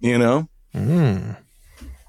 You 0.00 0.18
know, 0.18 0.48
Mm. 0.74 1.36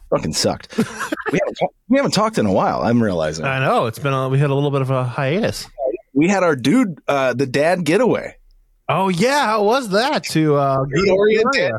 fucking 0.10 0.34
sucked. 0.34 0.78
we 0.78 1.40
haven't 1.40 1.58
we 1.88 1.98
haven't 1.98 2.12
talked 2.12 2.38
in 2.38 2.46
a 2.46 2.52
while. 2.54 2.82
I'm 2.82 3.02
realizing 3.02 3.46
I 3.46 3.60
know 3.66 3.86
it's 3.88 4.00
been. 4.00 4.14
A, 4.14 4.30
we 4.30 4.38
had 4.38 4.50
a 4.50 4.54
little 4.54 4.72
bit 4.72 4.82
of 4.82 4.92
a 4.92 5.04
hiatus. 5.04 5.66
we 6.14 6.28
had 6.28 6.44
our 6.44 6.56
dude, 6.56 7.00
uh, 7.08 7.34
the 7.34 7.46
dad 7.48 7.84
getaway. 7.86 8.36
Oh 8.88 9.10
yeah, 9.10 9.46
how 9.46 9.64
was 9.64 9.90
that? 9.90 10.24
To 10.32 10.56
uh, 10.56 10.78
go 10.84 10.86
to 10.86 11.04
Peoria, 11.04 11.42
Peoria? 11.54 11.78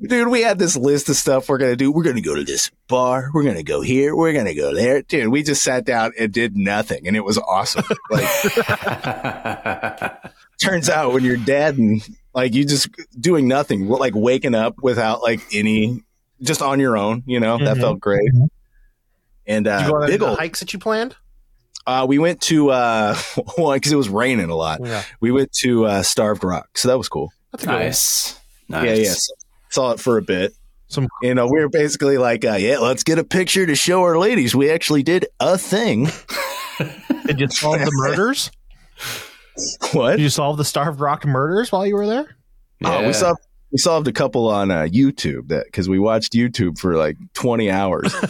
Dude, 0.00 0.28
we 0.28 0.42
had 0.42 0.58
this 0.58 0.76
list 0.76 1.08
of 1.08 1.16
stuff 1.16 1.48
we're 1.48 1.58
gonna 1.58 1.76
do. 1.76 1.90
We're 1.92 2.04
gonna 2.04 2.20
go 2.20 2.34
to 2.34 2.44
this 2.44 2.70
bar. 2.88 3.30
We're 3.32 3.44
gonna 3.44 3.62
go 3.62 3.80
here. 3.80 4.14
We're 4.14 4.32
gonna 4.32 4.54
go 4.54 4.74
there. 4.74 5.02
Dude, 5.02 5.28
we 5.28 5.42
just 5.42 5.62
sat 5.62 5.84
down 5.84 6.12
and 6.18 6.32
did 6.32 6.56
nothing, 6.56 7.06
and 7.06 7.16
it 7.16 7.24
was 7.24 7.38
awesome. 7.38 7.84
Like, 8.10 8.24
turns 10.60 10.88
out 10.88 11.12
when 11.12 11.24
you're 11.24 11.36
dead 11.36 11.78
and 11.78 12.02
like 12.34 12.54
you 12.54 12.64
just 12.64 12.88
doing 13.18 13.48
nothing, 13.48 13.88
like 13.88 14.14
waking 14.14 14.54
up 14.54 14.76
without 14.82 15.22
like 15.22 15.40
any, 15.52 16.02
just 16.42 16.62
on 16.62 16.80
your 16.80 16.96
own. 16.96 17.22
You 17.26 17.40
know, 17.40 17.58
that 17.58 17.76
Mhm. 17.76 17.80
felt 17.80 18.00
great. 18.00 18.30
And 19.46 19.64
Did 19.64 19.80
you 19.86 19.96
uh, 19.96 20.00
go 20.00 20.06
big 20.06 20.22
old, 20.22 20.38
hikes 20.38 20.60
that 20.60 20.72
you 20.72 20.78
planned? 20.78 21.16
uh, 21.86 22.04
we 22.08 22.18
went 22.18 22.40
to 22.42 22.70
uh, 22.70 23.16
one 23.56 23.76
because 23.76 23.92
it 23.92 23.96
was 23.96 24.08
raining 24.10 24.50
a 24.50 24.54
lot. 24.56 24.80
Yeah, 24.84 25.02
We 25.20 25.30
went 25.30 25.52
to 25.60 25.86
uh, 25.86 26.02
Starved 26.02 26.44
Rock, 26.44 26.76
so 26.76 26.88
that 26.88 26.98
was 26.98 27.08
cool. 27.08 27.32
that's 27.52 27.64
a 27.64 27.66
good 27.66 27.72
one. 27.72 27.82
nice, 27.82 28.38
nice. 28.68 28.84
Yeah, 28.84 28.94
yeah. 28.94 29.12
So- 29.12 29.34
saw 29.70 29.90
it 29.92 30.00
for 30.00 30.16
a 30.18 30.22
bit. 30.22 30.52
Some- 30.88 31.08
you 31.22 31.34
know, 31.34 31.46
we 31.46 31.60
were 31.60 31.68
basically 31.68 32.16
like, 32.18 32.44
uh, 32.44 32.54
yeah, 32.54 32.78
let's 32.78 33.02
get 33.04 33.18
a 33.18 33.24
picture 33.24 33.66
to 33.66 33.74
show 33.74 34.02
our 34.02 34.18
ladies 34.18 34.54
we 34.54 34.70
actually 34.70 35.02
did 35.02 35.26
a 35.40 35.56
thing. 35.58 36.08
Did 37.26 37.40
you 37.40 37.48
solve 37.48 37.78
the 37.80 37.90
murders? 37.92 38.50
What? 39.92 40.12
Did 40.12 40.20
you 40.20 40.28
solve 40.28 40.56
the 40.56 40.64
Starved 40.64 41.00
Rock 41.00 41.24
murders 41.24 41.72
while 41.72 41.86
you 41.86 41.94
were 41.94 42.06
there? 42.06 42.36
Oh, 42.84 43.06
we 43.06 43.12
saw 43.12 43.34
we 43.72 43.78
solved 43.78 44.06
a 44.08 44.12
couple 44.12 44.48
on 44.48 44.70
uh, 44.70 44.82
YouTube 44.82 45.48
that 45.48 45.66
because 45.66 45.88
we 45.88 45.98
watched 45.98 46.32
YouTube 46.32 46.78
for 46.78 46.96
like 46.96 47.16
twenty 47.34 47.70
hours. 47.70 48.14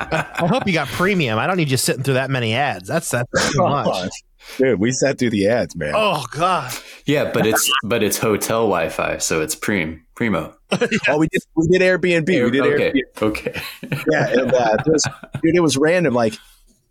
I 0.00 0.46
hope 0.46 0.66
you 0.66 0.72
got 0.72 0.88
premium. 0.88 1.38
I 1.38 1.46
don't 1.46 1.56
need 1.56 1.70
you 1.70 1.76
sitting 1.76 2.02
through 2.02 2.14
that 2.14 2.30
many 2.30 2.54
ads. 2.54 2.88
That's 2.88 3.10
that's 3.10 3.52
too 3.52 3.58
much. 3.62 4.10
Dude, 4.58 4.78
we 4.78 4.92
sat 4.92 5.18
through 5.18 5.30
the 5.30 5.48
ads, 5.48 5.74
man. 5.74 5.92
Oh 5.94 6.24
god. 6.30 6.72
Yeah, 7.06 7.30
but 7.32 7.46
it's 7.46 7.70
but 7.82 8.02
it's 8.02 8.18
hotel 8.18 8.66
Wi-Fi, 8.66 9.18
so 9.18 9.40
it's 9.40 9.54
preem 9.54 10.02
primo. 10.14 10.54
Oh, 11.08 11.18
we 11.18 11.28
did 11.28 11.42
we 11.56 11.66
did 11.68 11.82
Airbnb. 11.82 12.26
We 12.28 12.50
did 12.50 12.62
okay, 12.62 12.92
Airbnb. 12.92 13.22
okay. 13.22 13.62
Yeah, 14.10 14.28
and, 14.28 14.52
uh, 14.52 14.76
it 14.78 14.90
was, 14.90 15.06
dude, 15.42 15.54
it 15.54 15.60
was 15.60 15.76
random. 15.76 16.14
Like 16.14 16.34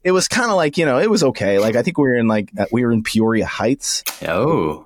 it 0.03 0.11
was 0.11 0.27
kind 0.27 0.49
of 0.49 0.57
like 0.57 0.77
you 0.77 0.85
know, 0.85 0.99
it 0.99 1.09
was 1.09 1.23
okay. 1.23 1.59
Like 1.59 1.75
I 1.75 1.81
think 1.83 1.97
we 1.97 2.03
were 2.03 2.15
in 2.15 2.27
like 2.27 2.49
uh, 2.57 2.65
we 2.71 2.85
were 2.85 2.91
in 2.91 3.03
Peoria 3.03 3.45
Heights, 3.45 4.03
Oh, 4.21 4.85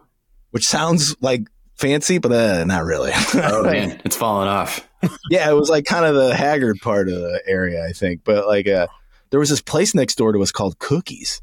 which 0.51 0.65
sounds 0.65 1.15
like 1.21 1.47
fancy, 1.75 2.17
but 2.17 2.32
uh, 2.32 2.63
not 2.65 2.84
really. 2.86 3.12
oh 3.36 3.63
man, 3.69 4.01
it's 4.06 4.15
falling 4.15 4.47
off. 4.47 4.88
yeah, 5.30 5.49
it 5.49 5.53
was 5.53 5.69
like 5.69 5.86
kind 5.86 6.06
of 6.06 6.15
the 6.15 6.36
haggard 6.36 6.77
part 6.82 7.08
of 7.10 7.15
the 7.15 7.41
area, 7.45 7.86
I 7.86 7.91
think. 7.91 8.21
But 8.23 8.47
like, 8.47 8.67
uh, 8.67 8.88
there 9.30 9.39
was 9.39 9.49
this 9.49 9.62
place 9.62 9.93
next 9.93 10.15
door 10.15 10.32
to 10.32 10.41
us 10.41 10.51
called 10.51 10.80
Cookies, 10.80 11.41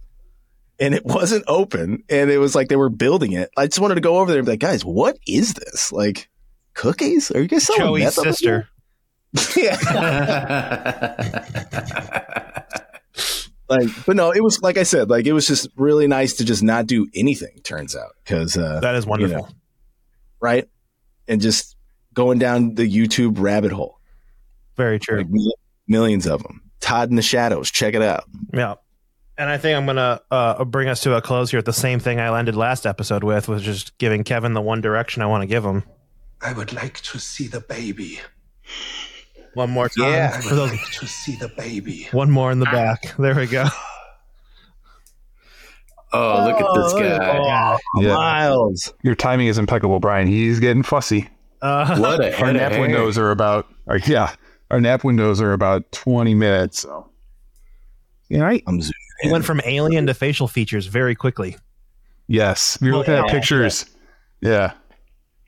and 0.80 0.94
it 0.94 1.04
wasn't 1.04 1.44
open, 1.46 2.02
and 2.08 2.30
it 2.30 2.38
was 2.38 2.54
like 2.54 2.68
they 2.68 2.76
were 2.76 2.88
building 2.90 3.32
it. 3.32 3.50
I 3.56 3.66
just 3.66 3.78
wanted 3.80 3.94
to 3.96 4.00
go 4.00 4.18
over 4.18 4.30
there 4.30 4.40
and 4.40 4.46
be 4.46 4.52
like, 4.52 4.60
guys, 4.60 4.84
what 4.84 5.18
is 5.26 5.54
this? 5.54 5.92
Like, 5.92 6.28
cookies? 6.74 7.30
Are 7.30 7.40
you 7.40 7.46
guys 7.48 7.64
selling 7.64 7.82
Joey's 7.82 8.02
meth 8.04 8.14
sister. 8.14 8.68
yeah, 9.56 9.84
like, 13.68 13.88
but 14.06 14.16
no, 14.16 14.30
it 14.30 14.42
was 14.42 14.60
like 14.62 14.76
I 14.76 14.82
said, 14.82 15.10
like 15.10 15.26
it 15.26 15.32
was 15.32 15.46
just 15.46 15.68
really 15.76 16.06
nice 16.06 16.34
to 16.34 16.44
just 16.44 16.62
not 16.62 16.86
do 16.86 17.08
anything. 17.14 17.60
Turns 17.64 17.96
out, 17.96 18.12
because 18.24 18.56
uh, 18.56 18.80
That 18.80 18.94
is 18.94 19.06
wonderful. 19.06 19.46
know. 19.46 19.48
right, 20.40 20.68
and 21.28 21.40
just 21.40 21.76
going 22.12 22.38
down 22.38 22.74
the 22.74 22.88
YouTube 22.90 23.38
rabbit 23.38 23.72
hole. 23.72 23.98
Very 24.76 24.98
true. 24.98 25.18
Like 25.18 25.28
millions 25.86 26.26
of 26.26 26.42
them. 26.42 26.62
Todd 26.80 27.10
in 27.10 27.16
the 27.16 27.22
Shadows. 27.22 27.70
Check 27.70 27.94
it 27.94 28.02
out. 28.02 28.24
Yeah. 28.52 28.74
And 29.36 29.50
I 29.50 29.58
think 29.58 29.76
I'm 29.76 29.84
going 29.84 29.96
to 29.96 30.22
uh, 30.30 30.64
bring 30.64 30.88
us 30.88 31.00
to 31.02 31.16
a 31.16 31.20
close 31.22 31.50
here 31.50 31.58
at 31.58 31.64
the 31.64 31.72
same 31.72 31.98
thing 31.98 32.20
I 32.20 32.38
ended 32.38 32.54
last 32.54 32.86
episode 32.86 33.24
with, 33.24 33.48
was 33.48 33.62
just 33.62 33.98
giving 33.98 34.22
Kevin 34.22 34.52
the 34.52 34.60
one 34.60 34.80
direction 34.80 35.22
I 35.22 35.26
want 35.26 35.42
to 35.42 35.46
give 35.48 35.64
him. 35.64 35.82
I 36.40 36.52
would 36.52 36.72
like 36.72 37.00
to 37.00 37.18
see 37.18 37.48
the 37.48 37.60
baby. 37.60 38.20
One 39.54 39.70
more 39.70 39.88
time. 39.88 40.10
Yeah. 40.12 40.40
For 40.40 40.54
those, 40.54 40.70
like 40.72 40.90
to 40.92 41.06
see 41.06 41.36
the 41.36 41.48
baby. 41.48 42.08
one 42.12 42.30
more 42.30 42.50
in 42.52 42.58
the 42.58 42.66
back. 42.66 43.14
There 43.18 43.34
we 43.34 43.46
go. 43.46 43.66
oh, 46.12 46.44
look 46.46 46.60
at 46.60 46.82
this 46.82 46.92
guy! 46.94 47.78
Yeah. 48.00 48.14
Miles. 48.14 48.92
Your 49.02 49.14
timing 49.14 49.46
is 49.48 49.58
impeccable, 49.58 50.00
Brian. 50.00 50.26
He's 50.26 50.60
getting 50.60 50.82
fussy. 50.82 51.28
Uh, 51.62 51.96
What 51.98 52.20
a 52.20 52.38
Our 52.40 52.52
nap 52.52 52.72
hair. 52.72 52.80
windows 52.80 53.16
are 53.18 53.30
about, 53.30 53.66
or, 53.86 53.96
yeah, 53.98 54.34
our 54.70 54.80
nap 54.80 55.02
windows 55.04 55.40
are 55.40 55.52
about 55.52 55.90
20 55.92 56.34
minutes. 56.34 56.80
So, 56.80 57.08
yeah, 58.28 58.40
right. 58.42 58.62
I'm 58.66 58.80
zooming. 58.80 58.92
he 59.22 59.30
went 59.32 59.44
from 59.44 59.60
alien 59.64 60.06
to 60.06 60.14
facial 60.14 60.46
features 60.48 60.86
very 60.86 61.14
quickly. 61.14 61.56
Yes. 62.26 62.78
We 62.80 62.90
were 62.90 62.98
looking 62.98 63.14
at 63.14 63.26
Yeah. 63.26 63.32
pictures. 63.32 63.86
Yeah. 64.40 64.72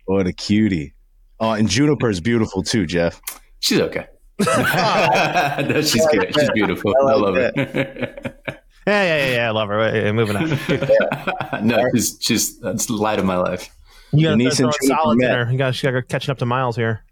What 0.07 0.27
a 0.27 0.33
cutie. 0.33 0.95
Oh, 1.39 1.51
and 1.53 1.69
Juniper's 1.69 2.21
beautiful 2.21 2.63
too, 2.63 2.87
Jeff. 2.87 3.21
She's 3.67 3.81
okay. 3.81 4.07
no, 4.47 5.81
she's 5.83 6.07
good. 6.13 6.33
She's 6.35 6.51
beautiful. 6.51 6.95
I, 7.01 7.01
I 7.03 7.15
like 7.15 7.23
love 7.23 7.35
her. 7.35 8.15
Yeah, 8.89 9.03
yeah, 9.03 9.27
yeah, 9.27 9.35
yeah. 9.35 9.49
I 9.49 9.51
love 9.51 9.69
her. 9.69 9.79
Wait, 9.81 10.13
moving 10.13 10.37
on. 10.37 10.49
no, 11.67 11.83
she's 11.93 12.17
she's 12.21 12.61
that's 12.61 12.87
the 12.87 12.93
light 12.93 13.19
of 13.19 13.25
my 13.25 13.37
life. 13.37 13.69
You 14.13 14.23
got 14.29 14.31
Denise 14.39 14.59
to 14.59 14.65
and 14.67 14.73
throw 14.73 14.79
Juniper 14.89 15.01
solids 15.03 15.23
in 15.25 15.29
met. 15.29 15.37
her. 15.39 15.51
You 15.53 15.59
got 15.59 15.75
to 15.75 16.03
catching 16.03 16.31
up 16.31 16.39
to 16.39 16.47
Miles 16.47 16.77
here. 16.77 17.05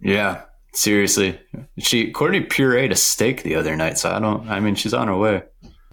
Yeah, 0.00 0.44
seriously. 0.72 1.38
She 1.78 2.10
Courtney 2.10 2.40
pureed 2.40 2.90
a 2.90 2.96
steak 2.96 3.42
the 3.42 3.54
other 3.56 3.76
night, 3.76 3.98
so 3.98 4.10
I 4.10 4.18
don't. 4.18 4.48
I 4.48 4.60
mean, 4.60 4.74
she's 4.74 4.94
on 4.94 5.08
her 5.08 5.16
way. 5.18 5.42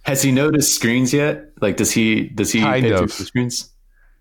Has 0.04 0.22
he 0.22 0.32
noticed 0.32 0.74
screens 0.74 1.12
yet? 1.12 1.44
Like, 1.60 1.76
does 1.76 1.92
he 1.92 2.28
does 2.28 2.50
he 2.50 2.60
Kind 2.62 2.84
pay 2.84 2.92
of. 2.92 2.96
attention 3.00 3.26
screens? 3.26 3.74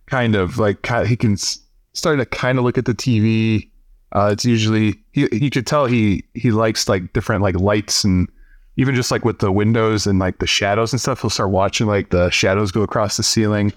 Kind 0.08 0.36
of 0.36 0.58
like 0.58 0.86
he 1.06 1.16
can 1.16 1.34
s- 1.34 1.60
start 1.94 2.20
to 2.20 2.26
kind 2.26 2.58
of 2.58 2.66
look 2.66 2.78
at 2.78 2.84
the 2.84 2.94
TV. 2.94 3.70
Uh, 4.14 4.30
it's 4.32 4.46
usually 4.46 4.96
he 5.12 5.28
you 5.32 5.50
could 5.50 5.68
tell 5.68 5.86
he 5.86 6.24
he 6.34 6.52
likes 6.52 6.90
like 6.90 7.14
different 7.14 7.44
like 7.44 7.56
lights 7.60 8.04
and 8.04 8.28
even 8.78 8.96
just 8.96 9.12
like 9.12 9.24
with 9.26 9.40
the 9.40 9.52
windows 9.52 10.08
and 10.08 10.20
like 10.20 10.40
the 10.40 10.48
shadows 10.48 10.92
and 10.94 11.00
stuff. 11.02 11.22
He'll 11.22 11.30
start 11.30 11.52
watching 11.52 11.86
like 11.88 12.10
the 12.10 12.30
shadows 12.30 12.72
go 12.72 12.82
across 12.82 13.18
the 13.18 13.24
ceiling. 13.24 13.74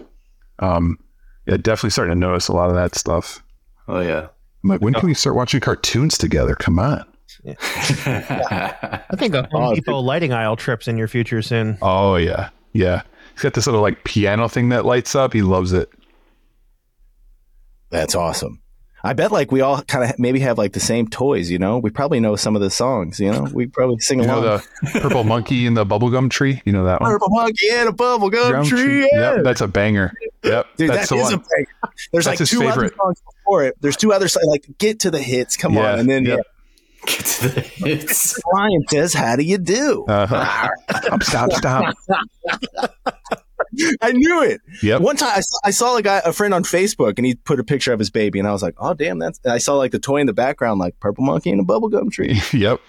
Um, 0.59 0.97
yeah, 1.45 1.57
definitely 1.57 1.89
starting 1.91 2.13
to 2.15 2.19
notice 2.19 2.47
a 2.47 2.53
lot 2.53 2.69
of 2.69 2.75
that 2.75 2.95
stuff. 2.95 3.43
Oh 3.87 3.99
yeah. 3.99 4.27
I'm 4.63 4.69
like, 4.69 4.81
when 4.81 4.93
can 4.93 5.07
we 5.07 5.13
start 5.13 5.35
watching 5.35 5.59
cartoons 5.59 6.17
together? 6.17 6.55
Come 6.55 6.79
on. 6.79 7.05
I 7.45 9.03
think 9.17 9.33
a 9.35 9.43
Home 9.51 9.63
Oh, 9.71 9.75
Depot 9.75 9.99
lighting 9.99 10.31
aisle 10.31 10.55
trips 10.55 10.87
in 10.87 10.97
your 10.97 11.09
future 11.09 11.41
soon. 11.41 11.77
Oh 11.81 12.15
yeah, 12.15 12.49
yeah. 12.71 13.01
He's 13.33 13.41
got 13.41 13.53
this 13.55 13.65
little 13.67 13.81
like 13.81 14.03
piano 14.05 14.47
thing 14.47 14.69
that 14.69 14.85
lights 14.85 15.15
up. 15.15 15.33
He 15.33 15.41
loves 15.41 15.73
it. 15.73 15.89
That's 17.89 18.15
awesome. 18.15 18.61
I 19.05 19.11
bet 19.13 19.31
like 19.33 19.51
we 19.51 19.59
all 19.61 19.81
kind 19.81 20.09
of 20.09 20.17
maybe 20.17 20.39
have 20.39 20.57
like 20.57 20.71
the 20.73 20.79
same 20.79 21.07
toys, 21.09 21.51
you 21.51 21.59
know? 21.59 21.77
We 21.77 21.89
probably 21.89 22.21
know 22.21 22.37
some 22.37 22.55
of 22.55 22.61
the 22.61 22.69
songs, 22.69 23.19
you 23.19 23.29
know? 23.31 23.47
We 23.53 23.67
probably 23.67 23.99
sing 23.99 24.19
You 24.21 24.27
know 24.27 24.39
along. 24.39 24.61
the 24.93 24.99
purple 25.01 25.23
monkey 25.25 25.67
and 25.67 25.75
the 25.75 25.85
bubblegum 25.85 26.29
tree. 26.29 26.61
You 26.63 26.71
know 26.71 26.85
that 26.85 27.01
one. 27.01 27.11
Purple 27.11 27.29
monkey 27.31 27.67
and 27.71 27.89
a 27.89 27.91
bubble 27.91 28.29
gum 28.29 28.51
Gum 28.51 28.65
tree. 28.65 29.01
Yeah. 29.11 29.35
Yep, 29.35 29.43
that's 29.43 29.59
a 29.61 29.67
banger. 29.67 30.13
Yep, 30.45 30.67
Dude, 30.77 30.89
that's 30.89 31.09
that 31.09 31.15
the 31.15 31.21
is 31.21 31.23
one. 31.25 31.33
a 31.33 31.37
banger. 31.37 31.93
There's 32.13 32.25
That's 32.25 32.39
like 32.39 32.49
two 32.49 32.59
favorite. 32.61 32.93
other 32.93 32.95
songs 32.97 33.21
before 33.21 33.63
it. 33.65 33.75
There's 33.81 33.97
two 33.97 34.13
other 34.13 34.27
songs. 34.29 34.45
Like, 34.47 34.65
get 34.77 35.01
to 35.01 35.11
the 35.11 35.21
hits. 35.21 35.57
Come 35.57 35.73
Yeah, 35.73 35.93
on. 35.93 35.99
And 35.99 36.09
then 36.09 36.25
yep. 36.25 36.39
yeah, 36.39 37.05
Get 37.05 37.25
to 37.25 37.49
the 37.49 37.61
hits. 37.61 38.39
Lion 38.53 38.83
says, 38.89 39.13
How 39.13 39.35
do 39.35 39.43
you 39.43 39.57
do? 39.57 40.05
Uh-huh. 40.07 40.69
stop, 41.21 41.51
stop, 41.51 41.93
stop. 41.99 42.93
I 44.01 44.11
knew 44.11 44.43
it. 44.43 44.61
Yep. 44.81 45.01
One 45.01 45.15
time 45.15 45.31
I 45.35 45.41
saw, 45.41 45.57
I 45.63 45.71
saw 45.71 45.97
a 45.97 46.01
guy, 46.01 46.21
a 46.25 46.33
friend 46.33 46.53
on 46.53 46.63
Facebook, 46.63 47.13
and 47.17 47.25
he 47.25 47.35
put 47.35 47.59
a 47.59 47.63
picture 47.63 47.93
of 47.93 47.99
his 47.99 48.09
baby, 48.09 48.39
and 48.39 48.47
I 48.47 48.51
was 48.51 48.63
like, 48.63 48.75
"Oh, 48.77 48.93
damn!" 48.93 49.19
That's. 49.19 49.39
And 49.43 49.53
I 49.53 49.57
saw 49.57 49.75
like 49.75 49.91
the 49.91 49.99
toy 49.99 50.17
in 50.17 50.27
the 50.27 50.33
background, 50.33 50.79
like 50.79 50.99
purple 50.99 51.23
monkey 51.23 51.51
and 51.51 51.61
a 51.61 51.63
bubblegum 51.63 52.11
tree. 52.11 52.39
yep. 52.53 52.81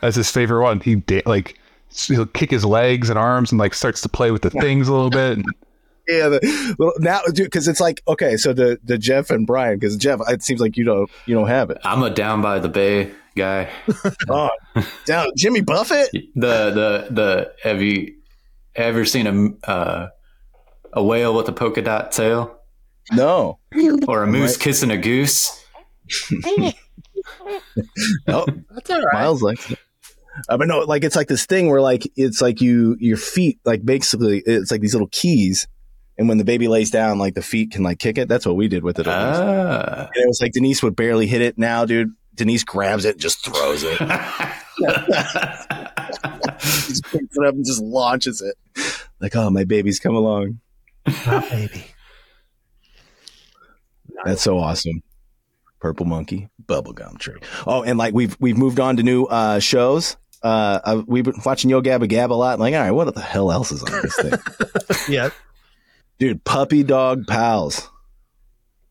That's 0.00 0.16
his 0.16 0.30
favorite 0.30 0.62
one. 0.62 0.80
He 0.80 0.96
da- 0.96 1.22
like 1.26 1.58
he'll 1.90 2.26
kick 2.26 2.50
his 2.50 2.64
legs 2.64 3.08
and 3.08 3.18
arms 3.18 3.52
and 3.52 3.58
like 3.58 3.74
starts 3.74 4.00
to 4.02 4.08
play 4.08 4.30
with 4.30 4.42
the 4.42 4.50
things 4.50 4.88
a 4.88 4.92
little 4.92 5.10
bit. 5.10 5.38
And, 5.38 5.44
yeah, 6.08 6.28
the, 6.28 6.76
well, 6.78 6.92
now, 6.98 7.20
dude, 7.32 7.46
because 7.46 7.68
it's 7.68 7.80
like 7.80 8.02
okay, 8.08 8.36
so 8.36 8.52
the 8.52 8.78
the 8.84 8.98
Jeff 8.98 9.30
and 9.30 9.46
Brian, 9.46 9.78
because 9.78 9.96
Jeff, 9.96 10.20
it 10.28 10.42
seems 10.42 10.60
like 10.60 10.76
you 10.76 10.84
don't 10.84 11.10
you 11.26 11.34
don't 11.34 11.48
have 11.48 11.70
it. 11.70 11.78
I'm 11.84 12.02
a 12.02 12.10
down 12.10 12.42
by 12.42 12.58
the 12.58 12.68
bay 12.68 13.12
guy. 13.36 13.70
Oh, 14.28 14.50
down 15.06 15.28
Jimmy 15.36 15.60
Buffett. 15.60 16.10
The 16.12 16.70
the 16.70 17.08
the 17.10 17.52
have 17.62 17.82
you 17.82 18.14
ever 18.74 19.04
seen 19.04 19.26
a 19.26 19.70
uh, 19.70 20.08
a 20.92 21.02
whale 21.02 21.34
with 21.34 21.48
a 21.48 21.52
polka 21.52 21.82
dot 21.82 22.12
tail 22.12 22.56
No, 23.12 23.58
or 24.08 24.22
a 24.22 24.26
moose 24.26 24.56
kissing 24.56 24.90
a 24.90 24.98
goose? 24.98 25.60
no, 28.26 28.44
That's 28.70 28.90
all 28.90 29.02
right. 29.02 29.14
Miles 29.14 29.42
likes 29.42 29.70
it. 29.70 29.78
Uh, 30.48 30.58
but 30.58 30.66
no, 30.66 30.80
like 30.80 31.04
it's 31.04 31.16
like 31.16 31.28
this 31.28 31.46
thing 31.46 31.68
where 31.68 31.80
like 31.80 32.10
it's 32.16 32.40
like 32.40 32.60
you 32.60 32.96
your 32.98 33.16
feet 33.16 33.60
like 33.64 33.84
basically 33.84 34.42
it's 34.44 34.70
like 34.70 34.80
these 34.80 34.94
little 34.94 35.08
keys, 35.08 35.68
and 36.18 36.28
when 36.28 36.38
the 36.38 36.44
baby 36.44 36.66
lays 36.66 36.90
down, 36.90 37.18
like 37.18 37.34
the 37.34 37.42
feet 37.42 37.70
can 37.70 37.82
like 37.82 37.98
kick 37.98 38.18
it. 38.18 38.28
That's 38.28 38.44
what 38.44 38.56
we 38.56 38.66
did 38.68 38.82
with 38.82 38.98
it. 38.98 39.06
Ah. 39.06 40.08
And 40.14 40.24
it 40.24 40.26
was 40.26 40.40
like 40.40 40.52
Denise 40.52 40.82
would 40.82 40.96
barely 40.96 41.26
hit 41.26 41.40
it. 41.40 41.56
Now, 41.56 41.84
dude, 41.84 42.12
Denise 42.34 42.64
grabs 42.64 43.04
it 43.04 43.12
and 43.12 43.20
just 43.20 43.44
throws 43.44 43.82
it. 43.84 43.98
just 46.78 47.04
picks 47.04 47.36
it 47.36 47.46
up 47.46 47.54
and 47.54 47.64
just 47.64 47.82
launches 47.82 48.40
it. 48.42 48.56
Like, 49.20 49.36
oh, 49.36 49.50
my 49.50 49.64
baby's 49.64 50.00
come 50.00 50.14
along. 50.14 50.60
Not 51.26 51.48
baby. 51.50 51.84
That's 54.24 54.42
so 54.42 54.58
awesome. 54.58 55.02
Purple 55.80 56.06
monkey, 56.06 56.48
bubblegum 56.64 57.18
tree. 57.18 57.40
Oh, 57.66 57.82
and 57.82 57.98
like 57.98 58.14
we've 58.14 58.36
we've 58.40 58.56
moved 58.56 58.80
on 58.80 58.96
to 58.96 59.02
new 59.02 59.24
uh, 59.24 59.58
shows. 59.58 60.16
Uh, 60.42 61.02
we've 61.06 61.24
been 61.24 61.34
watching 61.44 61.70
Yo 61.70 61.80
Gabba 61.82 62.08
Gab 62.08 62.30
a 62.32 62.34
lot. 62.34 62.58
like, 62.58 62.74
all 62.74 62.80
right, 62.80 62.90
what 62.90 63.14
the 63.14 63.20
hell 63.20 63.50
else 63.52 63.70
is 63.72 63.82
on 63.82 63.90
this 64.02 64.16
thing, 64.16 64.32
Yeah. 65.14 65.30
dude? 66.18 66.44
Puppy 66.44 66.82
dog 66.82 67.26
pals. 67.26 67.88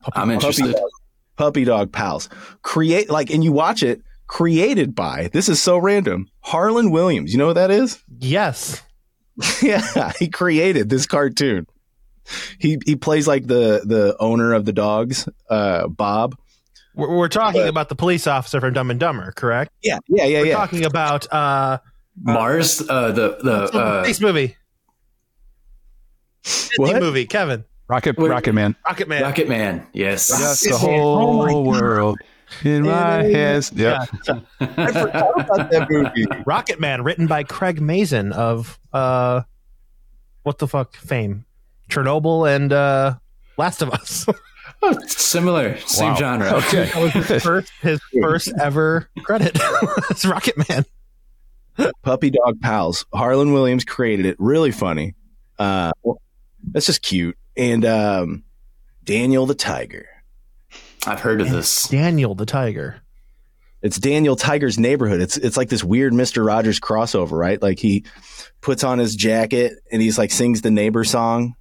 I'm 0.04 0.12
Puppy 0.28 0.32
interested. 0.34 0.72
dog, 0.72 0.90
puppy 1.36 1.64
dog 1.64 1.92
pals. 1.92 2.28
Create 2.62 3.10
like, 3.10 3.30
and 3.30 3.42
you 3.44 3.52
watch 3.52 3.82
it. 3.82 4.00
Created 4.26 4.94
by 4.94 5.28
this 5.32 5.48
is 5.48 5.62
so 5.62 5.76
random. 5.76 6.28
Harland 6.40 6.92
Williams. 6.92 7.32
You 7.32 7.38
know 7.38 7.46
what 7.46 7.52
that 7.54 7.70
is? 7.70 8.02
Yes. 8.18 8.82
yeah, 9.62 10.12
he 10.18 10.28
created 10.28 10.88
this 10.88 11.06
cartoon. 11.06 11.66
He 12.58 12.78
he 12.86 12.96
plays 12.96 13.26
like 13.28 13.46
the 13.46 13.82
the 13.84 14.16
owner 14.18 14.54
of 14.54 14.64
the 14.64 14.72
dogs, 14.72 15.28
uh, 15.50 15.88
Bob. 15.88 16.36
We're, 16.94 17.14
we're 17.16 17.28
talking 17.28 17.60
But- 17.62 17.68
about 17.68 17.88
the 17.90 17.96
police 17.96 18.26
officer 18.26 18.60
from 18.60 18.72
Dumb 18.72 18.90
and 18.90 18.98
Dumber, 19.00 19.32
correct? 19.32 19.72
Yeah, 19.82 19.98
yeah, 20.08 20.24
yeah, 20.24 20.40
We're 20.40 20.46
yeah. 20.46 20.54
talking 20.56 20.84
about 20.84 21.30
uh, 21.32 21.78
Mars, 22.18 22.80
uh, 22.88 23.12
the 23.12 23.36
the 23.42 23.54
uh, 23.78 24.04
space 24.04 24.20
movie. 24.20 24.56
Disney 26.44 26.76
What? 26.78 27.02
movie, 27.02 27.26
Kevin. 27.26 27.64
Rocket 27.88 28.16
Wait. 28.16 28.30
Rocket 28.30 28.52
Man. 28.54 28.74
Rocket 28.86 29.08
Man. 29.08 29.22
Rocket 29.22 29.48
Man. 29.48 29.86
Yes. 29.92 30.30
Yes, 30.30 30.60
the 30.60 30.70
Rocket 30.70 30.86
Man. 30.86 31.00
Oh 31.00 31.46
whole 31.46 31.64
world 31.64 32.18
in 32.64 32.82
my 32.84 33.22
hands. 33.24 33.72
Yep. 33.74 34.08
I 34.60 34.92
forgot 34.92 35.40
about 35.40 35.70
that 35.70 35.86
movie. 35.90 36.24
Rocket 36.46 36.80
Man, 36.80 37.02
written 37.04 37.26
by 37.26 37.42
Craig 37.44 37.80
Mazin 37.80 38.32
of 38.32 38.78
uh, 38.92 39.42
what 40.44 40.58
the 40.58 40.68
fuck 40.68 40.96
fame, 40.96 41.44
Chernobyl 41.90 42.50
and 42.54 42.72
uh, 42.72 43.16
Last 43.58 43.82
of 43.82 43.90
Us. 43.90 44.26
Oh, 44.82 44.98
similar, 45.06 45.78
same 45.80 46.10
Wow. 46.12 46.16
genre. 46.16 46.52
Okay. 46.56 46.84
that 46.86 46.96
was 46.96 47.12
his 47.12 47.42
first, 47.42 47.72
his 47.80 48.00
first 48.20 48.52
ever 48.60 49.08
credit. 49.22 49.52
it's 50.10 50.26
Rocket 50.26 50.56
Man. 50.68 50.84
Puppy 52.02 52.30
Dog 52.30 52.60
Pals. 52.60 53.06
Harland 53.14 53.54
Williams 53.54 53.84
created 53.84 54.26
it. 54.26 54.36
Really 54.38 54.72
funny. 54.72 55.14
Uh, 55.58 55.92
that's 56.70 56.84
just 56.86 57.00
cute. 57.02 57.36
And 57.56 57.84
um, 57.84 58.44
Daniel 59.04 59.46
the 59.46 59.54
Tiger. 59.54 60.08
I've 61.06 61.20
heard 61.20 61.40
of 61.40 61.50
this. 61.50 61.88
Daniel 61.88 62.34
the 62.34 62.46
Tiger. 62.46 63.00
It's 63.82 63.98
Daniel 63.98 64.34
Tiger's 64.34 64.78
neighborhood. 64.78 65.20
It's 65.20 65.36
it's 65.36 65.58
like 65.58 65.68
this 65.68 65.84
weird 65.84 66.14
Mister 66.14 66.42
Rogers 66.42 66.80
crossover, 66.80 67.32
right? 67.32 67.60
Like 67.60 67.78
he 67.78 68.04
puts 68.62 68.82
on 68.82 68.98
his 68.98 69.14
jacket 69.14 69.74
and 69.92 70.00
he's 70.00 70.16
like 70.16 70.30
sings 70.30 70.62
the 70.62 70.70
neighbor 70.70 71.04
song, 71.04 71.54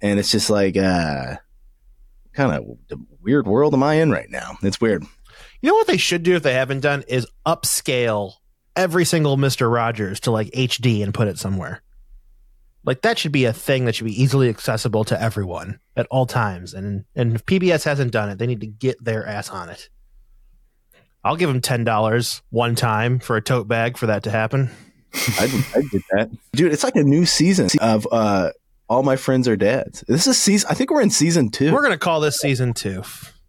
and 0.00 0.18
it's 0.18 0.32
just 0.32 0.50
like 0.50 0.76
uh, 0.76 1.36
kind 2.32 2.52
of 2.52 2.64
the 2.88 2.98
weird 3.22 3.46
world 3.46 3.74
am 3.74 3.84
I 3.84 3.94
in 3.94 4.10
right 4.10 4.28
now? 4.28 4.58
It's 4.62 4.80
weird. 4.80 5.04
You 5.62 5.68
know 5.68 5.76
what 5.76 5.86
they 5.86 5.98
should 5.98 6.24
do 6.24 6.34
if 6.34 6.42
they 6.42 6.54
haven't 6.54 6.80
done 6.80 7.04
is 7.06 7.28
upscale 7.46 8.32
every 8.74 9.04
single 9.04 9.36
Mister 9.36 9.70
Rogers 9.70 10.18
to 10.20 10.32
like 10.32 10.50
HD 10.50 11.04
and 11.04 11.14
put 11.14 11.28
it 11.28 11.38
somewhere. 11.38 11.80
Like 12.84 13.02
that 13.02 13.18
should 13.18 13.32
be 13.32 13.44
a 13.44 13.52
thing 13.52 13.84
that 13.84 13.94
should 13.94 14.06
be 14.06 14.22
easily 14.22 14.48
accessible 14.48 15.04
to 15.04 15.20
everyone 15.20 15.80
at 15.96 16.06
all 16.10 16.26
times. 16.26 16.72
And 16.74 17.04
and 17.14 17.34
if 17.34 17.44
PBS 17.44 17.84
hasn't 17.84 18.12
done 18.12 18.30
it, 18.30 18.38
they 18.38 18.46
need 18.46 18.60
to 18.60 18.66
get 18.66 19.02
their 19.04 19.26
ass 19.26 19.50
on 19.50 19.68
it. 19.68 19.88
I'll 21.22 21.36
give 21.36 21.48
them 21.50 21.60
ten 21.60 21.84
dollars 21.84 22.40
one 22.50 22.74
time 22.74 23.18
for 23.18 23.36
a 23.36 23.42
tote 23.42 23.68
bag 23.68 23.98
for 23.98 24.06
that 24.06 24.22
to 24.22 24.30
happen. 24.30 24.70
I 25.14 25.64
I 25.74 25.82
did 25.90 26.02
that, 26.12 26.30
dude. 26.52 26.72
It's 26.72 26.84
like 26.84 26.96
a 26.96 27.02
new 27.02 27.26
season 27.26 27.68
of 27.80 28.08
uh, 28.10 28.50
all 28.88 29.02
my 29.02 29.16
friends 29.16 29.46
are 29.46 29.56
dads. 29.56 30.02
This 30.08 30.26
is 30.26 30.38
season. 30.38 30.68
I 30.70 30.74
think 30.74 30.90
we're 30.90 31.02
in 31.02 31.10
season 31.10 31.50
two. 31.50 31.72
We're 31.72 31.82
gonna 31.82 31.98
call 31.98 32.20
this 32.20 32.38
season 32.40 32.72
two. 32.72 33.02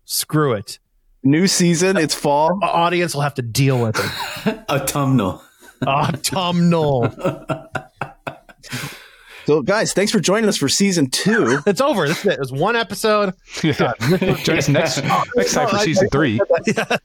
Screw 0.03 0.53
it. 0.53 0.79
new 1.23 1.47
season. 1.47 1.95
It's 1.95 2.15
fall. 2.15 2.59
Our 2.61 2.69
audience 2.69 3.13
will 3.13 3.21
have 3.21 3.35
to 3.35 3.41
deal 3.41 3.81
with 3.81 3.97
it. 4.45 4.59
Autumnal. 4.69 5.41
Autumnal. 5.87 7.07
So, 9.45 9.61
guys, 9.63 9.93
thanks 9.93 10.11
for 10.11 10.19
joining 10.19 10.47
us 10.47 10.57
for 10.57 10.69
season 10.69 11.09
two. 11.09 11.59
It's 11.71 11.81
over. 11.81 12.07
This 12.07 12.19
is 12.19 12.25
it. 12.25 12.33
It 12.33 12.39
was 12.39 12.51
one 12.51 12.75
episode. 12.75 13.33
Yeah. 13.63 13.93
Join 14.43 14.57
us 14.57 14.67
next 14.69 15.03
next 15.35 15.53
time 15.53 15.69
for 15.69 15.77
season 15.79 16.09
three. 16.09 16.39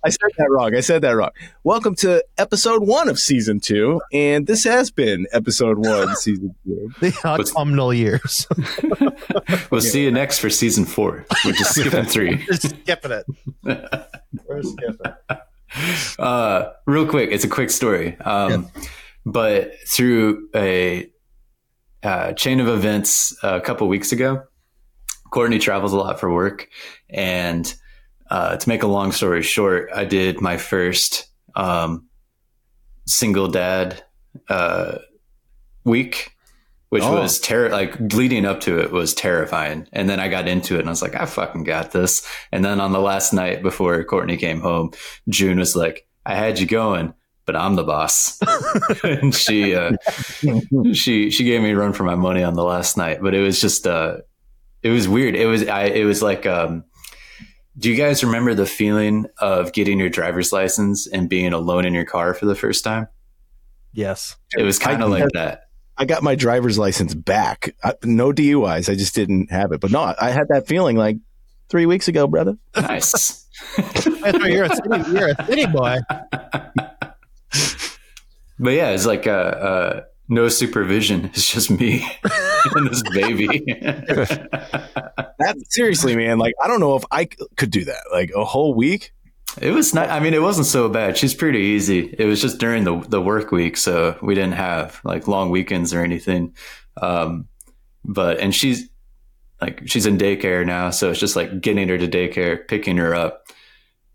I 0.05 0.09
said 0.11 0.31
that 0.37 0.49
wrong. 0.51 0.75
I 0.75 0.81
said 0.81 1.03
that 1.03 1.11
wrong. 1.13 1.31
Welcome 1.65 1.95
to 1.97 2.25
episode 2.37 2.87
one 2.87 3.09
of 3.09 3.19
season 3.19 3.61
two, 3.61 4.01
and 4.13 4.47
this 4.47 4.65
has 4.65 4.91
been 4.91 5.27
episode 5.33 5.79
one, 5.79 6.15
season 6.17 6.55
two. 6.65 6.91
The 7.01 7.15
autumnal 7.25 7.95
years. 7.95 8.47
We'll 9.71 9.81
see 9.81 10.03
you 10.05 10.11
next 10.11 10.39
for 10.39 10.51
season 10.51 10.85
four. 10.85 11.25
We're 11.45 11.53
just 11.53 11.75
skipping 11.75 12.05
three. 12.05 12.37
Just 12.47 12.69
skipping 12.71 13.13
it. 13.13 13.27
We're 13.65 14.63
skipping. 14.63 15.13
Uh, 16.19 16.73
real 16.87 17.07
quick, 17.07 17.31
it's 17.33 17.45
a 17.45 17.49
quick 17.49 17.71
story. 17.71 18.17
Um, 18.21 18.71
But 19.29 19.73
through 19.89 20.49
a 20.55 21.11
uh, 22.07 22.33
chain 22.35 22.61
of 22.61 22.69
events 22.69 23.37
a 23.43 23.61
couple 23.61 23.89
weeks 23.89 24.13
ago, 24.13 24.45
Courtney 25.31 25.59
travels 25.59 25.93
a 25.93 25.97
lot 25.97 26.21
for 26.21 26.33
work. 26.33 26.69
And 27.11 27.75
uh, 28.31 28.57
to 28.57 28.69
make 28.69 28.83
a 28.85 28.87
long 28.87 29.13
story 29.13 29.43
short, 29.43 29.91
I 29.95 30.05
did 30.05 30.41
my 30.41 30.57
first 30.57 31.27
um, 31.57 32.07
single 33.07 33.49
dad 33.49 34.03
uh, 34.49 34.99
week. 35.85 36.33
Which 36.89 37.03
Oh. 37.03 37.21
was 37.21 37.41
terror, 37.41 37.69
like 37.69 37.99
leading 38.13 38.47
up 38.47 38.61
to 38.61 38.79
it 38.79 38.93
was 38.93 39.13
terrifying. 39.13 39.89
And 39.93 40.09
then 40.09 40.21
I 40.21 40.29
got 40.29 40.47
into 40.47 40.77
it 40.77 40.81
and 40.81 40.89
I 40.89 40.93
was 40.93 41.03
like, 41.03 41.17
I 41.17 41.27
fucking 41.27 41.65
got 41.65 41.91
this. 41.91 42.25
And 42.53 42.65
then 42.65 42.81
on 42.81 42.93
the 42.93 43.01
last 43.01 43.33
night 43.33 43.61
before 43.61 44.03
Courtney 44.05 44.37
came 44.37 44.61
home, 44.61 44.93
June 45.29 45.59
was 45.59 45.75
like, 45.75 46.07
I 46.25 46.37
had 46.37 46.61
you 46.61 46.67
going, 46.67 47.13
but 47.47 47.57
I'm 47.57 47.77
the 47.77 47.85
boss. 47.85 48.39
and 49.05 49.35
she, 49.35 49.75
uh, 49.75 49.93
she, 50.93 51.31
she 51.31 51.45
gave 51.45 51.63
me 51.63 51.71
a 51.71 51.77
run 51.77 51.93
for 51.93 52.05
my 52.05 52.17
money 52.17 52.43
on 52.43 52.55
the 52.55 52.65
last 52.65 52.97
night, 52.97 53.21
but 53.23 53.35
it 53.35 53.41
was 53.41 53.61
just, 53.61 53.87
uh, 53.87 54.19
it 54.83 54.91
was 54.91 55.09
weird. 55.09 55.35
It 55.37 55.47
was, 55.47 55.67
I, 55.67 55.85
it 55.85 56.05
was 56.05 56.23
like, 56.23 56.45
um, 56.45 56.85
do 57.79 57.91
you 57.91 57.97
guys 57.97 58.25
remember 58.25 58.55
the 58.55 58.67
feeling 58.67 59.27
of 59.39 59.73
getting 59.73 59.99
your 59.99 60.09
driver's 60.09 60.53
license 60.53 61.07
and 61.07 61.29
being 61.29 61.53
alone 61.53 61.85
in 61.85 61.95
your 61.95 62.05
car 62.05 62.35
for 62.35 62.47
the 62.47 62.55
first 62.55 62.85
time? 62.85 63.09
Yes. 63.93 64.37
It 64.57 64.63
was 64.63 64.79
kind 64.79 65.03
of 65.03 65.11
like 65.11 65.29
that. 65.35 65.63
I 65.99 66.05
got 66.05 66.23
my 66.23 66.35
driver's 66.35 66.79
license 66.79 67.15
back. 67.15 67.75
I, 67.83 67.95
no 68.05 68.33
DUIs. 68.33 68.91
I 68.91 68.95
just 68.95 69.15
didn't 69.15 69.51
have 69.51 69.73
it. 69.73 69.81
But 69.81 69.91
no, 69.91 70.15
I 70.21 70.31
had 70.31 70.49
that 70.49 70.67
feeling 70.67 70.97
like 70.97 71.17
three 71.69 71.87
weeks 71.87 72.09
ago, 72.09 72.27
brother. 72.27 72.57
Nice. 72.77 73.47
You're 73.79 74.65
a 74.65 74.77
city, 74.77 75.11
you're 75.13 75.29
a 75.31 75.47
city 75.47 75.67
boy. 75.67 75.99
But 78.59 78.71
yeah, 78.71 78.91
it's 78.91 79.07
like, 79.07 79.27
uh, 79.27 79.31
uh, 79.31 80.01
no 80.29 80.49
supervision. 80.49 81.27
It's 81.35 81.53
just 81.53 81.71
me 81.71 82.07
and 82.75 82.91
this 82.91 83.03
baby. 83.11 83.65
That 85.39 85.57
seriously, 85.69 86.17
man. 86.17 86.39
Like, 86.39 86.55
I 86.65 86.67
don't 86.67 86.81
know 86.81 86.97
if 86.97 87.05
I 87.11 87.27
could 87.27 87.71
do 87.71 87.85
that. 87.85 88.01
Like 88.11 88.33
a 88.35 88.45
whole 88.45 88.75
week. 88.75 89.13
It 89.61 89.71
was 89.71 89.95
not. 89.95 90.09
I 90.09 90.19
mean, 90.19 90.33
it 90.35 90.41
wasn't 90.41 90.67
so 90.67 90.89
bad. 90.89 91.17
She's 91.17 91.35
pretty 91.35 91.59
easy. 91.59 92.15
It 92.19 92.25
was 92.25 92.41
just 92.41 92.59
during 92.59 92.85
the 92.85 92.99
the 93.01 93.21
work 93.21 93.53
week, 93.53 93.77
so 93.77 94.19
we 94.23 94.35
didn't 94.35 94.53
have 94.55 95.01
like 95.05 95.29
long 95.29 95.51
weekends 95.51 95.93
or 95.93 96.03
anything. 96.03 96.55
Um, 97.01 97.49
but 98.05 98.39
and 98.41 98.55
she's 98.55 98.89
like 99.61 99.83
she's 99.87 100.07
in 100.07 100.19
daycare 100.19 100.67
now, 100.67 100.91
so 100.91 101.11
it's 101.11 101.21
just 101.21 101.37
like 101.37 101.61
getting 101.61 101.89
her 101.89 101.99
to 101.99 102.09
daycare, 102.09 102.67
picking 102.67 102.97
her 102.97 103.15
up, 103.15 103.49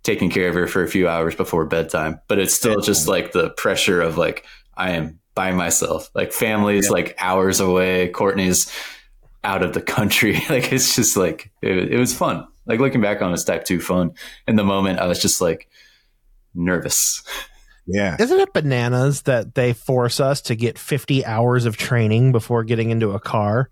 taking 0.04 0.30
care 0.30 0.48
of 0.50 0.56
her 0.56 0.68
for 0.68 0.84
a 0.84 0.88
few 0.88 1.08
hours 1.08 1.36
before 1.36 1.66
bedtime. 1.66 2.20
But 2.28 2.40
it's 2.40 2.54
still 2.54 2.82
just 2.82 3.08
like 3.08 3.32
the 3.32 3.50
pressure 3.52 4.02
of 4.02 4.18
like 4.18 4.46
I 4.76 4.92
am 4.92 5.20
by 5.36 5.52
myself. 5.52 6.10
Like 6.16 6.32
family's 6.34 6.86
Yeah. 6.86 6.92
like 6.92 7.16
hours 7.20 7.60
away. 7.60 8.10
Courtney's 8.10 8.72
out 9.44 9.64
of 9.64 9.74
the 9.74 9.82
country. 9.82 10.34
like 10.50 10.72
it's 10.74 10.96
just 10.96 11.16
like 11.18 11.52
it, 11.62 11.92
it 11.94 11.98
was 11.98 12.16
fun. 12.16 12.48
Like 12.66 12.80
looking 12.80 13.02
back 13.02 13.22
on 13.22 13.34
it's 13.34 13.44
type 13.44 13.64
two 13.66 13.80
fun. 13.80 14.12
In 14.48 14.56
the 14.56 14.64
moment, 14.64 15.00
I 15.00 15.08
was 15.08 15.22
just 15.22 15.42
like 15.42 15.68
nervous. 16.54 17.24
Yeah. 17.88 18.16
Isn't 18.20 18.40
it 18.40 18.54
bananas 18.54 19.24
that 19.24 19.56
they 19.56 19.74
force 19.74 20.20
us 20.20 20.42
to 20.42 20.56
get 20.56 20.78
50 20.78 21.26
hours 21.26 21.66
of 21.66 21.78
training 21.78 22.32
before 22.32 22.64
getting 22.64 22.92
into 22.92 23.12
a 23.12 23.20
car? 23.20 23.70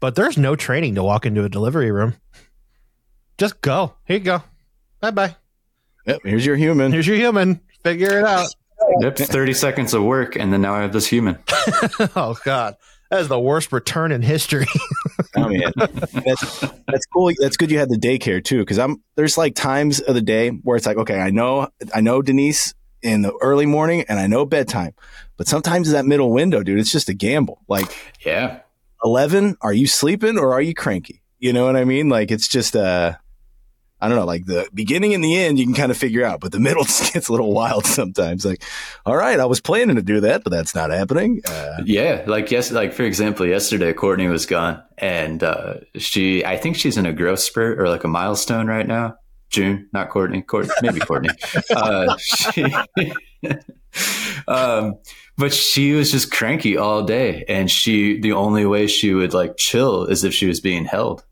But 0.00 0.16
there's 0.16 0.36
no 0.36 0.56
training 0.56 0.96
to 0.96 1.04
walk 1.04 1.24
into 1.24 1.44
a 1.44 1.48
delivery 1.48 1.90
room. 1.92 2.14
Just 3.38 3.60
go. 3.60 3.94
Here 4.06 4.18
you 4.18 4.24
go. 4.24 4.42
Bye 5.00 5.12
bye. 5.12 5.36
Yep. 6.06 6.20
Here's 6.24 6.44
your 6.46 6.56
human. 6.56 6.92
Here's 6.92 7.06
your 7.06 7.16
human. 7.16 7.60
Figure 7.82 8.18
it 8.18 8.24
out. 8.24 8.48
Yep, 9.00 9.16
thirty 9.16 9.54
seconds 9.54 9.94
of 9.94 10.02
work, 10.02 10.36
and 10.36 10.52
then 10.52 10.60
now 10.60 10.74
I 10.74 10.82
have 10.82 10.92
this 10.92 11.06
human. 11.06 11.38
oh, 12.16 12.36
God. 12.44 12.76
That 13.10 13.20
is 13.20 13.28
the 13.28 13.38
worst 13.38 13.72
return 13.72 14.12
in 14.12 14.22
history. 14.22 14.66
Oh 15.36 15.48
man, 15.48 15.72
that's 15.76 16.60
that's 16.86 17.06
cool. 17.12 17.32
That's 17.40 17.56
good. 17.56 17.68
You 17.72 17.80
had 17.80 17.88
the 17.88 17.98
daycare 17.98 18.42
too, 18.42 18.60
because 18.60 18.78
I'm 18.78 19.02
there's 19.16 19.36
like 19.36 19.56
times 19.56 19.98
of 19.98 20.14
the 20.14 20.22
day 20.22 20.50
where 20.50 20.76
it's 20.76 20.86
like, 20.86 20.96
okay, 20.96 21.18
I 21.18 21.30
know 21.30 21.68
I 21.92 22.02
know 22.02 22.22
Denise 22.22 22.72
in 23.02 23.22
the 23.22 23.32
early 23.42 23.66
morning, 23.66 24.04
and 24.08 24.20
I 24.20 24.28
know 24.28 24.46
bedtime, 24.46 24.92
but 25.36 25.48
sometimes 25.48 25.90
that 25.90 26.06
middle 26.06 26.30
window, 26.30 26.62
dude, 26.62 26.78
it's 26.78 26.92
just 26.92 27.08
a 27.08 27.14
gamble. 27.14 27.62
Like 27.66 27.92
Yeah, 28.24 28.60
eleven, 29.04 29.56
are 29.60 29.72
you 29.72 29.88
sleeping 29.88 30.38
or 30.38 30.52
are 30.52 30.62
you 30.62 30.72
cranky? 30.72 31.20
You 31.40 31.52
know 31.52 31.64
what 31.66 31.74
I 31.74 31.84
mean? 31.84 32.08
Like 32.08 32.30
it's 32.30 32.46
just 32.46 32.76
uh 32.76 33.16
I 34.04 34.08
don't 34.08 34.18
know, 34.18 34.26
like 34.26 34.44
the 34.44 34.68
beginning 34.74 35.14
and 35.14 35.24
the 35.24 35.34
end 35.34 35.58
you 35.58 35.64
can 35.64 35.72
kind 35.72 35.90
of 35.90 35.96
figure 35.96 36.26
out, 36.26 36.40
but 36.40 36.52
the 36.52 36.60
middle 36.60 36.84
just 36.84 37.14
gets 37.14 37.28
a 37.28 37.32
little 37.32 37.54
wild 37.54 37.86
sometimes. 37.86 38.44
Like, 38.44 38.62
all 39.06 39.16
right, 39.16 39.40
I 39.40 39.46
was 39.46 39.60
planning 39.60 39.96
to 39.96 40.02
do 40.02 40.20
that, 40.20 40.44
but 40.44 40.50
that's 40.50 40.74
not 40.74 40.90
happening. 40.90 41.40
Uh, 41.46 41.78
yeah. 41.86 42.22
Like 42.26 42.50
yes, 42.50 42.70
like 42.70 42.92
for 42.92 43.04
example, 43.04 43.46
yesterday 43.46 43.94
Courtney 43.94 44.28
was 44.28 44.44
gone, 44.44 44.82
and 44.98 45.42
uh, 45.42 45.76
she, 45.96 46.44
I 46.44 46.58
think 46.58 46.76
she's 46.76 46.98
in 46.98 47.06
a 47.06 47.14
growth 47.14 47.40
spurt 47.40 47.80
or 47.80 47.88
like 47.88 48.04
a 48.04 48.08
milestone 48.08 48.66
right 48.66 48.86
now. 48.86 49.16
June, 49.48 49.88
not 49.94 50.10
Courtney. 50.10 50.42
Court, 50.42 50.68
maybe 50.82 51.00
Courtney. 51.00 51.30
Uh, 51.74 52.14
she, 52.18 52.64
um, 54.48 54.98
but 55.38 55.54
she 55.54 55.92
was 55.92 56.12
just 56.12 56.30
cranky 56.30 56.76
all 56.76 57.04
day, 57.04 57.46
and 57.48 57.70
she 57.70 58.20
the 58.20 58.32
only 58.32 58.66
way 58.66 58.86
she 58.86 59.14
would 59.14 59.32
like 59.32 59.56
chill 59.56 60.04
is 60.04 60.24
if 60.24 60.34
she 60.34 60.46
was 60.46 60.60
being 60.60 60.84
held. 60.84 61.24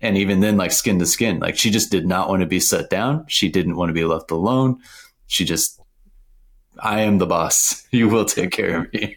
And 0.00 0.16
even 0.16 0.40
then, 0.40 0.56
like 0.56 0.72
skin 0.72 0.98
to 1.00 1.06
skin, 1.06 1.40
like 1.40 1.56
she 1.56 1.70
just 1.70 1.90
did 1.90 2.06
not 2.06 2.28
want 2.28 2.40
to 2.40 2.46
be 2.46 2.60
set 2.60 2.88
down. 2.90 3.24
She 3.28 3.48
didn't 3.48 3.76
want 3.76 3.88
to 3.90 3.94
be 3.94 4.04
left 4.04 4.30
alone. 4.30 4.80
She 5.26 5.44
just, 5.44 5.80
I 6.78 7.00
am 7.00 7.18
the 7.18 7.26
boss. 7.26 7.86
You 7.92 8.08
will 8.08 8.24
take 8.24 8.50
care 8.50 8.82
of 8.82 8.92
me. 8.92 9.16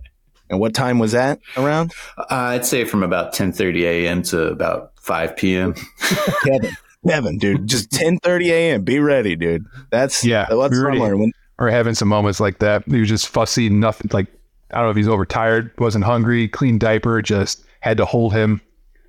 and 0.50 0.60
what 0.60 0.74
time 0.74 0.98
was 0.98 1.12
that 1.12 1.40
around? 1.56 1.94
Uh, 2.18 2.24
I'd 2.28 2.66
say 2.66 2.84
from 2.84 3.02
about 3.02 3.32
10:30 3.32 3.82
a.m. 3.82 4.22
to 4.24 4.48
about 4.48 4.92
5 5.00 5.36
p.m. 5.36 5.74
Kevin. 6.44 6.76
Kevin, 7.06 7.38
dude, 7.38 7.66
just 7.66 7.90
10:30 7.90 8.46
a.m. 8.50 8.82
Be 8.82 8.98
ready, 8.98 9.36
dude. 9.36 9.64
That's 9.90 10.24
Yeah, 10.24 10.46
That's 10.48 10.56
what 10.56 10.70
be 10.72 10.76
I'm 10.78 10.84
ready. 10.84 11.14
When, 11.14 11.32
or 11.58 11.70
having 11.70 11.94
some 11.94 12.08
moments 12.08 12.40
like 12.40 12.58
that. 12.58 12.84
He 12.86 13.00
was 13.00 13.08
just 13.08 13.28
fussy, 13.28 13.68
nothing 13.68 14.10
like 14.12 14.26
I 14.72 14.76
don't 14.76 14.86
know 14.86 14.90
if 14.90 14.96
he's 14.96 15.08
overtired, 15.08 15.72
wasn't 15.78 16.04
hungry, 16.04 16.48
clean 16.48 16.78
diaper, 16.78 17.22
just 17.22 17.64
had 17.80 17.96
to 17.98 18.04
hold 18.04 18.32
him. 18.32 18.60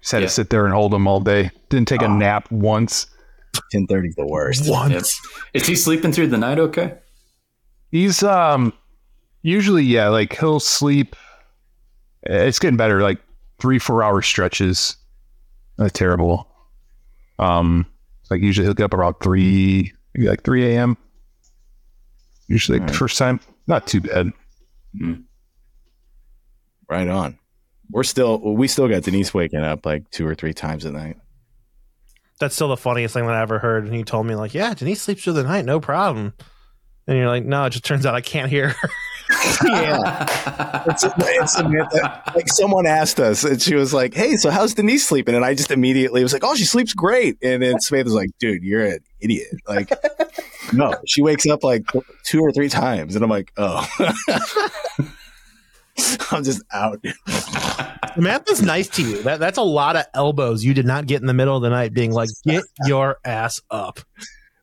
Just 0.01 0.11
had 0.11 0.21
Yeah. 0.21 0.27
to 0.27 0.33
sit 0.33 0.49
there 0.49 0.65
and 0.65 0.73
hold 0.73 0.93
him 0.93 1.07
all 1.07 1.19
day. 1.19 1.51
Didn't 1.69 1.87
take 1.87 2.01
a 2.01 2.07
nap 2.07 2.51
once. 2.51 3.07
10:30 3.73 4.09
is 4.09 4.15
the 4.15 4.27
worst. 4.27 4.65
Yep. 4.65 5.03
Is 5.53 5.65
he 5.67 5.75
sleeping 5.75 6.11
through 6.11 6.27
the 6.27 6.37
night? 6.37 6.59
Okay. 6.59 6.93
He's 7.91 8.21
um 8.23 8.71
usually 9.41 9.83
yeah, 9.83 10.09
like 10.09 10.37
he'll 10.37 10.59
sleep. 10.59 11.15
It's 12.23 12.59
getting 12.59 12.77
better, 12.77 13.01
like 13.01 13.19
three 13.59 13.79
four 13.79 14.03
hour 14.03 14.21
stretches. 14.21 14.95
Not 15.79 15.93
terrible. 15.93 16.47
Um, 17.39 17.85
like 18.29 18.41
usually 18.41 18.65
he'll 18.67 18.73
get 18.75 18.83
up 18.83 18.93
around 18.93 19.15
three, 19.23 19.91
maybe 20.13 20.27
like 20.29 20.43
three 20.43 20.75
a.m. 20.75 20.97
Usually 22.47 22.77
like 22.79 22.87
the 22.89 22.93
first 22.93 23.17
time, 23.17 23.39
not 23.65 23.87
too 23.87 24.01
bad. 24.01 24.31
Right 26.89 27.07
on. 27.07 27.38
We're 27.91 28.03
still 28.03 28.39
we 28.39 28.67
still 28.67 28.87
got 28.87 29.03
Denise 29.03 29.33
waking 29.33 29.59
up 29.59 29.85
like 29.85 30.09
two 30.11 30.27
or 30.27 30.35
three 30.35 30.53
times 30.53 30.85
a 30.85 30.91
night. 30.91 31.17
That's 32.39 32.55
still 32.55 32.69
the 32.69 32.77
funniest 32.77 33.13
thing 33.13 33.25
that 33.25 33.35
I 33.35 33.41
ever 33.41 33.59
heard. 33.59 33.85
And 33.85 33.93
he 33.93 34.03
told 34.03 34.25
me, 34.25 34.35
like, 34.35 34.53
yeah, 34.53 34.73
Denise 34.73 35.01
sleeps 35.01 35.23
through 35.23 35.33
the 35.33 35.43
night, 35.43 35.65
no 35.65 35.81
problem. 35.81 36.33
And 37.05 37.17
you're 37.17 37.27
like, 37.27 37.43
no, 37.43 37.65
it 37.65 37.71
just 37.71 37.83
turns 37.83 38.05
out 38.05 38.15
I 38.15 38.21
can't 38.21 38.49
hear 38.49 38.69
her. 38.69 38.89
yeah. 39.65 40.83
It's, 40.87 41.03
it's 41.03 41.57
like 42.35 42.47
someone 42.47 42.85
asked 42.85 43.19
us 43.19 43.43
and 43.43 43.61
she 43.61 43.75
was 43.75 43.93
like, 43.93 44.13
Hey, 44.13 44.35
so 44.37 44.49
how's 44.49 44.73
Denise 44.73 45.07
sleeping? 45.07 45.35
And 45.35 45.45
I 45.45 45.53
just 45.53 45.71
immediately 45.71 46.23
was 46.23 46.33
like, 46.33 46.43
Oh, 46.43 46.55
she 46.55 46.65
sleeps 46.65 46.93
great. 46.93 47.37
And 47.41 47.61
then 47.61 47.79
Samantha 47.79 48.05
was 48.05 48.13
like, 48.13 48.29
Dude, 48.39 48.63
you're 48.63 48.85
an 48.85 48.99
idiot. 49.19 49.47
Like, 49.67 49.91
no, 50.73 50.95
she 51.05 51.21
wakes 51.21 51.45
up 51.47 51.63
like 51.63 51.83
two 52.25 52.41
or 52.41 52.51
three 52.51 52.69
times. 52.69 53.15
And 53.15 53.23
I'm 53.23 53.29
like, 53.29 53.51
Oh, 53.57 53.87
I'm 56.31 56.43
just 56.43 56.63
out. 56.73 57.03
Samantha's 58.15 58.61
nice 58.61 58.87
to 58.89 59.03
you. 59.03 59.21
That, 59.23 59.39
that's 59.39 59.57
a 59.57 59.63
lot 59.63 59.95
of 59.95 60.05
elbows 60.13 60.63
you 60.63 60.73
did 60.73 60.85
not 60.85 61.05
get 61.05 61.21
in 61.21 61.27
the 61.27 61.33
middle 61.33 61.55
of 61.55 61.61
the 61.61 61.69
night 61.69 61.93
being 61.93 62.11
like, 62.11 62.29
get 62.45 62.63
your 62.85 63.17
ass 63.23 63.61
up. 63.69 63.99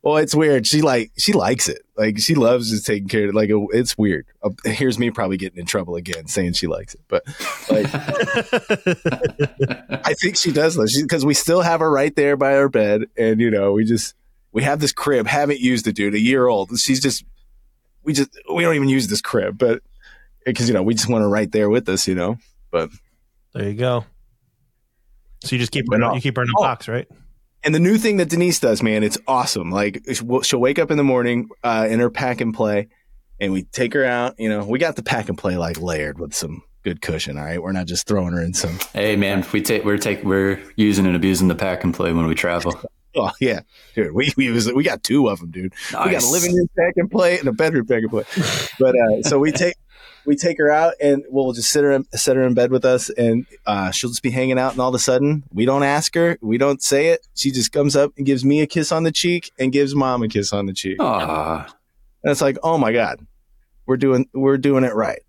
Well, 0.06 0.18
it's 0.18 0.36
weird. 0.36 0.68
She 0.68 0.82
like 0.82 1.10
she 1.18 1.32
likes 1.32 1.68
it. 1.68 1.82
Like 1.96 2.20
she 2.20 2.36
loves 2.36 2.70
just 2.70 2.86
taking 2.86 3.08
care 3.08 3.24
of 3.24 3.30
it. 3.30 3.34
Like 3.34 3.50
it's 3.72 3.98
weird. 3.98 4.24
Uh, 4.40 4.50
here's 4.64 5.00
me 5.00 5.10
probably 5.10 5.36
getting 5.36 5.58
in 5.58 5.66
trouble 5.66 5.96
again 5.96 6.28
saying 6.28 6.52
she 6.52 6.68
likes 6.68 6.94
it, 6.94 7.00
but 7.08 7.24
like 7.68 7.86
I 10.06 10.14
think 10.14 10.36
she 10.36 10.52
does 10.52 10.76
though. 10.76 10.86
Because 11.02 11.24
we 11.24 11.34
still 11.34 11.60
have 11.60 11.80
her 11.80 11.90
right 11.90 12.14
there 12.14 12.36
by 12.36 12.56
our 12.56 12.68
bed, 12.68 13.06
and 13.18 13.40
you 13.40 13.50
know 13.50 13.72
we 13.72 13.84
just 13.84 14.14
we 14.52 14.62
have 14.62 14.78
this 14.78 14.92
crib. 14.92 15.26
Haven't 15.26 15.58
used 15.58 15.88
it, 15.88 15.96
dude. 15.96 16.14
A 16.14 16.20
year 16.20 16.46
old. 16.46 16.78
She's 16.78 17.00
just 17.00 17.24
we 18.04 18.12
just 18.12 18.30
we 18.54 18.62
don't 18.62 18.76
even 18.76 18.88
use 18.88 19.08
this 19.08 19.20
crib, 19.20 19.58
but 19.58 19.82
because 20.46 20.68
you 20.68 20.74
know 20.74 20.82
we 20.82 20.94
just 20.94 21.08
want 21.08 21.22
her 21.22 21.28
right 21.28 21.50
there 21.52 21.68
with 21.68 21.88
us, 21.88 22.08
you 22.08 22.14
know. 22.14 22.38
But 22.70 22.90
There 23.52 23.68
you 23.68 23.74
go. 23.74 24.04
So 25.44 25.54
you 25.54 25.58
just 25.58 25.72
keep 25.72 25.86
But 25.86 26.00
her, 26.00 26.14
you 26.14 26.20
keep 26.20 26.36
her 26.36 26.42
in 26.42 26.48
a 26.48 26.52
Oh. 26.58 26.62
box, 26.62 26.88
right? 26.88 27.06
And 27.62 27.74
the 27.74 27.80
new 27.80 27.98
thing 27.98 28.18
that 28.18 28.28
Denise 28.28 28.60
does, 28.60 28.82
man, 28.82 29.02
it's 29.02 29.18
awesome. 29.26 29.70
Like 29.70 30.02
she'll 30.12 30.42
she'll 30.42 30.60
wake 30.60 30.78
up 30.78 30.90
in 30.90 30.96
the 30.96 31.04
morning 31.04 31.48
uh, 31.64 31.86
in 31.90 31.98
her 32.00 32.10
pack 32.10 32.40
and 32.40 32.54
play, 32.54 32.88
and 33.40 33.52
we 33.52 33.64
take 33.64 33.92
her 33.94 34.04
out. 34.04 34.36
You 34.38 34.48
know, 34.48 34.64
we 34.64 34.78
got 34.78 34.96
the 34.96 35.02
pack 35.02 35.28
and 35.28 35.36
play 35.36 35.56
like 35.56 35.80
layered 35.80 36.18
with 36.18 36.32
some 36.32 36.62
good 36.84 37.00
cushion. 37.02 37.36
All 37.36 37.44
right, 37.44 37.60
we're 37.60 37.72
not 37.72 37.86
just 37.86 38.06
throwing 38.06 38.32
her 38.34 38.40
in 38.42 38.54
some. 38.54 38.78
hey 38.92 39.16
man, 39.16 39.44
we 39.52 39.62
take 39.62 39.84
we're 39.84 39.98
take 39.98 40.22
we're 40.22 40.60
using 40.76 41.06
and 41.06 41.16
abusing 41.16 41.48
the 41.48 41.56
pack 41.56 41.82
and 41.82 41.92
play 41.92 42.12
when 42.12 42.26
we 42.26 42.34
travel. 42.34 42.78
Oh 43.18 43.30
yeah, 43.40 43.60
dude, 43.94 44.12
we 44.12 44.30
we 44.36 44.44
use 44.44 44.70
we 44.70 44.84
got 44.84 45.02
two 45.02 45.28
of 45.30 45.40
them, 45.40 45.50
dude. 45.50 45.72
We 46.04 46.10
got 46.10 46.22
a 46.22 46.28
living 46.28 46.54
room 46.54 46.68
pack 46.76 46.92
and 46.96 47.10
play 47.10 47.38
and 47.38 47.48
a 47.48 47.52
bedroom 47.52 47.86
pack 47.86 48.02
and 48.02 48.10
play. 48.10 48.24
But 48.78 48.94
uh, 48.94 49.22
so 49.22 49.38
we 49.38 49.52
take 49.52 49.72
we 50.26 50.36
take 50.36 50.58
her 50.58 50.70
out 50.70 50.94
and 51.00 51.24
we'll 51.28 51.52
just 51.52 51.70
sit 51.70 51.84
her 51.84 51.90
in, 51.92 52.04
set 52.12 52.36
her 52.36 52.42
in 52.42 52.54
bed 52.54 52.70
with 52.70 52.84
us, 52.84 53.10
and 53.10 53.46
uh, 53.66 53.90
she'll 53.90 54.10
just 54.10 54.22
be 54.22 54.30
hanging 54.30 54.58
out. 54.58 54.72
And 54.72 54.80
all 54.80 54.88
of 54.88 54.94
a 54.94 54.98
sudden, 54.98 55.44
we 55.52 55.64
don't 55.64 55.82
ask 55.82 56.14
her, 56.14 56.38
we 56.40 56.58
don't 56.58 56.82
say 56.82 57.08
it. 57.08 57.26
She 57.34 57.50
just 57.50 57.72
comes 57.72 57.96
up 57.96 58.12
and 58.16 58.26
gives 58.26 58.44
me 58.44 58.60
a 58.60 58.66
kiss 58.66 58.92
on 58.92 59.04
the 59.04 59.12
cheek 59.12 59.50
and 59.58 59.72
gives 59.72 59.94
mom 59.94 60.22
a 60.22 60.28
kiss 60.28 60.52
on 60.52 60.66
the 60.66 60.72
cheek. 60.72 61.00
Aw, 61.00 61.64
And 62.22 62.30
it's 62.30 62.40
like, 62.40 62.58
oh 62.62 62.78
my 62.78 62.92
god, 62.92 63.24
we're 63.86 63.96
doing 63.96 64.28
we're 64.34 64.58
doing 64.58 64.84
it 64.84 64.94
right. 64.94 65.20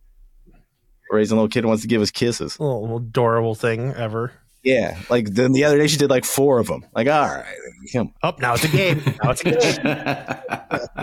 Raising 1.10 1.38
a 1.38 1.42
little 1.42 1.50
kid 1.50 1.64
who 1.64 1.70
wants 1.70 1.84
to 1.84 1.88
give 1.88 2.02
us 2.02 2.12
kisses. 2.12 2.60
Little, 2.60 2.82
little 2.82 2.98
adorable 2.98 3.56
thing 3.56 3.94
ever. 3.94 4.34
Yeah, 4.64 4.98
like 5.10 5.30
then 5.30 5.54
the 5.54 5.64
other 5.64 5.78
day 5.78 5.88
she 5.88 5.98
did 5.98 6.10
like 6.10 6.26
four 6.26 6.60
of 6.60 6.68
them. 6.68 6.86
Like, 6.94 7.08
all 7.08 7.28
right, 7.28 7.46
come. 7.94 8.14
Oh, 8.24 8.34
now 8.40 8.56
it's 8.56 8.64
a 8.66 8.68
game. 8.68 9.02
Now 9.24 9.32
it's 9.32 9.42
a 9.46 9.52
game. 9.52 10.98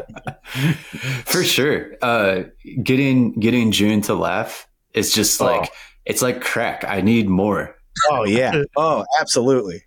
For 1.24 1.42
sure. 1.44 1.92
Uh, 2.02 2.42
getting 2.82 3.32
getting 3.40 3.72
June 3.72 4.00
to 4.02 4.14
laugh 4.14 4.68
is 4.92 5.12
just 5.12 5.40
Oh. 5.40 5.46
like 5.46 5.70
it's 6.04 6.22
like 6.22 6.40
crack. 6.42 6.84
I 6.86 7.00
need 7.00 7.28
more. 7.28 7.74
Oh 8.10 8.24
yeah, 8.24 8.62
oh 8.76 9.04
absolutely, 9.20 9.82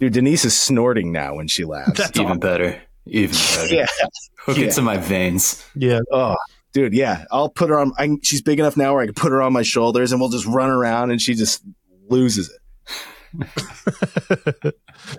dude. 0.00 0.12
Denise 0.14 0.44
is 0.44 0.58
snorting 0.58 1.12
now 1.12 1.34
when 1.34 1.48
she 1.48 1.64
laughs. 1.64 1.98
That's 1.98 2.18
Even 2.18 2.38
better. 2.38 2.80
Even 3.06 3.34
better. 3.36 3.74
yeah. 3.74 3.86
Hook 4.38 4.56
yeah. 4.58 4.66
it 4.66 4.72
to 4.74 4.82
my 4.82 4.96
veins. 4.96 5.64
Yeah. 5.74 6.00
Oh, 6.10 6.36
dude, 6.72 6.94
yeah. 6.94 7.24
I'll 7.30 7.48
put 7.50 7.68
her 7.68 7.78
on. 7.78 7.92
I, 7.98 8.16
she's 8.22 8.42
big 8.42 8.58
enough 8.60 8.76
now 8.76 8.94
where 8.94 9.02
I 9.02 9.06
can 9.06 9.14
put 9.14 9.32
her 9.32 9.42
on 9.42 9.52
my 9.52 9.62
shoulders, 9.62 10.12
and 10.12 10.20
we'll 10.20 10.30
just 10.30 10.46
run 10.46 10.70
around, 10.70 11.10
and 11.10 11.20
she 11.20 11.34
just 11.34 11.62
loses 12.08 12.48
it. 12.48 12.56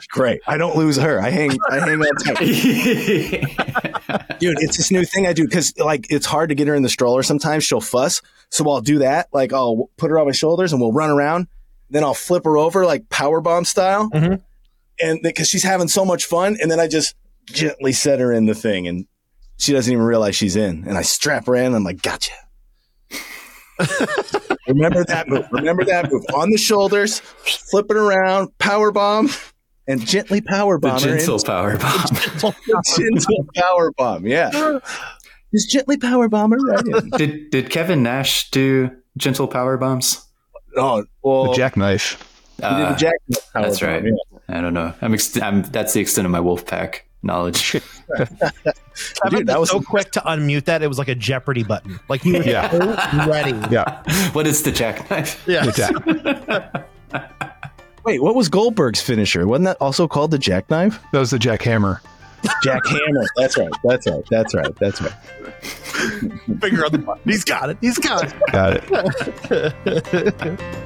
Great. 0.10 0.42
I 0.48 0.58
don't 0.58 0.76
lose 0.76 0.98
her. 0.98 1.22
I 1.22 1.30
hang. 1.30 1.52
I 1.70 1.80
hang 1.80 2.02
on 2.02 2.16
tight. 2.24 2.38
dude 4.40 4.58
it's 4.60 4.78
this 4.78 4.92
new 4.92 5.04
thing 5.04 5.26
i 5.26 5.34
do 5.34 5.44
because 5.46 5.74
like 5.80 6.06
it's 6.12 6.28
hard 6.28 6.50
to 6.50 6.56
get 6.56 6.68
her 6.68 6.76
in 6.76 6.84
the 6.84 6.90
stroller 6.90 7.24
sometimes 7.24 7.64
she'll 7.64 7.82
fuss 7.82 8.22
so 8.50 8.70
i'll 8.70 8.82
do 8.82 9.00
that 9.00 9.28
like 9.34 9.52
i'll 9.52 9.90
put 9.98 10.12
her 10.12 10.20
on 10.20 10.28
my 10.28 10.32
shoulders 10.32 10.72
and 10.72 10.80
we'll 10.80 10.94
run 10.94 11.10
around 11.10 11.48
Then 11.90 12.04
I'll 12.04 12.14
flip 12.14 12.44
her 12.46 12.56
over 12.58 12.86
like 12.86 13.10
power 13.10 13.42
bomb 13.42 13.66
style, 13.66 14.10
Mhm. 14.12 14.42
and 15.02 15.20
because 15.24 15.48
she's 15.50 15.64
having 15.64 15.88
so 15.88 16.06
much 16.06 16.26
fun, 16.26 16.56
and 16.62 16.70
then 16.70 16.80
I 16.80 16.88
just 16.88 17.16
gently 17.48 17.94
set 17.94 18.20
her 18.20 18.32
in 18.32 18.46
the 18.46 18.54
thing, 18.56 18.88
and 18.88 19.06
she 19.58 19.74
doesn't 19.74 19.92
even 19.92 20.06
realize 20.06 20.36
she's 20.36 20.56
in, 20.56 20.84
and 20.88 20.96
I 20.98 21.02
strap 21.02 21.48
her 21.48 21.56
in. 21.56 21.66
And 21.68 21.76
I'm 21.78 21.84
like, 21.84 22.02
gotcha. 22.02 22.34
Remember 24.68 25.04
that 25.06 25.28
move. 25.28 25.46
Remember 25.52 25.84
that 25.86 26.12
move. 26.12 26.24
On 26.34 26.50
the 26.50 26.58
shoulders, 26.58 27.20
flip 27.20 27.88
it 27.90 27.98
around, 27.98 28.58
power 28.58 28.92
bomb, 28.92 29.30
and 29.88 30.06
gently 30.06 30.42
power 30.42 30.78
The 30.80 30.88
bomb 30.90 31.02
her 31.02 31.10
in. 31.14 31.18
gentle 31.20 31.40
power 31.44 31.78
bomb. 31.78 32.54
gentle 32.98 33.48
power 33.56 33.92
bomb. 33.98 34.26
Yeah. 34.28 34.80
Just 35.54 35.70
gently 35.70 35.98
power 35.98 36.28
bomb 36.28 36.52
her 36.52 36.58
right 36.58 36.86
in. 36.86 37.10
did 37.12 37.50
did 37.52 37.70
Kevin 37.70 38.04
Nash 38.04 38.50
do 38.52 38.92
gentle 39.18 39.48
power 39.48 39.78
bombs? 39.78 40.26
Oh, 40.76 41.06
well, 41.24 41.46
The 41.46 41.54
jackknife. 41.54 42.22
he 42.58 42.62
did 42.64 42.66
Uh, 42.72 42.90
the 42.92 42.96
jackknife 42.98 43.54
power 43.54 43.64
that's 43.64 43.80
bomb, 43.80 43.90
right. 43.90 44.04
yeah. 44.06 44.40
I 44.58 44.62
don't 44.62 44.74
know. 44.74 44.94
I'm, 45.02 45.14
ex- 45.14 45.42
I'm 45.42 45.64
that's 45.64 45.94
the 45.94 46.00
extent 46.02 46.26
of 46.26 46.32
my 46.32 46.40
Wolfpac 46.40 47.00
knowledge. 47.24 47.72
Dude, 49.30 49.48
that 49.48 49.60
was 49.60 49.60
was 49.60 49.70
so 49.72 49.82
quick 49.82 50.12
to 50.14 50.20
unmute 50.22 50.66
that 50.66 50.82
it 50.82 50.88
was 50.88 50.98
like 50.98 51.08
a 51.08 51.16
Jeopardy 51.16 51.64
button. 51.64 52.00
Like 52.10 52.22
he 52.22 52.34
was 52.34 52.46
Yeah. 52.46 52.70
so 52.72 53.30
ready. 53.30 53.52
Yeah. 53.72 54.02
what 54.34 54.48
is 54.48 54.64
the 54.64 54.72
jackknife? 54.72 55.44
Yeah. 55.48 55.66
The 55.66 56.84
jack- 57.12 57.34
Wait, 58.06 58.22
what 58.22 58.36
was 58.36 58.48
Goldberg's 58.48 59.02
finisher? 59.02 59.46
Wasn't 59.46 59.66
that 59.66 59.78
also 59.82 60.08
called 60.08 60.32
the 60.32 60.38
jackknife? 60.40 61.00
that 61.12 61.20
was 61.20 61.32
the 61.32 61.38
jackhammer. 61.38 62.00
Jackhammer. 62.64 63.26
That's 63.36 63.58
right. 63.58 63.70
That's 63.84 64.08
right. 64.08 64.24
That's 64.30 64.56
right. 64.56 64.76
That's 64.80 65.02
right. 65.02 65.14
Finger 66.62 66.86
on 66.86 66.92
the 66.92 67.00
button. 67.00 67.22
He's 67.26 67.44
got 67.44 67.70
it. 67.70 67.78
He's 67.82 67.98
got 67.98 68.26
it. 68.26 68.34
Got 68.52 68.78
it. 69.52 70.84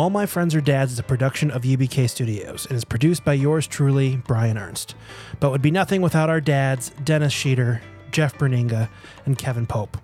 All 0.00 0.08
My 0.08 0.24
Friends 0.24 0.54
Are 0.54 0.62
Dads 0.62 0.92
is 0.92 0.98
a 0.98 1.02
production 1.02 1.50
of 1.50 1.60
UBK 1.60 2.08
Studios 2.08 2.64
and 2.64 2.74
is 2.74 2.86
produced 2.86 3.22
by 3.22 3.34
yours 3.34 3.66
truly, 3.66 4.16
Brian 4.16 4.56
Ernst. 4.56 4.94
But 5.40 5.50
would 5.50 5.60
be 5.60 5.70
nothing 5.70 6.00
without 6.00 6.30
our 6.30 6.40
dads, 6.40 6.88
Dennis 7.04 7.34
Sheeter, 7.34 7.82
Jeff 8.10 8.38
Berninga, 8.38 8.88
and 9.26 9.36
Kevin 9.36 9.66
Pope. 9.66 9.98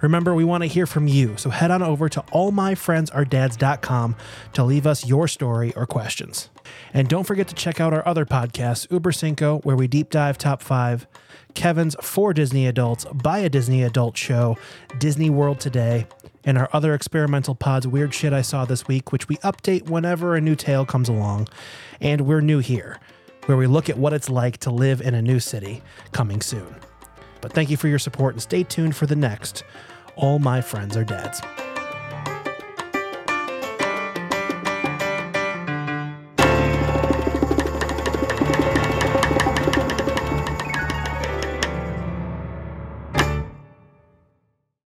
Remember, 0.00 0.36
we 0.36 0.44
want 0.44 0.62
to 0.62 0.68
hear 0.68 0.86
from 0.86 1.08
you, 1.08 1.36
so 1.36 1.50
head 1.50 1.72
on 1.72 1.82
over 1.82 2.08
to 2.10 2.22
allmyfriendsaredads.com 2.32 4.14
to 4.52 4.62
leave 4.62 4.86
us 4.86 5.04
your 5.04 5.26
story 5.26 5.74
or 5.74 5.84
questions. 5.84 6.48
And 6.92 7.08
don't 7.08 7.24
forget 7.24 7.48
to 7.48 7.56
check 7.56 7.80
out 7.80 7.92
our 7.92 8.06
other 8.06 8.24
podcasts, 8.24 8.88
Uber 8.92 9.10
Cinco, 9.10 9.58
where 9.64 9.74
we 9.74 9.88
deep 9.88 10.10
dive 10.10 10.38
top 10.38 10.62
five, 10.62 11.08
Kevin's 11.54 11.96
For 12.00 12.32
Disney 12.32 12.68
Adults, 12.68 13.04
by 13.06 13.40
a 13.40 13.48
Disney 13.48 13.82
Adult 13.82 14.16
Show, 14.16 14.56
Disney 15.00 15.28
World 15.28 15.58
Today, 15.58 16.06
and 16.44 16.58
our 16.58 16.68
other 16.72 16.94
experimental 16.94 17.54
pods, 17.54 17.86
Weird 17.86 18.12
Shit 18.14 18.32
I 18.32 18.42
Saw 18.42 18.64
This 18.64 18.86
Week, 18.86 19.12
which 19.12 19.28
we 19.28 19.36
update 19.38 19.88
whenever 19.88 20.36
a 20.36 20.40
new 20.40 20.54
tale 20.54 20.84
comes 20.84 21.08
along. 21.08 21.48
And 22.00 22.22
We're 22.22 22.40
New 22.40 22.58
Here, 22.58 23.00
where 23.46 23.56
we 23.56 23.66
look 23.66 23.88
at 23.88 23.98
what 23.98 24.12
it's 24.12 24.28
like 24.28 24.58
to 24.58 24.70
live 24.70 25.00
in 25.00 25.14
a 25.14 25.22
new 25.22 25.40
city, 25.40 25.82
coming 26.12 26.40
soon. 26.40 26.74
But 27.40 27.52
thank 27.52 27.70
you 27.70 27.76
for 27.76 27.88
your 27.88 27.98
support 27.98 28.34
and 28.34 28.42
stay 28.42 28.62
tuned 28.62 28.96
for 28.96 29.06
the 29.06 29.16
next 29.16 29.64
All 30.16 30.38
My 30.38 30.60
Friends 30.60 30.96
Are 30.96 31.04
Dads. 31.04 31.40